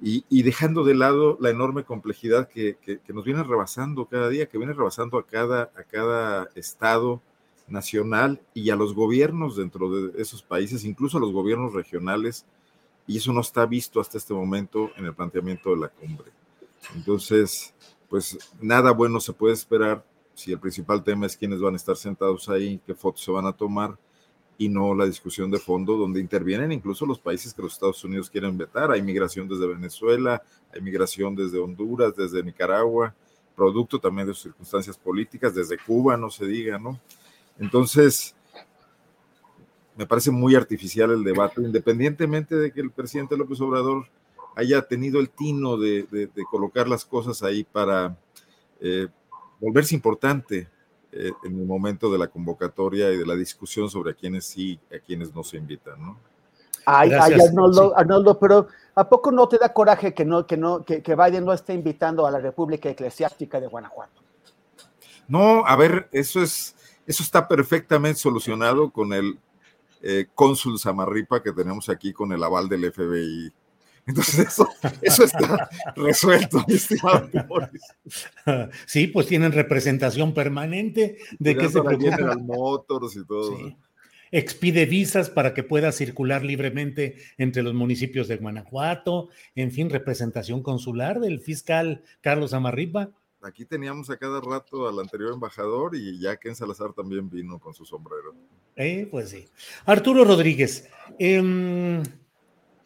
[0.00, 4.28] y, y, dejando de lado la enorme complejidad que, que, que, nos viene rebasando cada
[4.28, 7.22] día, que viene rebasando a cada, a cada estado
[7.66, 12.44] nacional y a los gobiernos dentro de esos países, incluso a los gobiernos regionales,
[13.06, 16.30] y eso no está visto hasta este momento en el planteamiento de la cumbre.
[16.94, 17.74] Entonces,
[18.08, 20.04] pues nada bueno se puede esperar
[20.34, 23.46] si el principal tema es quiénes van a estar sentados ahí, qué fotos se van
[23.46, 23.96] a tomar,
[24.58, 28.30] y no la discusión de fondo donde intervienen incluso los países que los Estados Unidos
[28.30, 28.90] quieren vetar.
[28.90, 30.42] Hay migración desde Venezuela,
[30.72, 33.14] hay migración desde Honduras, desde Nicaragua,
[33.54, 37.00] producto también de circunstancias políticas, desde Cuba, no se diga, ¿no?
[37.58, 38.35] Entonces,
[39.96, 44.06] me parece muy artificial el debate, independientemente de que el presidente López Obrador
[44.54, 48.16] haya tenido el tino de, de, de colocar las cosas ahí para
[48.80, 49.08] eh,
[49.60, 50.68] volverse importante
[51.12, 54.78] eh, en el momento de la convocatoria y de la discusión sobre a quienes sí,
[54.94, 56.18] a quienes no se invitan, ¿no?
[56.84, 57.94] Ay, ay Arnoldo, sí.
[57.96, 61.44] Arnoldo, pero ¿a poco no te da coraje que, no, que, no, que, que Biden
[61.44, 64.22] no esté invitando a la República Eclesiástica de Guanajuato?
[65.26, 69.38] No, a ver, eso es, eso está perfectamente solucionado con el
[70.06, 73.52] eh, cónsul Samarripa que tenemos aquí con el aval del FBI
[74.06, 74.68] entonces, eso,
[75.02, 77.28] eso está resuelto, mi estimado.
[78.86, 82.46] Sí, pues tienen representación permanente de que se preocupan.
[82.46, 83.56] Motors y todo.
[83.56, 83.76] Sí.
[84.30, 90.62] Expide visas para que pueda circular libremente entre los municipios de Guanajuato, en fin, representación
[90.62, 93.10] consular del fiscal Carlos Amarripa.
[93.46, 97.74] Aquí teníamos a cada rato al anterior embajador y ya Ken Salazar también vino con
[97.74, 98.34] su sombrero.
[98.74, 99.44] Eh, pues sí.
[99.84, 100.88] Arturo Rodríguez,
[101.20, 101.40] eh,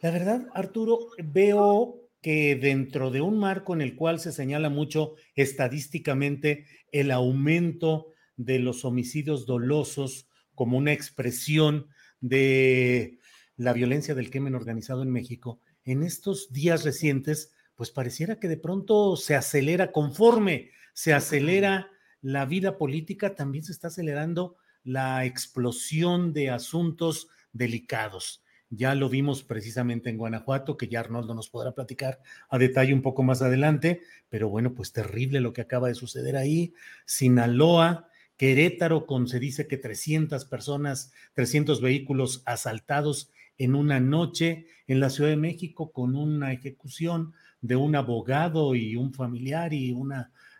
[0.01, 5.15] la verdad, Arturo, veo que dentro de un marco en el cual se señala mucho
[5.33, 11.87] estadísticamente el aumento de los homicidios dolosos como una expresión
[12.19, 13.17] de
[13.57, 18.57] la violencia del crimen organizado en México, en estos días recientes, pues pareciera que de
[18.57, 21.89] pronto se acelera conforme se acelera
[22.21, 28.43] la vida política, también se está acelerando la explosión de asuntos delicados.
[28.69, 33.01] Ya lo vimos precisamente en Guanajuato, que ya Arnoldo nos podrá platicar a detalle un
[33.01, 36.73] poco más adelante, pero bueno, pues terrible lo que acaba de suceder ahí.
[37.05, 38.07] Sinaloa,
[38.37, 45.09] Querétaro, con se dice que 300 personas, 300 vehículos asaltados en una noche, en la
[45.09, 50.13] Ciudad de México con una ejecución de un abogado y un familiar y un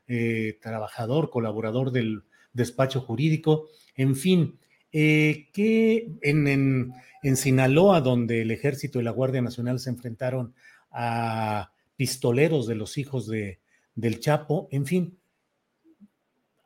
[0.07, 2.23] eh, trabajador, colaborador del
[2.53, 4.59] despacho jurídico, en fin,
[4.91, 10.53] eh, que en, en en Sinaloa, donde el ejército y la Guardia Nacional se enfrentaron
[10.91, 13.59] a pistoleros de los hijos de,
[13.95, 15.17] del Chapo, en fin,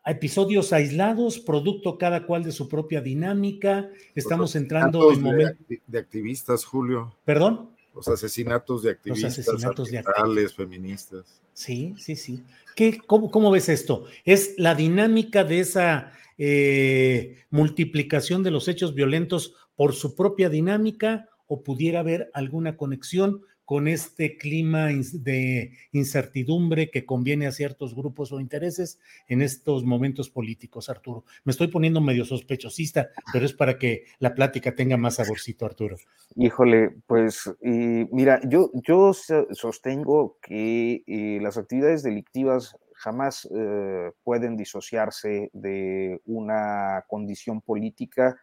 [0.06, 3.90] episodios aislados, producto cada cual de su propia dinámica.
[4.14, 5.68] Estamos entrando en momentos.
[5.68, 7.16] De, de, activistas, Julio.
[7.26, 7.75] ¿Perdón?
[7.96, 11.42] Los asesinatos de activistas, asesinatos de feministas.
[11.54, 12.44] Sí, sí, sí.
[12.76, 14.06] ¿Qué, cómo, ves esto?
[14.26, 21.30] ¿Es la dinámica de esa eh, multiplicación de los hechos violentos por su propia dinámica
[21.48, 28.32] o pudiera haber alguna conexión con este clima de incertidumbre que conviene a ciertos grupos
[28.32, 31.26] o intereses en estos momentos políticos, Arturo.
[31.44, 35.98] Me estoy poniendo medio sospechosista, pero es para que la plática tenga más saborcito, Arturo.
[36.36, 45.50] Híjole, pues mira, yo, yo sostengo que eh, las actividades delictivas jamás eh, pueden disociarse
[45.54, 48.40] de una condición política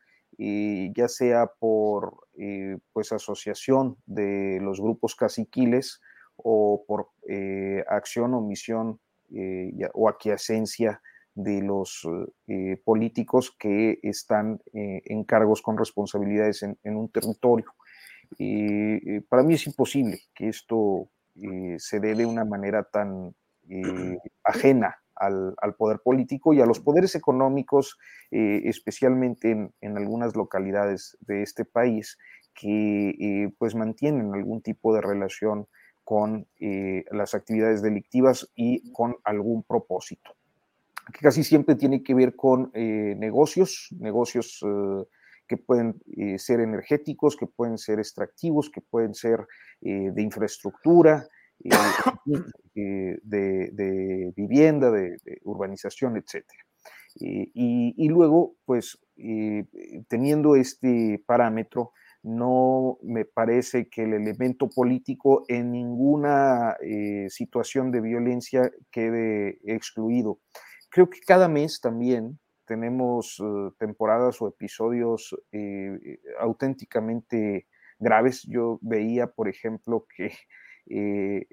[0.95, 6.01] ya sea por eh, pues asociación de los grupos caciquiles
[6.37, 9.01] o por eh, acción o misión
[9.35, 11.01] eh, o aquiescencia
[11.35, 12.07] de los
[12.85, 17.73] políticos que están en cargos con responsabilidades en, en un territorio.
[19.31, 21.09] para mí es imposible que esto
[21.79, 23.35] se dé de una manera tan
[24.45, 27.99] ajena al, poder político y a los poderes económicos,
[28.31, 32.19] eh, especialmente en, algunas localidades de este país,
[32.55, 35.67] que eh, pues mantienen algún tipo de relación
[36.05, 40.35] con eh, las actividades delictivas y con algún propósito,
[41.13, 44.65] que casi siempre tiene que ver con negocios, negocios
[45.47, 46.01] que pueden
[46.39, 49.47] ser energéticos, que pueden ser extractivos, que pueden ser
[49.81, 51.29] de infraestructura,
[51.65, 56.45] eh, de, vivienda, de, urbanización, etc.
[57.15, 59.65] y, luego, pues, eh,
[60.09, 68.01] teniendo este parámetro, no me parece que el elemento político en ninguna eh, situación de
[68.01, 70.39] violencia quede excluido.
[70.89, 73.43] Creo que cada mes también tenemos
[73.79, 75.35] temporadas o episodios
[76.39, 77.67] auténticamente
[77.99, 78.45] graves.
[78.45, 80.33] Yo veía, por ejemplo, que
[80.87, 81.47] eh,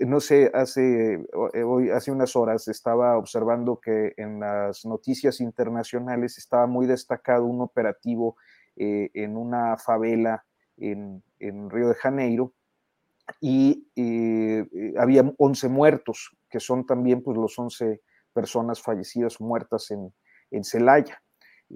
[0.00, 6.38] no sé, hace, eh, hoy, hace unas horas estaba observando que en las noticias internacionales
[6.38, 8.36] estaba muy destacado un operativo
[8.76, 10.44] eh, en una favela
[10.76, 11.22] en,
[11.70, 12.52] Río de Janeiro
[13.40, 13.86] y
[14.98, 18.00] había 11 muertos, que son también pues, los 11
[18.32, 20.12] personas fallecidas muertas en,
[20.50, 21.23] en Celaya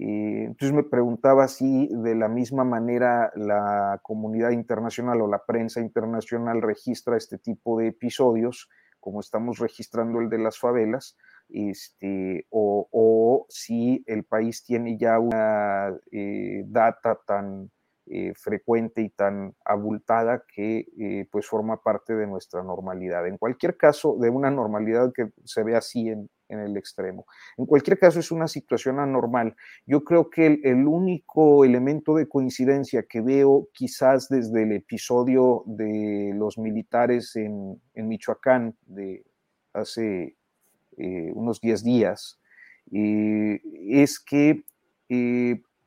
[0.01, 6.61] entonces me preguntaba si de la misma manera la comunidad internacional o la prensa internacional
[6.61, 8.69] registra este tipo de episodios,
[8.99, 11.17] como estamos registrando el de las favelas,
[11.49, 17.71] este, o, si el país tiene ya una eh, data tan
[18.05, 23.27] eh, frecuente y tan abultada que eh, pues forma parte de nuestra normalidad.
[23.27, 27.25] En cualquier caso, de una normalidad que se ve así en, en el extremo.
[27.57, 29.55] En cualquier caso, es una situación anormal.
[29.85, 36.33] Yo creo que el, único elemento de coincidencia que veo quizás desde el episodio de
[36.35, 39.23] los militares en, Michoacán de
[39.73, 40.35] hace
[40.97, 42.39] eh, unos 10 días,
[42.91, 44.63] es que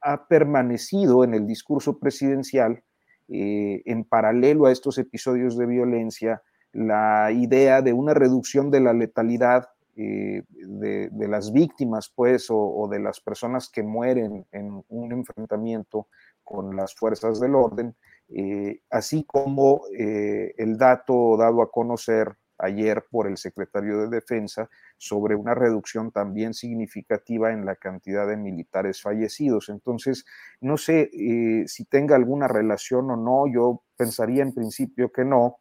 [0.02, 2.82] ha permanecido en el discurso presidencial,
[3.28, 8.92] eh, en paralelo a estos episodios de violencia, la idea de una reducción de la
[8.92, 16.08] letalidad eh, de, las víctimas, pues, o, de las personas que mueren en un enfrentamiento
[16.42, 17.94] con las fuerzas del orden,
[18.28, 25.34] eh, así como el dato dado a conocer ayer por el secretario de Defensa sobre
[25.34, 29.68] una reducción también significativa en la cantidad de militares fallecidos.
[29.68, 30.24] Entonces,
[30.60, 35.58] no sé eh, si tenga alguna relación o no, yo pensaría en principio que no,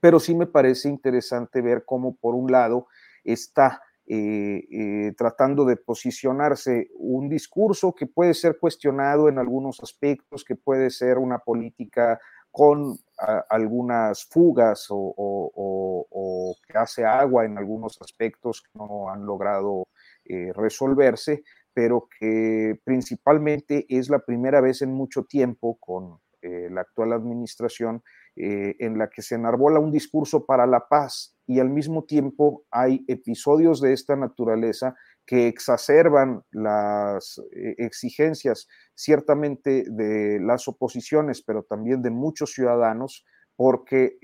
[0.00, 2.86] pero sí me parece interesante ver cómo por un lado
[3.24, 10.44] está eh, eh, tratando de posicionarse un discurso que puede ser cuestionado en algunos aspectos,
[10.44, 12.18] que puede ser una política
[12.50, 12.98] con
[13.48, 19.88] algunas fugas o, que hace agua en algunos aspectos que no han logrado
[20.24, 21.42] eh, resolverse,
[21.72, 28.02] pero que principalmente es la primera vez en mucho tiempo con eh, la actual administración
[28.36, 32.64] eh, en la que se enarbola un discurso para la paz y al mismo tiempo
[32.70, 34.94] hay episodios de esta naturaleza
[35.24, 43.24] que exacerban las eh, exigencias ciertamente de las oposiciones, pero también de muchos ciudadanos,
[43.54, 44.16] porque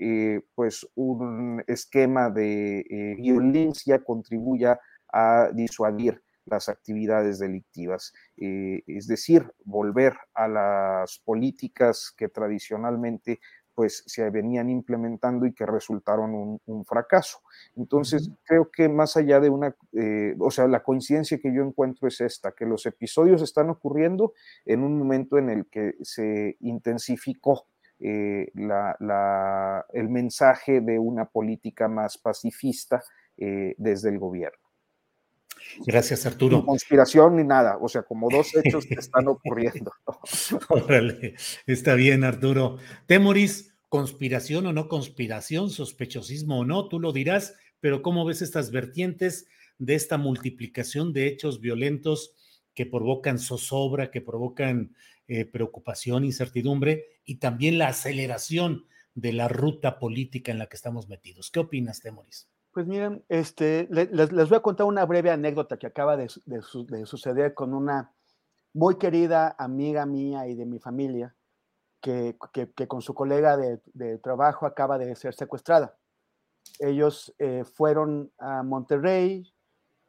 [0.55, 4.79] pues un esquema de violencia contribuya
[5.13, 13.39] a disuadir las actividades delictivas, es decir, volver a las políticas que tradicionalmente
[13.79, 17.39] pues se venían implementando y que resultaron un, fracaso.
[17.77, 22.05] Entonces, creo que más allá de una, eh, o sea, la coincidencia que yo encuentro
[22.09, 24.33] es esta, que los episodios están ocurriendo
[24.65, 27.67] en un momento en el que se intensificó
[28.01, 28.51] eh,
[29.93, 33.01] el mensaje de una política más pacifista
[33.37, 34.68] eh, desde el gobierno.
[35.85, 36.57] Gracias, Arturo.
[36.57, 39.91] Ni conspiración ni nada, o sea, como dos hechos que están ocurriendo.
[40.69, 41.35] Órale,
[41.65, 42.77] está bien, Arturo.
[43.05, 48.71] Temoris, conspiración o no conspiración, sospechosismo o no, tú lo dirás, pero ¿cómo ves estas
[48.71, 49.47] vertientes
[49.77, 52.33] de esta multiplicación de hechos violentos
[52.73, 54.95] que provocan zozobra, que provocan
[55.27, 58.85] eh, preocupación, incertidumbre y también la aceleración
[59.15, 61.49] de la ruta política en la que estamos metidos?
[61.51, 62.47] ¿Qué opinas, Temoris?
[62.71, 67.73] Pues miren, este, les, voy a contar una breve anécdota que acaba de, suceder con
[67.73, 68.13] una
[68.73, 71.35] muy querida amiga mía y de mi familia,
[71.99, 72.37] que,
[72.87, 75.97] con su colega de, trabajo acaba de ser secuestrada.
[76.77, 79.51] Ellos eh, fueron a Monterrey,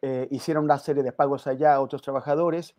[0.02, 2.74] eh, hicieron una serie de pagos allá a otros trabajadores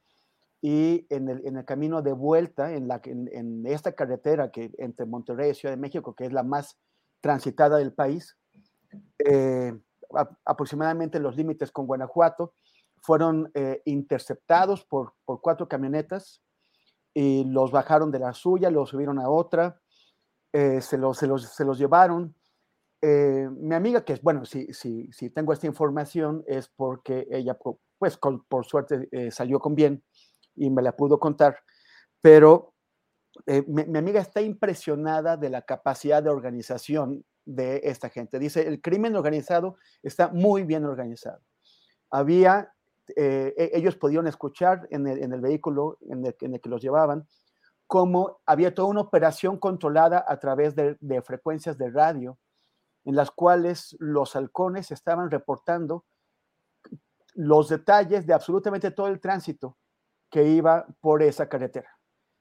[0.62, 5.56] y en el, camino de vuelta, en, la, en, esta carretera que entre Monterrey y
[5.56, 6.78] Ciudad de México, que es la más
[7.20, 8.38] transitada del país,
[9.20, 9.74] eh,
[10.46, 12.54] aproximadamente los límites con Guanajuato,
[13.02, 16.42] fueron eh, interceptados por, por, cuatro camionetas
[17.14, 19.82] y los bajaron de la suya, los subieron a otra,
[20.54, 22.36] eh, se, los, se, los, se, los, llevaron.
[23.02, 27.58] mi amiga, que es, bueno, si, si, si, tengo esta información es porque ella,
[27.98, 30.04] pues por suerte, salió con bien
[30.56, 31.58] y me la pudo contar,
[32.22, 32.76] pero
[33.48, 38.40] mi, mi, amiga está impresionada de la capacidad de organización de esta gente.
[38.40, 41.42] Dice, el crimen organizado está muy bien organizado.
[42.10, 42.74] Había,
[43.16, 47.28] eh, e, ellos podían escuchar en el, vehículo en el, que los llevaban,
[47.88, 52.38] cómo había toda una operación controlada a través de, frecuencias de radio,
[53.04, 56.06] en las cuales los halcones estaban reportando
[57.34, 59.78] los detalles de absolutamente todo el tránsito
[60.30, 61.90] que iba por esa carretera.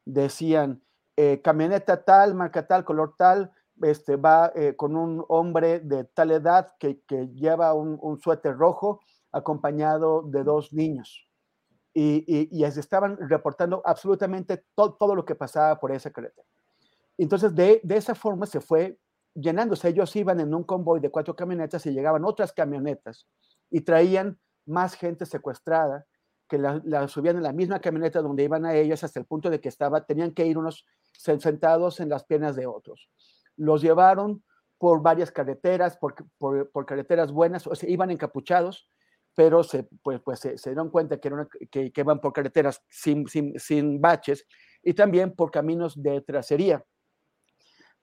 [0.05, 0.83] Decían,
[1.17, 6.31] eh, camioneta tal, marca tal, color tal, este, va eh, con un hombre de tal
[6.31, 7.03] edad que,
[7.35, 9.01] lleva un, suéter rojo
[9.33, 11.27] acompañado de dos niños.
[11.93, 16.47] Y, y, estaban reportando absolutamente todo lo que pasaba por esa carretera.
[17.19, 18.99] Entonces, de, esa forma se fue
[19.35, 19.89] llenándose.
[19.89, 23.27] Ellos iban en un convoy de cuatro camionetas y llegaban otras camionetas
[23.71, 26.07] y traían más gente secuestrada
[26.49, 29.61] que la, subían en la misma camioneta donde iban a ellos hasta el punto de
[29.61, 33.09] que estaba, tenían que ir unos sentados en las piernas de otros
[33.61, 34.43] los llevaron
[34.79, 38.89] por varias carreteras, por, por, carreteras buenas, o sea, iban encapuchados,
[39.35, 43.59] pero se, pues, pues se, dieron cuenta que, eran, que, que, por carreteras sin, sin,
[43.59, 44.47] sin, baches
[44.83, 46.83] y también por caminos de tracería.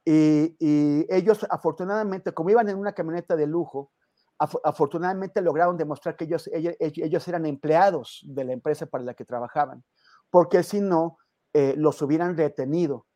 [0.05, 3.91] Y, y, ellos, afortunadamente, como iban en una camioneta de lujo,
[4.38, 9.25] afortunadamente lograron demostrar que ellos, ellos, ellos, eran empleados de la empresa para la que
[9.25, 9.84] trabajaban,
[10.29, 11.17] porque si no,
[11.53, 13.06] eh, los hubieran retenido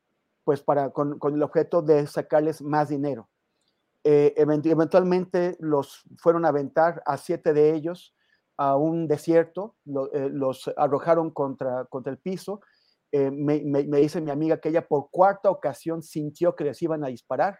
[0.44, 3.30] pues para, con, el objeto de sacarles más dinero.
[4.04, 8.16] Eh, eventualmente los fueron a aventar a siete de ellos
[8.58, 9.76] a un desierto,
[10.14, 12.62] eh, los arrojaron contra, contra el piso.
[13.12, 13.60] Eh, me,
[14.00, 17.60] dice mi amiga que ella por cuarta ocasión sintió que les iban a disparar.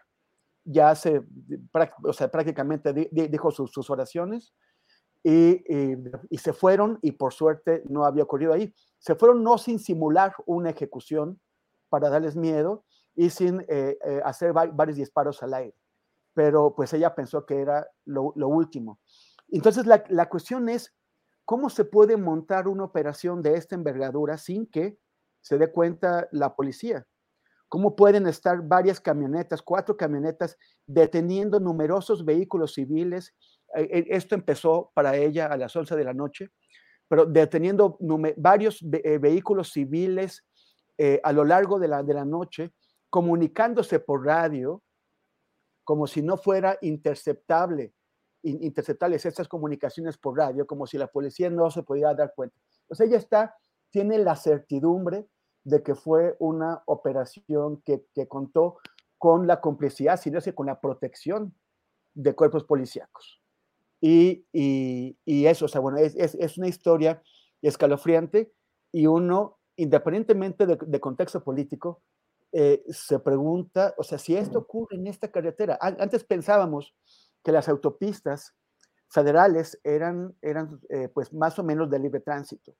[0.64, 1.22] Ya se,
[2.04, 4.54] o sea, prácticamente dijo sus, oraciones
[5.24, 5.60] y,
[6.30, 8.72] y, se fueron y por suerte no había ocurrido ahí.
[8.98, 11.40] Se fueron no sin simular una ejecución,
[11.92, 15.76] para darles miedo y sin eh, eh, hacer varios disparos al aire.
[16.32, 18.98] Pero pues ella pensó que era lo, último.
[19.48, 20.94] Entonces la, la, cuestión es,
[21.44, 24.98] ¿cómo se puede montar una operación de esta envergadura sin que
[25.42, 27.06] se dé cuenta la policía?
[27.68, 30.56] ¿Cómo pueden estar varias camionetas, cuatro camionetas,
[30.86, 33.34] deteniendo numerosos vehículos civiles?
[33.76, 36.48] Eh, esto empezó para ella a las 11 de la noche,
[37.06, 37.98] pero deteniendo
[38.38, 40.42] varios vehículos civiles
[40.98, 42.72] eh, a lo largo de la, de la noche,
[43.10, 44.82] comunicándose por radio,
[45.84, 47.94] como si no fuera interceptable,
[48.42, 52.56] interceptables estas comunicaciones por radio, como si la policía no se pudiera dar cuenta.
[52.88, 53.54] O ella está,
[53.90, 55.26] tiene la certidumbre
[55.64, 58.78] de que fue una operación que, que contó
[59.18, 61.54] con la complicidad, sino que con la protección
[62.14, 63.40] de cuerpos policíacos.
[64.00, 67.22] Y, y, y, eso, o sea, bueno, es, es, es, una historia
[67.62, 68.52] escalofriante
[68.90, 72.02] y uno independientemente de, contexto político,
[72.52, 75.78] eh, se pregunta, o sea, si esto ocurre en esta carretera.
[75.80, 76.94] Antes pensábamos
[77.42, 78.54] que las autopistas
[79.08, 82.74] federales eran, eran eh, pues más o menos de libre tránsito,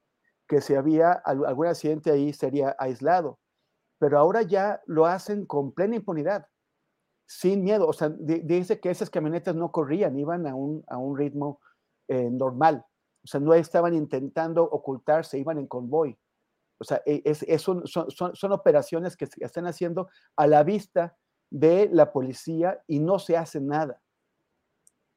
[0.46, 3.38] que si había algún accidente ahí sería aislado,
[3.98, 6.46] pero ahora ya lo hacen con plena impunidad,
[7.26, 7.86] sin miedo.
[7.86, 11.60] O sea, dice que esas camionetas no corrían, iban a un, a un ritmo
[12.08, 12.84] eh, normal.
[13.24, 16.18] O sea, no estaban intentando ocultarse, iban en convoy
[16.82, 21.16] O sea, e, es, son, operaciones que se están haciendo a la vista
[21.50, 24.02] de la policía y no se hace nada.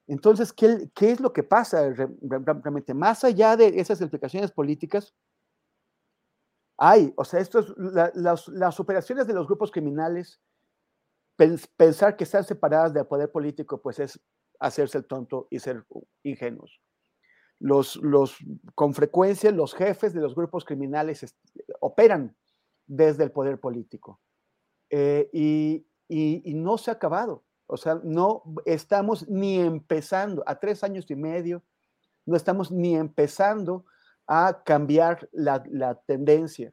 [0.06, 2.94] Entonces, ¿qué, es lo que pasa realmente?
[2.94, 5.12] Más allá de esas implicaciones políticas,
[6.78, 10.40] hay, o sea, esto las, las, operaciones de los grupos criminales,
[11.76, 14.20] pensar que están separadas del poder político, pues es
[14.60, 15.84] hacerse el tonto y ser
[16.22, 16.80] ingenuos.
[17.58, 18.36] Los, los,
[18.74, 21.34] con frecuencia los jefes de los grupos criminales
[21.80, 22.36] operan
[22.86, 24.20] desde el poder político.
[24.90, 27.44] Eh, y, y, no se ha acabado.
[27.66, 31.64] O sea, no estamos ni empezando, a tres años y medio,
[32.24, 33.84] no estamos ni empezando
[34.26, 36.72] a cambiar la, la tendencia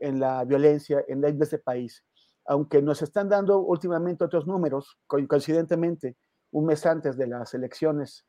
[0.00, 2.04] en la violencia en, este país.
[2.46, 6.16] Aunque nos están dando últimamente otros números, coincidentemente,
[6.50, 8.26] un mes antes de las elecciones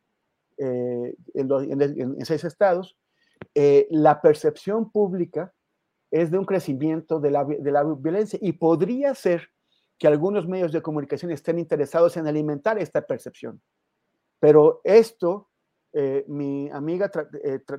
[0.57, 2.97] eh, en, seis estados,
[3.53, 5.53] eh, la percepción pública
[6.11, 9.49] es de un crecimiento de la, de la violencia y podría ser
[9.97, 13.61] que algunos medios de comunicación estén interesados en alimentar esta percepción.
[14.39, 15.49] Pero esto,
[15.93, 17.09] eh, mi amiga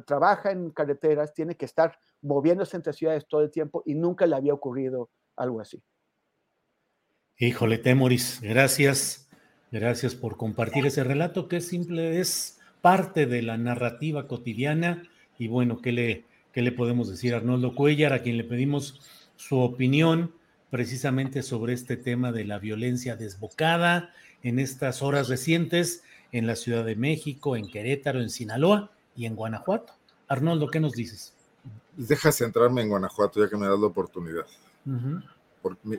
[0.06, 4.36] trabaja en carreteras, tiene que estar moviéndose entre ciudades todo el tiempo y nunca le
[4.36, 5.82] había ocurrido algo así.
[7.38, 9.26] Híjole, Temoris, gracias.
[9.70, 12.55] Gracias por compartir ese relato que simple, es
[12.86, 15.02] parte de la narrativa cotidiana.
[15.40, 19.00] Y bueno, ¿qué le, qué le podemos decir a Arnoldo Cuellar, a quien le pedimos
[19.34, 20.32] su opinión
[20.70, 24.12] precisamente sobre este tema de la violencia desbocada
[24.44, 29.34] en estas horas recientes en la Ciudad de México, en Querétaro, en Sinaloa y en
[29.34, 29.92] Guanajuato?
[30.28, 31.32] Arnoldo, ¿qué nos dices?
[31.96, 34.46] Deja centrarme en Guanajuato ya que me das la oportunidad.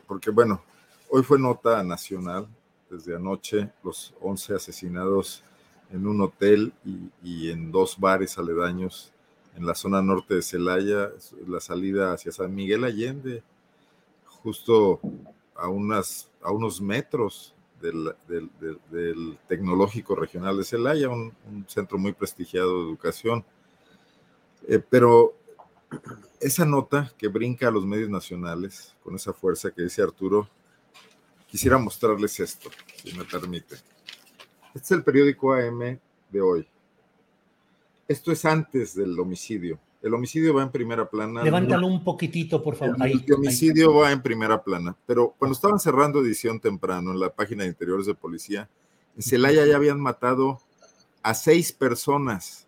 [0.07, 0.63] porque, bueno,
[1.09, 2.47] hoy fue nota nacional
[2.89, 5.43] desde anoche los 11 asesinados
[5.91, 6.73] en un hotel
[7.23, 9.11] y, en dos bares aledaños
[9.55, 11.11] en la zona norte de Celaya,
[11.47, 13.41] la salida hacia San Miguel Allende,
[14.25, 14.99] justo
[15.55, 21.33] a, unas, a unos metros del, Tecnológico Regional de Celaya, un,
[21.67, 23.43] centro muy prestigiado de educación.
[24.67, 25.33] Eh, pero
[26.39, 30.47] esa nota que brinca a los medios nacionales, con esa fuerza que dice Arturo,
[31.47, 32.69] quisiera mostrarles esto,
[33.03, 33.77] si me permite.
[34.77, 35.99] Este es el periódico AM
[36.29, 36.67] de hoy.
[38.07, 39.79] Esto es antes del homicidio.
[40.03, 41.43] El homicidio va en primera plana.
[41.43, 42.95] Levántalo un poquitito, por favor.
[43.01, 44.95] El, homicidio va en primera plana.
[45.07, 48.69] Pero cuando estaban cerrando edición temprano en la página de interiores de policía,
[49.15, 50.61] en Celaya ya habían matado
[51.23, 52.67] a seis personas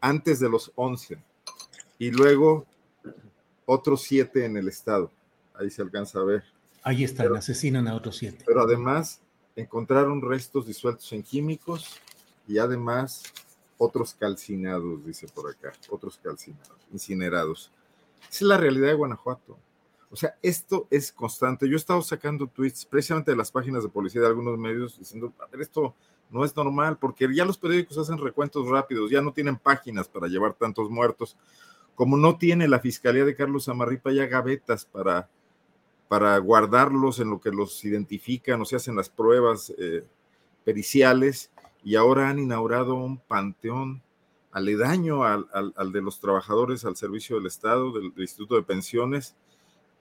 [0.00, 1.18] antes de los once.
[1.98, 2.64] Y luego
[3.66, 5.10] otros siete en el estado.
[5.52, 6.42] Ahí se alcanza a ver.
[6.82, 8.44] Ahí están, asesinan a otros siete.
[8.46, 9.20] Pero además
[9.60, 12.00] encontraron restos disueltos en químicos
[12.46, 13.22] y además
[13.78, 17.70] otros calcinados, dice por acá, otros calcinados, incinerados.
[18.22, 19.56] Esa es la realidad de Guanajuato.
[20.10, 21.68] O sea, esto es constante.
[21.68, 25.32] Yo he estado sacando tweets precisamente de las páginas de policía de algunos medios diciendo,
[25.38, 25.94] a ver, esto
[26.30, 30.28] no es normal, porque ya los periódicos hacen recuentos rápidos, ya no tienen páginas para
[30.28, 31.36] llevar tantos muertos,
[31.94, 35.28] como no tiene la Fiscalía de Carlos Amarripa ya gavetas para
[36.10, 40.04] para guardarlos en lo que los identifican o se hacen las pruebas eh,
[40.64, 41.52] periciales
[41.84, 44.02] y ahora han inaugurado un panteón
[44.50, 45.46] aledaño al,
[45.92, 49.36] de los trabajadores al servicio del Estado, del, Instituto de Pensiones,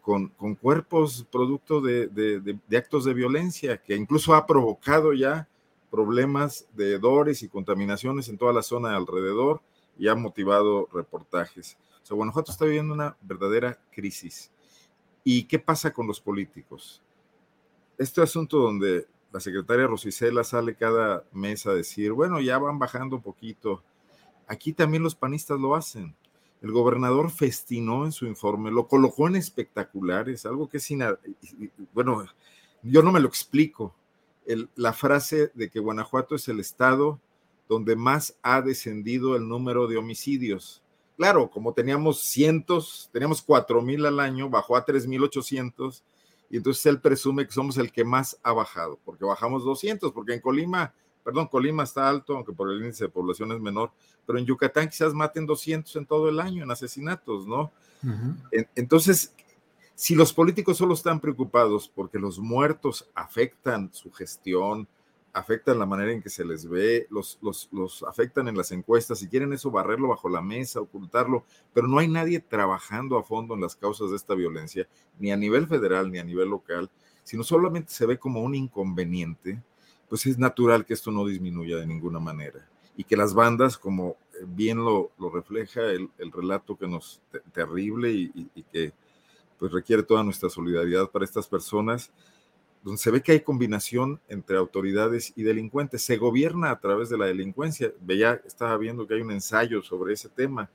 [0.02, 0.30] con,
[0.60, 5.48] cuerpos producto de, actos de violencia, que incluso ha provocado ya
[5.92, 9.62] problemas de hedores y contaminaciones en toda la zona alrededor
[9.96, 11.78] y ha motivado reportajes.
[12.02, 14.52] O sea, Guanajuato está viviendo una verdadera crisis.
[15.24, 17.02] ¿Y qué pasa con los políticos?
[17.98, 23.18] Este asunto donde la secretaria Rosicela sale cada mes a decir, bueno, ya van bajando
[23.18, 23.84] un poquito.
[24.48, 26.16] Aquí también los panistas lo hacen.
[26.62, 30.90] El gobernador festinó en su informe, lo colocó en espectaculares, algo que es.
[31.94, 32.26] Bueno,
[32.84, 33.96] yo no me lo explico.
[34.76, 37.20] la frase de que Guanajuato es el estado
[37.70, 40.82] donde más ha descendido el número de homicidios.
[41.20, 46.02] Claro, como teníamos cientos, teníamos cuatro mil al año, bajó a tres mil ochocientos,
[46.50, 50.36] y entonces él presume que somos el que más ha bajado, porque bajamos 200, porque
[50.36, 53.92] en Colima, perdón, Colima está alto, aunque por el índice de población es menor,
[54.26, 57.70] pero en Yucatán quizás maten 200 en todo el año en asesinatos, ¿no?
[58.74, 59.34] Entonces,
[59.96, 64.88] si los políticos solo están preocupados porque los muertos afectan su gestión,
[65.40, 69.20] afectan la manera en que se les ve, los, los, los, afectan en las encuestas,
[69.20, 73.56] si quieren eso, barrerlo bajo la mesa, ocultarlo, pero no hay nadie trabajando a fondo
[73.56, 74.88] en las causas de esta violencia,
[75.18, 76.90] ni a nivel federal ni a nivel local,
[77.24, 79.62] sino solamente se ve como un inconveniente,
[80.08, 82.68] pues es natural que esto no disminuya de ninguna manera
[83.00, 87.22] y que las bandas como bien lo, lo refleja el, el, relato que nos
[87.54, 88.92] terrible y, y, que
[89.58, 92.12] pues requiere toda nuestra solidaridad para estas personas,
[92.84, 96.02] donde se ve que hay combinación entre autoridades y delincuentes.
[96.02, 97.92] Se gobierna a través de la delincuencia.
[98.02, 100.70] Veía, estaba viendo que hay un ensayo sobre ese tema.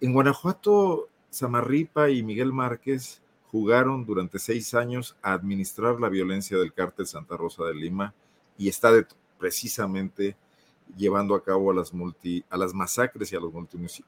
[0.00, 6.72] En Guanajuato, Samarripa y Miguel Márquez jugaron durante seis años a administrar la violencia del
[6.72, 8.14] cártel Santa Rosa de Lima
[8.58, 8.90] y está
[9.38, 10.36] precisamente
[10.96, 13.52] llevando a cabo a las, multi, a las masacres y a los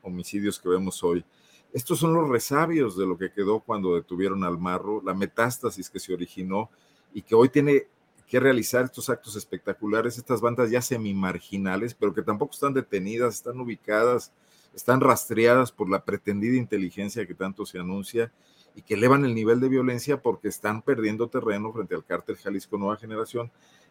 [0.02, 1.24] homicidios que vemos hoy.
[1.72, 6.00] Estos son los resabios de lo que quedó cuando detuvieron al marro, la metástasis que
[6.00, 6.70] se originó
[7.14, 7.86] y que hoy tiene
[8.26, 13.60] que realizar estos actos espectaculares, estas bandas ya semi-marginales, pero que tampoco están detenidas, están
[13.60, 14.32] ubicadas,
[14.74, 18.32] están rastreadas por la pretendida inteligencia que tanto se anuncia
[18.74, 22.78] y que elevan el nivel de violencia porque están perdiendo terreno frente al cártel Jalisco
[22.78, 23.50] Nueva Generación,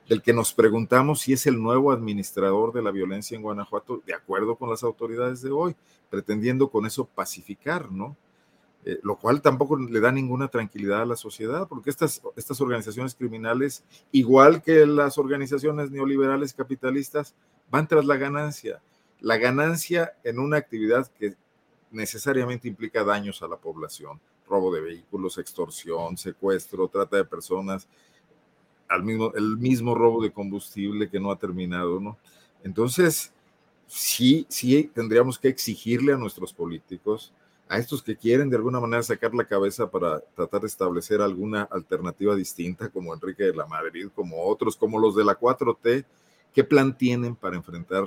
[0.10, 4.16] del que nos preguntamos si es el nuevo administrador de la violencia en Guanajuato, de
[4.16, 5.76] acuerdo con las autoridades de hoy,
[6.10, 8.18] pretendiendo con eso pacificar, ¿no?
[8.84, 13.14] Eh, lo cual tampoco le da ninguna tranquilidad a la sociedad, porque estas, estas organizaciones
[13.14, 17.36] criminales, igual que las organizaciones neoliberales capitalistas,
[17.70, 18.82] van tras la ganancia.
[19.20, 21.36] La ganancia en una actividad que
[21.92, 27.88] necesariamente implica daños a la población, robo de vehículos, extorsión, secuestro, trata de personas,
[28.88, 32.18] al mismo, el mismo robo de combustible que no ha terminado, ¿no?
[32.64, 33.32] Entonces,
[33.88, 37.32] sí, sí tendríamos que exigirle a nuestros políticos,
[37.72, 41.64] a estos que quieren de alguna manera sacar la cabeza para tratar de establecer alguna
[41.64, 46.04] alternativa distinta, como Enrique de la Madrid, como otros, como los de la 4T,
[46.54, 48.04] ¿qué plan tienen para enfrentar?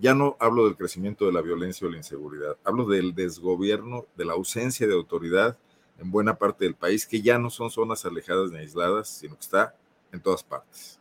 [0.00, 4.24] Ya no hablo del crecimiento de la violencia o la inseguridad, hablo del desgobierno, de
[4.24, 5.58] la ausencia de autoridad
[5.98, 9.42] en buena parte del país, que ya no son zonas alejadas ni aisladas, sino que
[9.42, 9.74] está
[10.12, 10.98] en todas partes.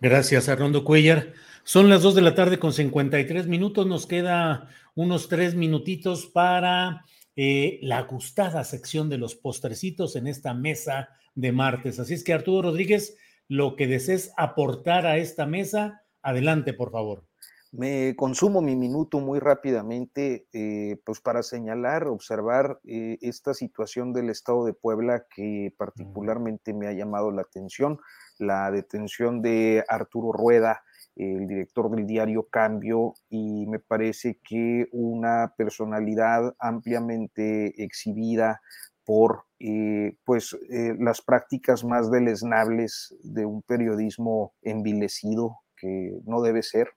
[0.00, 1.32] Gracias, Arnondo Cuellar.
[1.64, 3.86] Son las 2 de la tarde con 53 minutos.
[3.86, 7.04] Nos queda unos tres minutitos para
[7.36, 11.98] eh, la gustada sección de los postrecitos en esta mesa de martes.
[11.98, 13.16] Así es que Arturo Rodríguez,
[13.48, 17.24] lo que desees aportar a esta mesa, adelante, por favor.
[17.72, 24.28] Me consumo mi minuto muy rápidamente, eh, pues para señalar, observar eh, esta situación del
[24.28, 28.00] Estado de Puebla que particularmente me ha llamado la atención,
[28.38, 30.82] la detención de Arturo Rueda,
[31.20, 38.60] el director del diario Cambio, y me parece que una personalidad ampliamente exhibida
[39.04, 46.62] por eh, pues, eh, las prácticas más deleznables de un periodismo envilecido que no debe
[46.62, 46.90] ser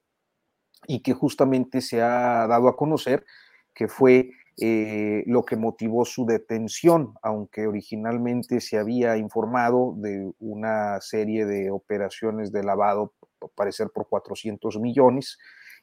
[0.88, 3.26] y que justamente se ha dado a conocer
[3.74, 4.30] que fue
[4.62, 11.72] eh, lo que motivó su detención, aunque originalmente se había informado de una serie de
[11.72, 13.14] operaciones de lavado
[13.50, 15.38] parecer por 400 millones,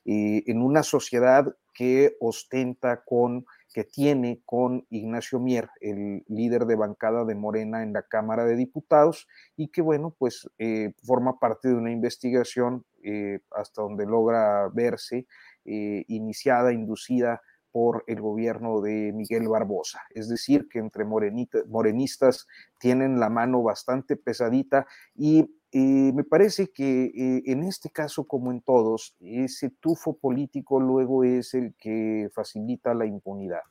[0.05, 6.77] eh, en una sociedad que ostenta con, que tiene con Ignacio Mier, el líder de
[6.77, 11.69] bancada de Morena en la Cámara de Diputados, y que, bueno, pues eh, forma parte
[11.69, 15.27] de una investigación eh, hasta donde logra verse
[15.63, 17.43] iniciada, inducida
[17.73, 20.01] por el gobierno de Miguel Barbosa.
[20.11, 22.47] Es decir, que entre morenistas
[22.79, 28.51] tienen la mano bastante pesadita y eh, me parece que eh, en este caso, como
[28.51, 33.63] en todos, ese tufo político luego es el que facilita la impunidad.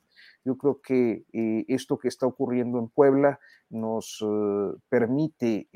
[0.42, 4.24] Yo creo que eh, esto que está ocurriendo en Puebla nos
[4.88, 5.68] permite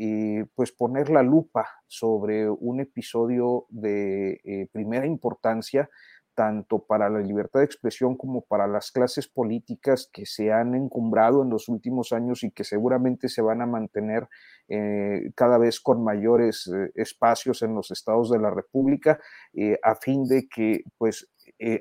[0.56, 5.88] pues poner la lupa sobre un episodio de primera importancia
[6.34, 11.42] tanto para la libertad de expresión como para las clases políticas que se han encumbrado
[11.42, 14.28] en los últimos años y que seguramente se van a mantener
[14.68, 19.20] eh, cada vez con mayores eh, espacios en los estados de la República,
[19.52, 21.28] eh, a fin de que pues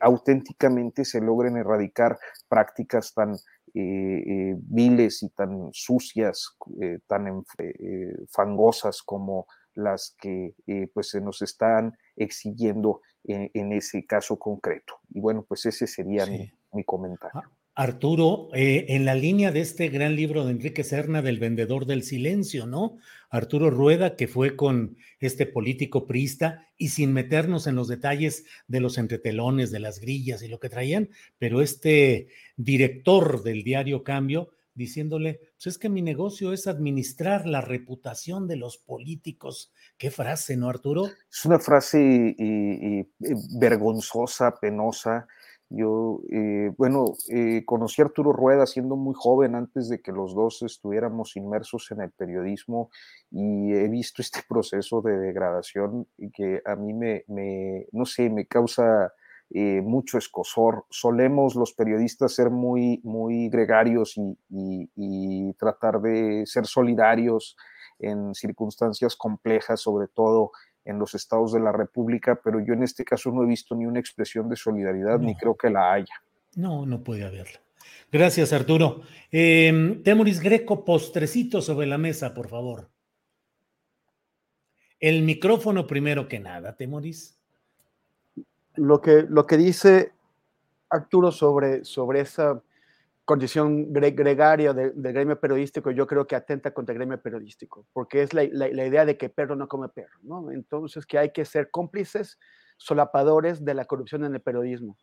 [0.01, 3.35] auténticamente se logren erradicar prácticas tan
[3.73, 6.55] viles y tan sucias,
[7.07, 7.43] tan
[8.29, 10.53] fangosas como las que
[10.93, 14.99] pues se nos están exigiendo en, ese caso concreto.
[15.09, 17.41] Y bueno, pues ese sería mi, comentario.
[17.43, 21.87] Ah, Arturo, eh, en la línea de este gran libro de Enrique Serna del vendedor
[21.87, 22.97] del silencio, ¿no?
[23.31, 28.79] Arturo Rueda, que fue con este político priista y sin meternos en los detalles de
[28.79, 31.09] los entretelones, de las grillas y lo que traían,
[31.39, 32.27] pero este
[32.57, 38.55] director del diario Cambio diciéndole, pues es que mi negocio es administrar la reputación de
[38.55, 39.71] los políticos.
[39.97, 41.05] Qué frase, ¿no, Arturo?
[41.31, 42.35] Es una frase
[43.59, 45.27] vergonzosa, penosa,
[45.69, 50.35] Yo, eh, bueno, eh, conocí a Arturo Rueda siendo muy joven, antes de que los
[50.35, 52.91] dos estuviéramos inmersos en el periodismo,
[53.31, 57.25] y he visto este proceso de degradación que a mí me
[57.91, 59.13] no sé, me causa
[59.53, 60.85] eh, mucho escosor.
[60.89, 67.55] Solemos los periodistas ser muy, muy gregarios y, y tratar de ser solidarios
[67.99, 70.51] en circunstancias complejas, sobre todo
[70.85, 73.85] en los estados de la República, pero yo en este caso no he visto ni
[73.85, 76.15] una expresión de solidaridad, ni creo que la haya.
[76.55, 77.61] No, no puede haberla.
[78.11, 79.01] Gracias, Arturo.
[79.31, 82.89] Eh, Temoris Greco, postrecito sobre la mesa, por favor.
[84.99, 87.39] El micrófono primero que nada, Temoris.
[88.75, 90.13] Lo que, lo que dice
[90.89, 92.61] Arturo sobre, sobre esa
[93.25, 98.33] condición gregaria del gremio periodístico, yo creo que atenta contra el gremio periodístico, porque es
[98.33, 100.51] la, idea de que perro no come perro, ¿no?
[100.51, 102.37] Entonces, que hay que ser cómplices,
[102.77, 104.97] solapadores de la corrupción en el periodismo.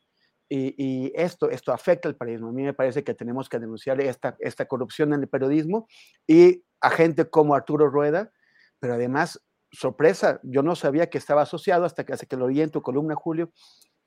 [0.52, 2.48] Y, esto, esto afecta al periodismo.
[2.48, 5.86] A mí me parece que tenemos que denunciar esta, esta corrupción en el periodismo
[6.26, 8.32] y a gente como Arturo Rueda,
[8.80, 9.40] pero además,
[9.72, 13.14] sorpresa, yo no sabía que estaba asociado hasta que, hace que lo en tu columna,
[13.14, 13.50] Julio,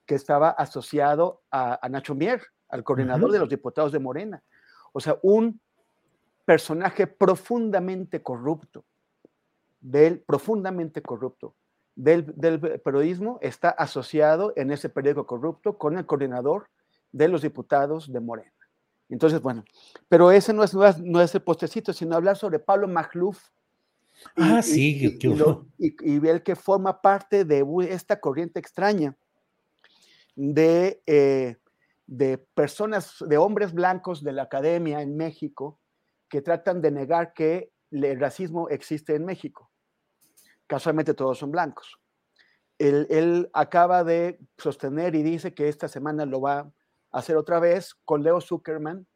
[0.05, 4.43] que estaba asociado a, a Nacho Mier, al coordinador de los diputados de Morena.
[4.91, 5.61] O sea, un
[6.45, 8.85] personaje profundamente corrupto,
[9.79, 11.55] del, profundamente corrupto
[11.95, 12.25] del,
[12.83, 16.69] periodismo, está asociado en ese periódico corrupto con el coordinador
[17.11, 18.51] de los diputados de Morena.
[19.09, 19.63] Entonces, bueno,
[20.09, 23.39] pero ese no es, no es, el postecito, sino hablar sobre Pablo Magluf.
[24.35, 25.17] Ah, sí,
[25.77, 29.17] y, y, el que forma parte de esta corriente extraña
[30.35, 31.57] de eh,
[32.07, 35.79] de personas, de hombres blancos de la academia en México
[36.29, 39.71] que tratan de negar que el racismo existe en México.
[40.67, 41.99] Casualmente todos son blancos.
[42.79, 46.71] Él, acaba de sostener y dice que esta semana lo va a
[47.11, 49.07] hacer otra vez con Leo Zuckerman.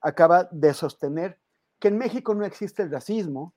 [0.00, 1.38] Acaba de sostener
[1.78, 3.54] que en México no existe el racismo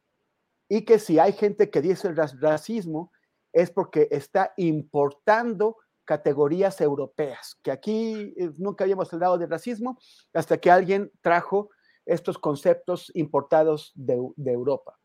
[0.69, 3.11] y que si hay gente que dice el racismo
[3.51, 9.97] es porque está importando categorías europeas, que aquí eh, nunca habíamos hablado de racismo
[10.33, 11.69] hasta que alguien trajo
[12.05, 14.15] estos conceptos importados de,
[14.45, 14.97] Europa.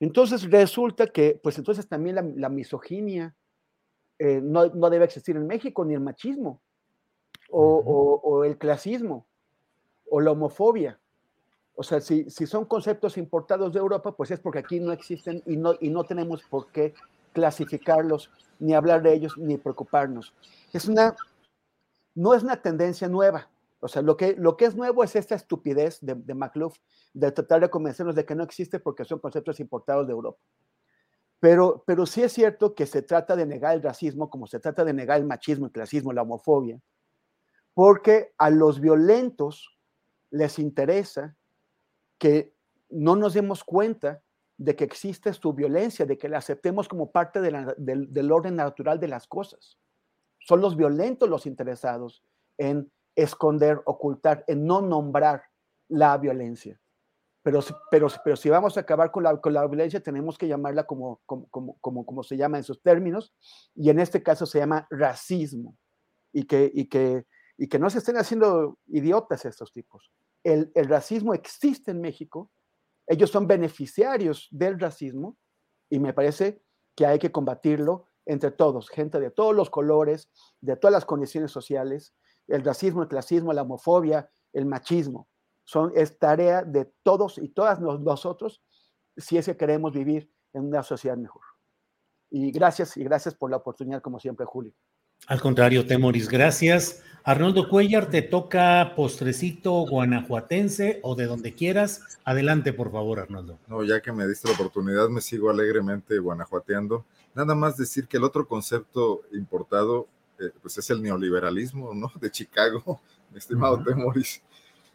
[0.00, 3.34] Entonces resulta que, pues entonces también la, misoginia
[4.18, 6.60] eh, no, debe existir en México, ni el machismo,
[7.50, 9.26] o, el clasismo,
[10.10, 11.00] o la homofobia.
[11.76, 15.42] O sea, si, si, son conceptos importados de Europa, pues es porque aquí no existen
[15.46, 16.94] y no, y no tenemos por qué
[17.32, 20.34] clasificarlos, ni hablar de ellos, ni preocuparnos.
[20.72, 21.14] Es una,
[22.14, 23.50] no es una tendencia nueva.
[23.80, 26.78] O sea, lo que, lo que es nuevo es esta estupidez de, de McLuff
[27.12, 30.38] de tratar de convencernos de que no existe porque son conceptos importados de Europa.
[31.40, 34.84] Pero, pero sí es cierto que se trata de negar el racismo como se trata
[34.84, 36.80] de negar el machismo, el clasismo, la homofobia,
[37.74, 39.78] porque a los violentos
[40.30, 41.36] les interesa
[42.18, 42.54] que
[42.88, 44.22] no nos demos cuenta
[44.58, 49.08] de que existe su violencia, de que la aceptemos como parte del, orden natural de
[49.08, 49.78] las cosas.
[50.38, 52.22] Son los violentos los interesados
[52.56, 55.44] en esconder, ocultar, en no nombrar
[55.88, 56.80] la violencia.
[57.42, 57.60] Pero,
[57.90, 61.20] pero, pero si vamos a acabar con la, con la violencia, tenemos que llamarla como,
[61.26, 63.32] como, como, como, se llama en sus términos,
[63.74, 65.76] y en este caso se llama racismo,
[66.32, 67.24] y que, y que,
[67.56, 70.10] y que no se estén haciendo idiotas estos tipos.
[70.46, 72.52] El, racismo existe en México,
[73.08, 75.36] ellos son beneficiarios del racismo
[75.90, 76.62] y me parece
[76.94, 81.50] que hay que combatirlo entre todos, gente de todos los colores, de todas las condiciones
[81.50, 82.14] sociales,
[82.46, 85.28] el racismo, el clasismo, la homofobia, el machismo.
[85.64, 88.62] Son, es tarea de todos y todas nosotros
[89.16, 91.42] si es que queremos vivir en una sociedad mejor.
[92.30, 94.72] Y gracias, y gracias por la oportunidad, como siempre, Julio.
[95.26, 97.02] Al contrario, Temoris, gracias.
[97.26, 102.20] Arnoldo Cuellar, te toca postrecito guanajuatense o de donde quieras.
[102.24, 103.58] Adelante, por favor, Arnoldo.
[103.66, 107.04] No, ya que me diste la oportunidad, me sigo alegremente guanajuateando.
[107.34, 110.06] Nada más decir que el otro concepto importado,
[110.38, 112.12] eh, pues es el neoliberalismo, ¿no?
[112.20, 113.00] De Chicago,
[113.32, 114.40] mi estimado Temoris.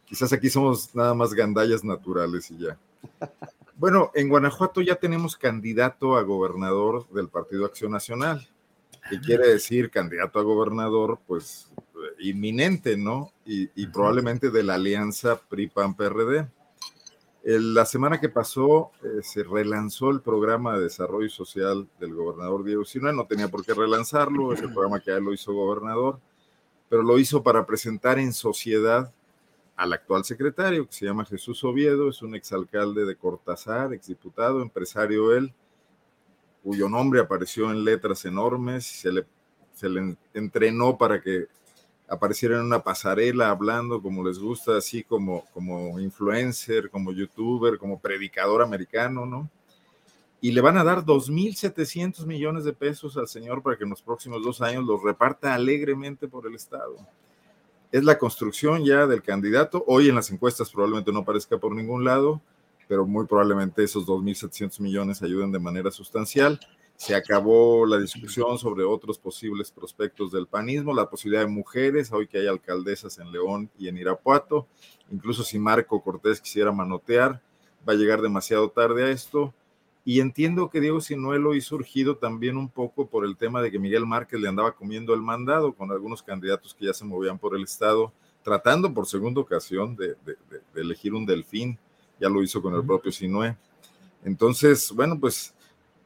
[0.05, 2.77] Quizás aquí somos nada más gandallas naturales y ya.
[3.75, 8.47] Bueno, en Guanajuato ya tenemos candidato a gobernador del Partido Acción Nacional
[9.09, 11.71] que quiere decir candidato a gobernador, pues
[12.19, 13.31] inminente, ¿no?
[13.45, 16.47] Y, probablemente de la alianza PRI-PAN-PRD.
[17.43, 22.85] La semana que pasó eh, se relanzó el programa de desarrollo social del gobernador Diego
[22.85, 26.19] Sinue, no tenía por qué relanzarlo, ese programa que ya lo hizo gobernador,
[26.87, 29.11] pero lo hizo para presentar en sociedad
[29.75, 35.35] al actual secretario, que se llama Jesús Oviedo, es un exalcalde de Cortázar, exdiputado, empresario
[35.35, 35.51] él,
[36.63, 39.25] cuyo nombre apareció en letras enormes, se le,
[39.73, 41.47] se le entrenó para que
[42.11, 47.99] apareciera en una pasarela hablando como les gusta, así como, como influencer, como youtuber, como
[47.99, 49.49] predicador americano, ¿no?
[50.41, 54.01] Y le van a dar 2.700 millones de pesos al señor para que en los
[54.01, 56.97] próximos dos años los reparta alegremente por el Estado.
[57.91, 59.83] Es la construcción ya del candidato.
[59.87, 62.41] Hoy en las encuestas probablemente no aparezca por ningún lado,
[62.91, 66.59] pero muy probablemente esos 2.700 millones ayuden de manera sustancial
[66.97, 72.27] se acabó la discusión sobre otros posibles prospectos del panismo, la posibilidad de mujeres, hoy
[72.27, 74.67] que hay alcaldesas en León y en Irapuato,
[75.09, 77.41] incluso si Marco Cortés quisiera manotear,
[77.87, 79.51] va a llegar demasiado tarde a esto.
[80.05, 83.79] Y entiendo que Diego Sinuelo hizo surgido también un poco por el tema de que
[83.79, 87.55] Miguel Márquez le andaba comiendo el mandado con algunos candidatos que ya se movían por
[87.55, 88.13] el Estado,
[88.43, 90.17] tratando por segunda ocasión de,
[90.75, 91.79] elegir un delfín,
[92.21, 93.57] ya lo hizo con el propio Sinué.
[94.23, 95.53] Entonces, bueno, pues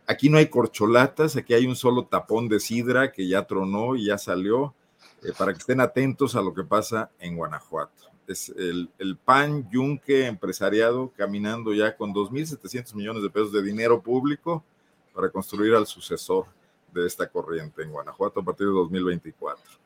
[0.08, 4.06] Aquí no hay corcholatas, aquí hay un solo tapón de sidra que ya tronó y
[4.06, 4.76] ya salió,
[5.24, 8.12] eh, para que estén atentos a lo que pasa en Guanajuato.
[8.28, 14.02] Es el, el PAN Yunque empresariado caminando ya con 2.700 millones de pesos de dinero
[14.02, 14.64] público
[15.14, 16.46] para construir al sucesor
[16.94, 19.85] de esta corriente en Guanajuato a partir de 2024.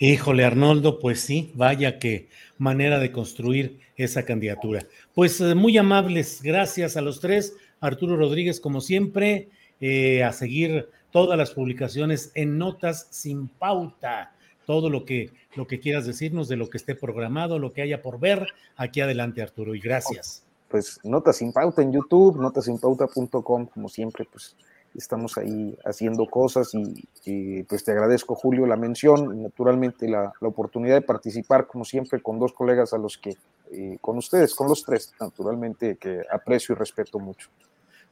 [0.00, 4.86] Híjole, Arnoldo, pues sí, vaya que manera de construir esa candidatura.
[5.12, 7.56] Pues eh, muy amables, gracias a los tres.
[7.80, 9.48] Arturo Rodríguez, como siempre,
[9.80, 14.32] eh, a seguir todas las publicaciones en Notas sin pauta.
[14.66, 18.00] Todo lo que, lo que quieras decirnos de lo que esté programado, lo que haya
[18.00, 18.46] por ver,
[18.76, 20.44] aquí adelante, Arturo, y gracias.
[20.68, 24.54] Pues Notas sin pauta en YouTube, notasinpauta.com, como siempre, pues
[24.98, 30.96] estamos ahí haciendo cosas y, pues te agradezco, Julio, la mención, naturalmente la, la, oportunidad
[30.96, 33.36] de participar, como siempre, con dos colegas a los que,
[33.72, 37.48] eh, con ustedes, con los tres, naturalmente, que aprecio y respeto mucho.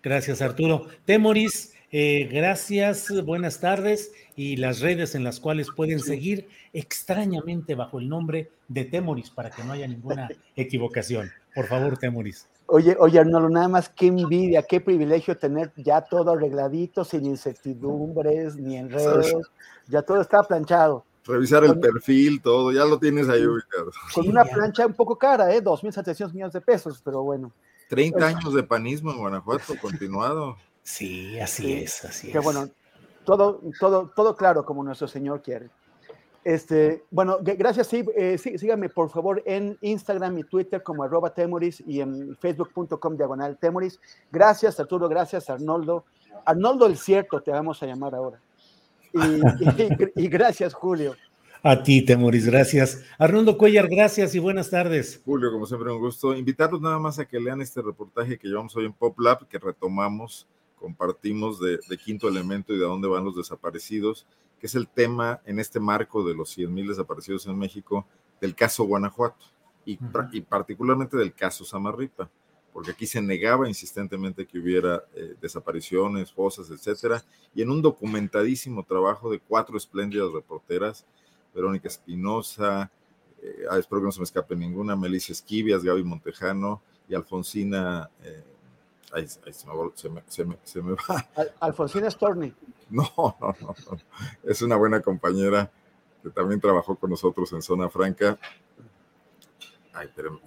[0.02, 0.86] Gracias, Arturo.
[1.04, 7.98] Temoris, eh, gracias, buenas tardes y las redes en las cuales pueden seguir extrañamente bajo
[7.98, 11.30] el nombre de Temoris para que no haya ninguna equivocación.
[11.54, 12.46] Por favor, Temoris.
[12.68, 18.56] Oye, oye, Arnoldo, nada más qué envidia, qué privilegio tener ya todo arregladito, sin incertidumbres,
[18.56, 19.50] ni enredos,
[19.86, 21.04] ya todo está planchado.
[21.24, 23.90] Revisar el perfil, todo, ya lo tienes ahí ubicado.
[24.14, 25.62] Con una plancha un poco cara, ¿eh?
[25.62, 27.52] 2.700 millones de pesos, pero bueno.
[27.88, 30.56] 30 pues años de panismo en Guanajuato, continuado.
[30.82, 32.68] Sí, así es, así que bueno,
[33.24, 35.68] todo, todo, todo claro como nuestro Señor quiere.
[36.46, 41.34] Este, bueno, gracias, sí, eh, sí, síganme por favor en Instagram y Twitter como arroba
[41.34, 43.98] temoris y en facebook.com diagonal temoris.
[44.30, 46.04] Gracias Arturo, gracias Arnoldo.
[46.44, 48.40] Arnoldo el cierto te vamos a llamar ahora.
[50.14, 51.16] y gracias Julio.
[51.64, 53.02] A ti, Temoris, gracias.
[53.18, 55.20] Arnoldo Cuellar, gracias y buenas tardes.
[55.24, 56.32] Julio, como siempre, un gusto.
[56.36, 59.58] Invitarlos nada más a que lean este reportaje que llevamos hoy en Pop Lab, que
[59.58, 60.46] retomamos,
[60.76, 64.28] compartimos de, Quinto Elemento y de dónde van los desaparecidos,
[64.58, 68.06] que es el tema en este marco de los 100 mil desaparecidos en México
[68.40, 69.44] del caso Guanajuato
[69.84, 69.98] y,
[70.32, 72.28] y, particularmente del caso Samarripa,
[72.72, 77.22] porque aquí se negaba insistentemente que hubiera eh, desapariciones, fosas, etcétera,
[77.54, 81.06] y en un documentadísimo trabajo de cuatro espléndidas reporteras
[81.54, 82.90] Verónica Espinosa,
[83.42, 88.10] eh, ah, espero que no se me escape ninguna, Melissa Esquivias, Gaby Montejano y Alfonsina.
[88.22, 88.44] Eh,
[89.24, 91.50] se, me, va.
[91.60, 92.52] Alfonsina Storni.
[92.90, 93.74] No, no, no,
[94.44, 95.70] Es una buena compañera
[96.22, 98.38] que también trabajó con nosotros en Zona Franca.
[99.92, 100.40] Ay, pero,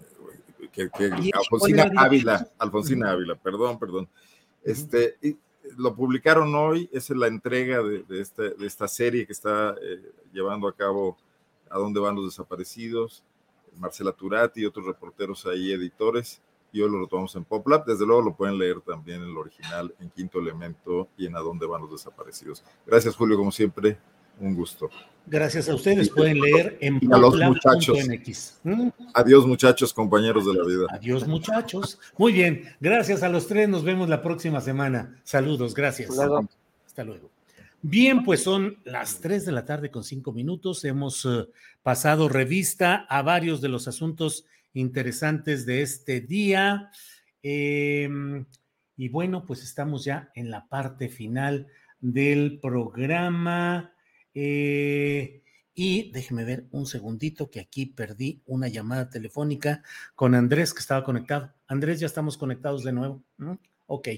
[1.34, 4.08] Alfonsina Ávila, Alfonsina Ávila, perdón, perdón.
[4.64, 5.18] Este,
[5.78, 8.22] lo publicaron hoy, es la entrega de, de,
[8.66, 11.18] esta, serie que está eh, llevando a cabo
[11.70, 13.24] A dónde van los desaparecidos,
[13.78, 16.42] Marcela Turati y otros reporteros ahí, editores,
[16.72, 17.86] y hoy lo retomamos en PopLab.
[17.86, 21.40] Desde luego lo pueden leer también en el original, en Quinto Elemento y en A
[21.40, 22.64] dónde van los desaparecidos.
[22.86, 23.98] Gracias, Julio, como siempre,
[24.40, 24.90] un gusto.
[25.26, 26.10] Gracias a ustedes.
[26.10, 27.98] Pueden leer en muchachos.
[28.64, 28.90] ¿Mm?
[29.14, 30.86] Adiós, muchachos, compañeros de la vida.
[30.90, 32.00] Adiós, muchachos.
[32.18, 32.64] Muy bien.
[32.80, 33.70] Gracias a los tres.
[33.70, 35.20] Nos vemos la próxima semana.
[35.24, 35.76] Saludos.
[35.76, 36.10] Gracias.
[36.10, 37.30] Hasta luego.
[37.82, 40.84] Bien, pues son las tres de la tarde con cinco minutos.
[40.84, 41.48] Hemos eh,
[41.82, 46.92] pasado revista a varios de los asuntos interesantes de este día.
[47.42, 48.46] Em,
[48.98, 51.68] y bueno, pues estamos ya en la parte final
[52.00, 53.94] del programa.
[54.34, 55.42] Eh,
[55.74, 59.84] y déjeme ver un segundito que aquí perdí una llamada telefónica
[60.16, 61.54] con Andrés que estaba conectado.
[61.68, 63.24] Andrés, ya estamos conectados de nuevo.
[63.88, 64.10] Ok.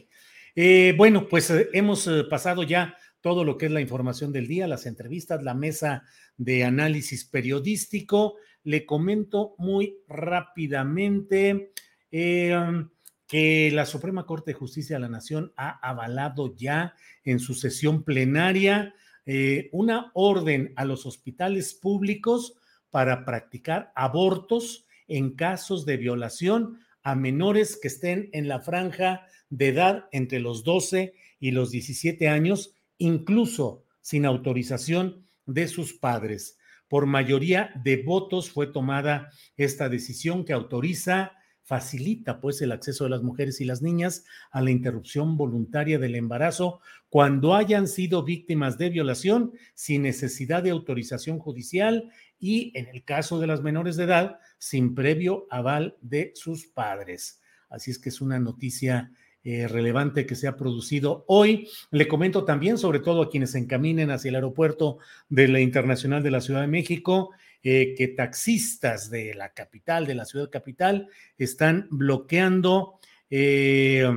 [0.56, 4.68] Eh, bueno, pues eh, hemos pasado ya todo lo que es la información del día,
[4.68, 6.04] las entrevistas, la mesa
[6.38, 8.36] de análisis periodístico.
[8.64, 11.72] Le comento muy rápidamente
[12.12, 18.04] que la Suprema Corte de Justicia de la Nación ha avalado ya en su sesión
[18.04, 18.94] plenaria
[19.26, 22.56] eh, una orden a los hospitales públicos
[22.90, 29.70] para practicar abortos en casos de violación a menores que estén en la franja de
[29.70, 36.58] edad entre los 12 y los 17 años, incluso sin autorización de sus padres.
[36.92, 41.32] Por mayoría de votos fue tomada esta decisión que autoriza
[41.64, 46.16] facilita pues el acceso de las mujeres y las niñas a la interrupción voluntaria del
[46.16, 52.12] embarazo cuando hayan sido víctimas de violación sin necesidad de autorización judicial
[52.42, 57.40] y en el caso de las menores de edad sin previo aval de sus padres.
[57.70, 59.14] Así es que es una noticia
[59.44, 61.68] eh, relevante que se ha producido hoy.
[61.90, 65.00] Le comento también, sobre todo a quienes se encaminen hacia el aeropuerto
[65.30, 67.32] de la Internacional de la Ciudad de México,
[67.64, 71.08] eh, que taxistas de la capital, de la ciudad capital,
[71.38, 73.00] están bloqueando
[73.32, 74.08] eh,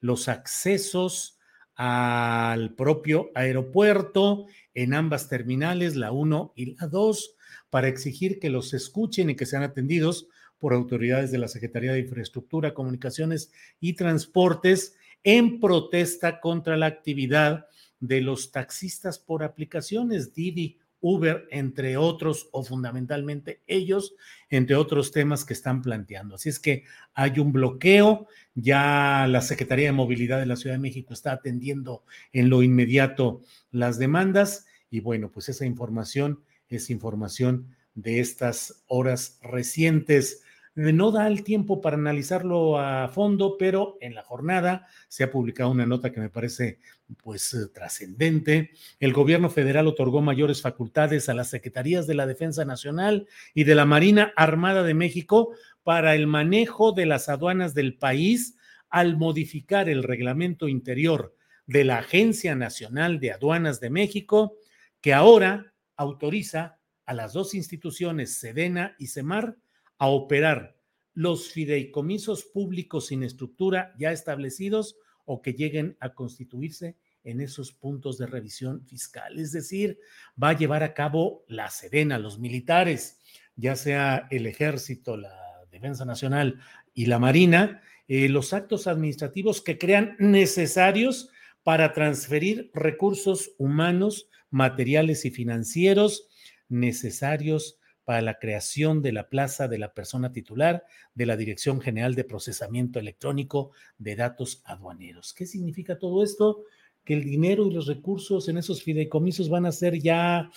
[0.00, 1.38] los accesos
[1.76, 7.36] al propio aeropuerto en ambas terminales, la 1 y la 2,
[7.70, 10.26] para exigir que los escuchen y que sean atendidos
[10.64, 17.66] por autoridades de la Secretaría de Infraestructura, Comunicaciones y Transportes en protesta contra la actividad
[18.00, 24.14] de los taxistas por aplicaciones Didi, Uber, entre otros, o fundamentalmente ellos,
[24.48, 26.36] entre otros temas que están planteando.
[26.36, 30.80] Así es que hay un bloqueo, ya la Secretaría de Movilidad de la Ciudad de
[30.80, 37.76] México está atendiendo en lo inmediato las demandas y bueno, pues esa información es información
[37.94, 40.43] de estas horas recientes.
[40.76, 45.70] No da el tiempo para analizarlo a fondo, pero en la jornada se ha publicado
[45.70, 46.80] una nota que me parece
[47.22, 48.72] pues eh, trascendente.
[48.98, 53.76] El gobierno federal otorgó mayores facultades a las secretarías de la Defensa Nacional y de
[53.76, 55.52] la Marina Armada de México
[55.84, 58.56] para el manejo de las aduanas del país
[58.88, 61.36] al modificar el reglamento interior
[61.66, 64.56] de la Agencia Nacional de Aduanas de México,
[65.00, 69.56] que ahora autoriza a las dos instituciones, Sedena y Semar,
[69.98, 70.76] a operar
[71.12, 78.18] los fideicomisos públicos sin estructura ya establecidos o que lleguen a constituirse en esos puntos
[78.18, 79.38] de revisión fiscal.
[79.38, 79.98] Es decir,
[80.40, 83.20] va a llevar a cabo la Sedena, los militares,
[83.56, 85.34] ya sea el ejército, la
[85.70, 86.60] Defensa Nacional
[86.92, 91.30] y la Marina, eh, los actos administrativos que crean necesarios
[91.62, 96.28] para transferir recursos humanos, materiales y financieros
[96.68, 102.14] necesarios para la creación de la plaza de la persona titular de la Dirección General
[102.14, 105.32] de Procesamiento Electrónico de Datos Aduaneros.
[105.32, 106.64] ¿Qué significa todo esto?
[107.04, 110.50] Que el dinero y los recursos en esos fideicomisos van a ser ya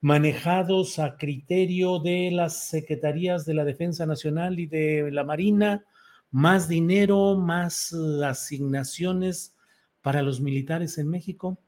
[0.00, 5.84] manejados a criterio de las secretarías de la Defensa Nacional y de la Marina,
[6.30, 7.94] más dinero, más
[8.24, 9.54] asignaciones
[10.02, 11.58] para los militares en México.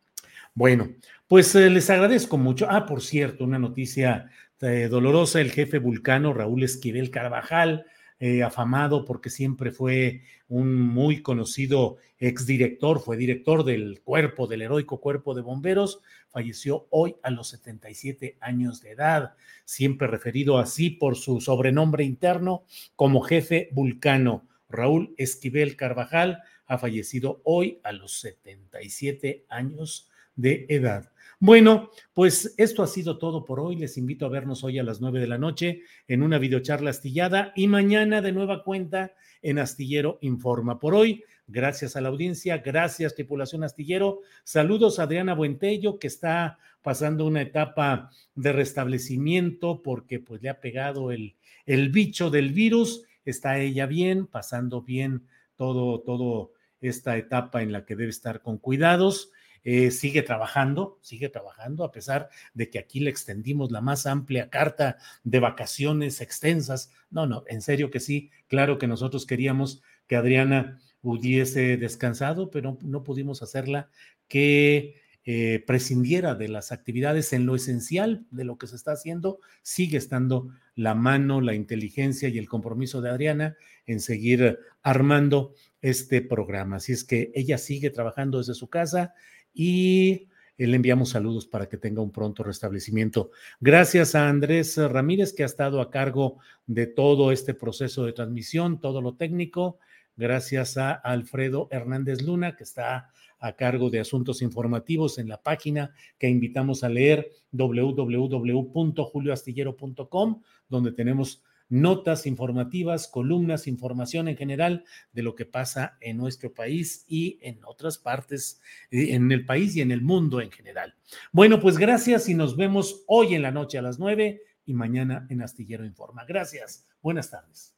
[0.59, 0.89] Bueno,
[1.28, 2.66] pues eh, les agradezco mucho.
[2.68, 4.28] Ah, por cierto, una noticia
[4.60, 7.86] eh, dolorosa, el jefe vulcano Raúl Esquivel Carvajal,
[8.18, 15.01] eh, afamado porque siempre fue un muy conocido exdirector, fue director del cuerpo, del heroico
[15.01, 21.14] cuerpo de bomberos, falleció hoy a los 77 años de edad, siempre referido así por
[21.14, 22.64] su sobrenombre interno
[22.97, 24.48] como jefe vulcano.
[24.68, 30.09] Raúl Esquivel Carvajal ha fallecido hoy a los 77 años
[30.39, 31.10] de edad.
[31.40, 33.77] Bueno, pues esto ha sido todo por hoy.
[33.77, 37.52] Les invito a vernos hoy a las nueve de la noche en una videocharla astillada
[37.55, 39.12] y mañana de nueva cuenta
[39.43, 40.78] en Astillero Informa.
[40.78, 44.20] Por hoy, gracias a la audiencia, gracias tripulación Astillero.
[44.44, 50.60] Saludos a Adriana Buentello, que está pasando una etapa de restablecimiento porque pues le ha
[50.60, 51.36] pegado el,
[51.66, 53.05] el bicho del virus.
[53.24, 58.59] Está ella bien, pasando bien todo, todo esta etapa en la que debe estar con
[58.59, 59.32] cuidados.
[59.64, 64.51] Eh, sigue trabajando, sigue trabajando, a pesar de que aquí le extendimos la más amplia
[64.51, 66.93] carta de vacaciones extensas.
[67.10, 72.78] No, no, en serio que sí, claro que nosotros queríamos que Adriana hubiese descansado, pero
[72.82, 73.89] no pudimos hacerla
[74.26, 74.94] que
[75.30, 79.98] eh, prescindiera de las actividades en lo esencial de lo que se está haciendo, sigue
[79.98, 83.55] estando la mano, la inteligencia y el compromiso de Adriana
[83.85, 85.52] en seguir armando
[85.82, 86.76] este programa.
[86.76, 89.12] Así es que ella sigue trabajando desde su casa
[89.55, 90.29] y
[90.66, 93.31] le enviamos saludos para que tenga un pronto restablecimiento.
[93.61, 98.81] Gracias a Andrés Ramírez, que ha estado a cargo de todo este proceso de transmisión,
[98.81, 99.79] todo lo técnico.
[100.16, 105.95] Gracias a Alfredo Hernández Luna, que está a cargo de asuntos informativos en la página
[106.19, 115.35] que invitamos a leer www.julioastillero.com, donde tenemos notas informativas, columnas, información en general de lo
[115.35, 120.03] que pasa en nuestro país y en otras partes, en el país y en el
[120.03, 120.95] mundo en general.
[121.32, 125.27] Bueno, pues gracias y nos vemos hoy en la noche a las nueve y mañana
[125.31, 126.24] en Astillero Informa.
[126.27, 126.86] Gracias.
[127.01, 127.77] Buenas tardes.